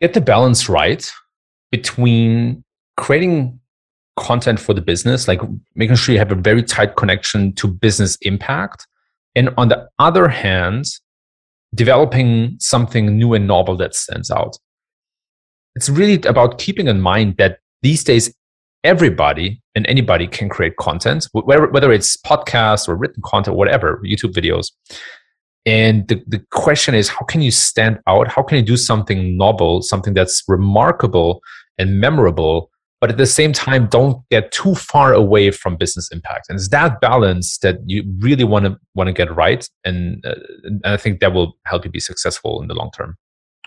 Get 0.00 0.14
the 0.14 0.20
balance 0.20 0.68
right 0.68 1.08
between 1.70 2.64
creating 2.96 3.60
content 4.16 4.60
for 4.60 4.74
the 4.74 4.80
business, 4.80 5.28
like 5.28 5.40
making 5.74 5.96
sure 5.96 6.12
you 6.12 6.18
have 6.18 6.32
a 6.32 6.36
very 6.36 6.62
tight 6.62 6.96
connection 6.96 7.52
to 7.54 7.68
business 7.68 8.16
impact. 8.22 8.86
And 9.36 9.50
on 9.56 9.68
the 9.68 9.88
other 9.98 10.28
hand, 10.28 10.84
developing 11.74 12.56
something 12.60 13.16
new 13.16 13.34
and 13.34 13.46
novel 13.46 13.76
that 13.76 13.94
stands 13.94 14.30
out. 14.30 14.56
It's 15.74 15.88
really 15.88 16.22
about 16.22 16.58
keeping 16.58 16.86
in 16.86 17.00
mind 17.00 17.36
that 17.38 17.58
these 17.82 18.04
days 18.04 18.32
everybody 18.84 19.60
and 19.74 19.86
anybody 19.86 20.26
can 20.26 20.48
create 20.48 20.76
content 20.76 21.26
whether, 21.32 21.90
it's 21.90 22.16
podcast 22.18 22.86
or 22.86 22.94
written 22.94 23.22
content 23.24 23.56
whatever 23.56 24.00
youtube 24.04 24.32
videos. 24.32 24.70
And 25.66 26.06
the, 26.08 26.22
the 26.26 26.44
question 26.50 26.94
is 26.94 27.08
how 27.08 27.24
can 27.24 27.40
you 27.40 27.50
stand 27.50 27.98
out? 28.06 28.28
How 28.28 28.42
can 28.42 28.58
you 28.58 28.64
do 28.64 28.76
something 28.76 29.36
novel 29.38 29.80
something 29.80 30.12
that's 30.12 30.42
remarkable 30.46 31.40
and 31.78 31.98
memorable 31.98 32.70
but 33.04 33.10
at 33.10 33.18
the 33.18 33.26
same 33.26 33.52
time 33.52 33.86
don't 33.86 34.22
get 34.30 34.50
too 34.50 34.74
far 34.74 35.12
away 35.12 35.50
from 35.50 35.76
business 35.76 36.10
impact 36.10 36.46
and 36.48 36.58
it's 36.58 36.68
that 36.68 37.00
balance 37.00 37.58
that 37.58 37.76
you 37.86 38.02
really 38.18 38.44
want 38.44 38.64
to 38.64 38.76
want 38.94 39.08
to 39.08 39.12
get 39.12 39.34
right 39.34 39.68
and, 39.84 40.24
uh, 40.24 40.34
and 40.64 40.80
i 40.84 40.96
think 40.96 41.20
that 41.20 41.32
will 41.32 41.56
help 41.66 41.84
you 41.84 41.90
be 41.90 42.00
successful 42.00 42.62
in 42.62 42.68
the 42.68 42.74
long 42.74 42.90
term 42.96 43.16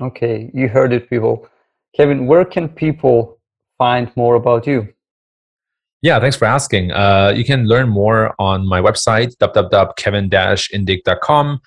okay 0.01 0.49
you 0.53 0.67
heard 0.67 0.91
it 0.91 1.09
people 1.09 1.47
Kevin, 1.97 2.27
where 2.27 2.45
can 2.45 2.69
people 2.69 3.39
find 3.79 4.15
more 4.15 4.35
about 4.35 4.67
you? 4.67 4.87
Yeah, 6.03 6.19
thanks 6.19 6.35
for 6.35 6.45
asking. 6.45 6.91
Uh, 6.91 7.33
you 7.35 7.43
can 7.43 7.67
learn 7.67 7.89
more 7.89 8.35
on 8.37 8.67
my 8.67 8.79
website, 8.79 9.35
www.kevin-indig.com, 9.37 11.59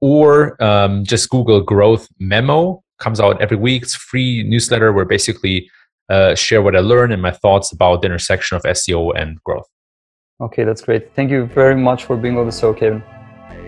or 0.00 0.62
um, 0.62 1.04
just 1.04 1.28
Google 1.30 1.60
Growth 1.60 2.06
Memo. 2.20 2.84
Comes 3.00 3.18
out 3.18 3.42
every 3.42 3.56
week. 3.56 3.82
It's 3.82 3.96
free 3.96 4.44
newsletter 4.44 4.92
where 4.92 5.04
basically 5.04 5.68
uh, 6.12 6.34
share 6.34 6.62
what 6.62 6.76
I 6.76 6.80
learned 6.80 7.12
and 7.12 7.22
my 7.22 7.30
thoughts 7.30 7.72
about 7.72 8.02
the 8.02 8.06
intersection 8.06 8.56
of 8.56 8.62
SEO 8.62 9.18
and 9.18 9.42
growth. 9.44 9.66
Okay, 10.40 10.64
that's 10.64 10.82
great. 10.82 11.14
Thank 11.14 11.30
you 11.30 11.46
very 11.46 11.74
much 11.74 12.04
for 12.04 12.16
being 12.16 12.36
on 12.36 12.46
the 12.46 12.52
show, 12.52 12.74
Kevin. 12.74 13.02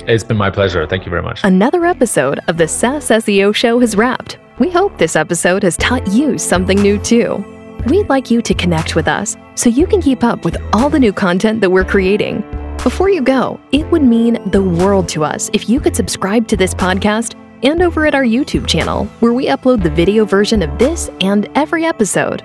It's 0.07 0.25
been 0.25 0.37
my 0.37 0.51
pleasure. 0.51 0.87
Thank 0.87 1.07
you 1.07 1.11
very 1.11 1.23
much. 1.23 1.41
Another 1.45 1.87
episode 1.87 2.41
of 2.49 2.59
the 2.59 2.69
SaaS 2.69 3.09
SEO 3.09 3.55
show 3.55 3.79
has 3.81 3.97
wrapped. 3.97 4.39
We 4.59 4.71
hope 4.71 4.99
this 4.99 5.17
episode 5.17 5.63
has 5.63 5.77
taught 5.79 6.07
you 6.09 6.37
something 6.37 6.81
new 6.81 6.99
too. 6.99 7.43
We'd 7.87 8.09
like 8.09 8.31
you 8.31 8.43
to 8.43 8.55
connect 8.55 8.95
with 8.97 9.09
us 9.09 9.37
so 9.55 9.71
you 9.71 9.87
can 9.87 10.03
keep 10.03 10.23
up 10.23 10.45
with 10.45 10.57
all 10.73 10.91
the 10.91 10.99
new 10.99 11.13
content 11.13 11.61
that 11.61 11.71
we're 11.71 11.85
creating. 11.85 12.43
Before 12.83 13.09
you 13.09 13.23
go, 13.23 13.59
it 13.73 13.91
would 13.91 14.03
mean 14.03 14.39
the 14.51 14.63
world 14.63 15.09
to 15.11 15.25
us 15.25 15.49
if 15.53 15.69
you 15.69 15.81
could 15.81 15.97
subscribe 15.97 16.47
to 16.49 16.57
this 16.57 16.75
podcast 16.75 17.35
and 17.63 17.83
over 17.83 18.07
at 18.07 18.15
our 18.15 18.25
YouTube 18.25 18.67
channel, 18.67 19.07
where 19.21 19.33
we 19.33 19.47
upload 19.47 19.83
the 19.83 19.91
video 19.91 20.25
version 20.25 20.63
of 20.63 20.79
this 20.79 21.11
and 21.21 21.49
every 21.55 21.85
episode. 21.85 22.43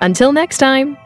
Until 0.00 0.32
next 0.32 0.58
time. 0.58 0.96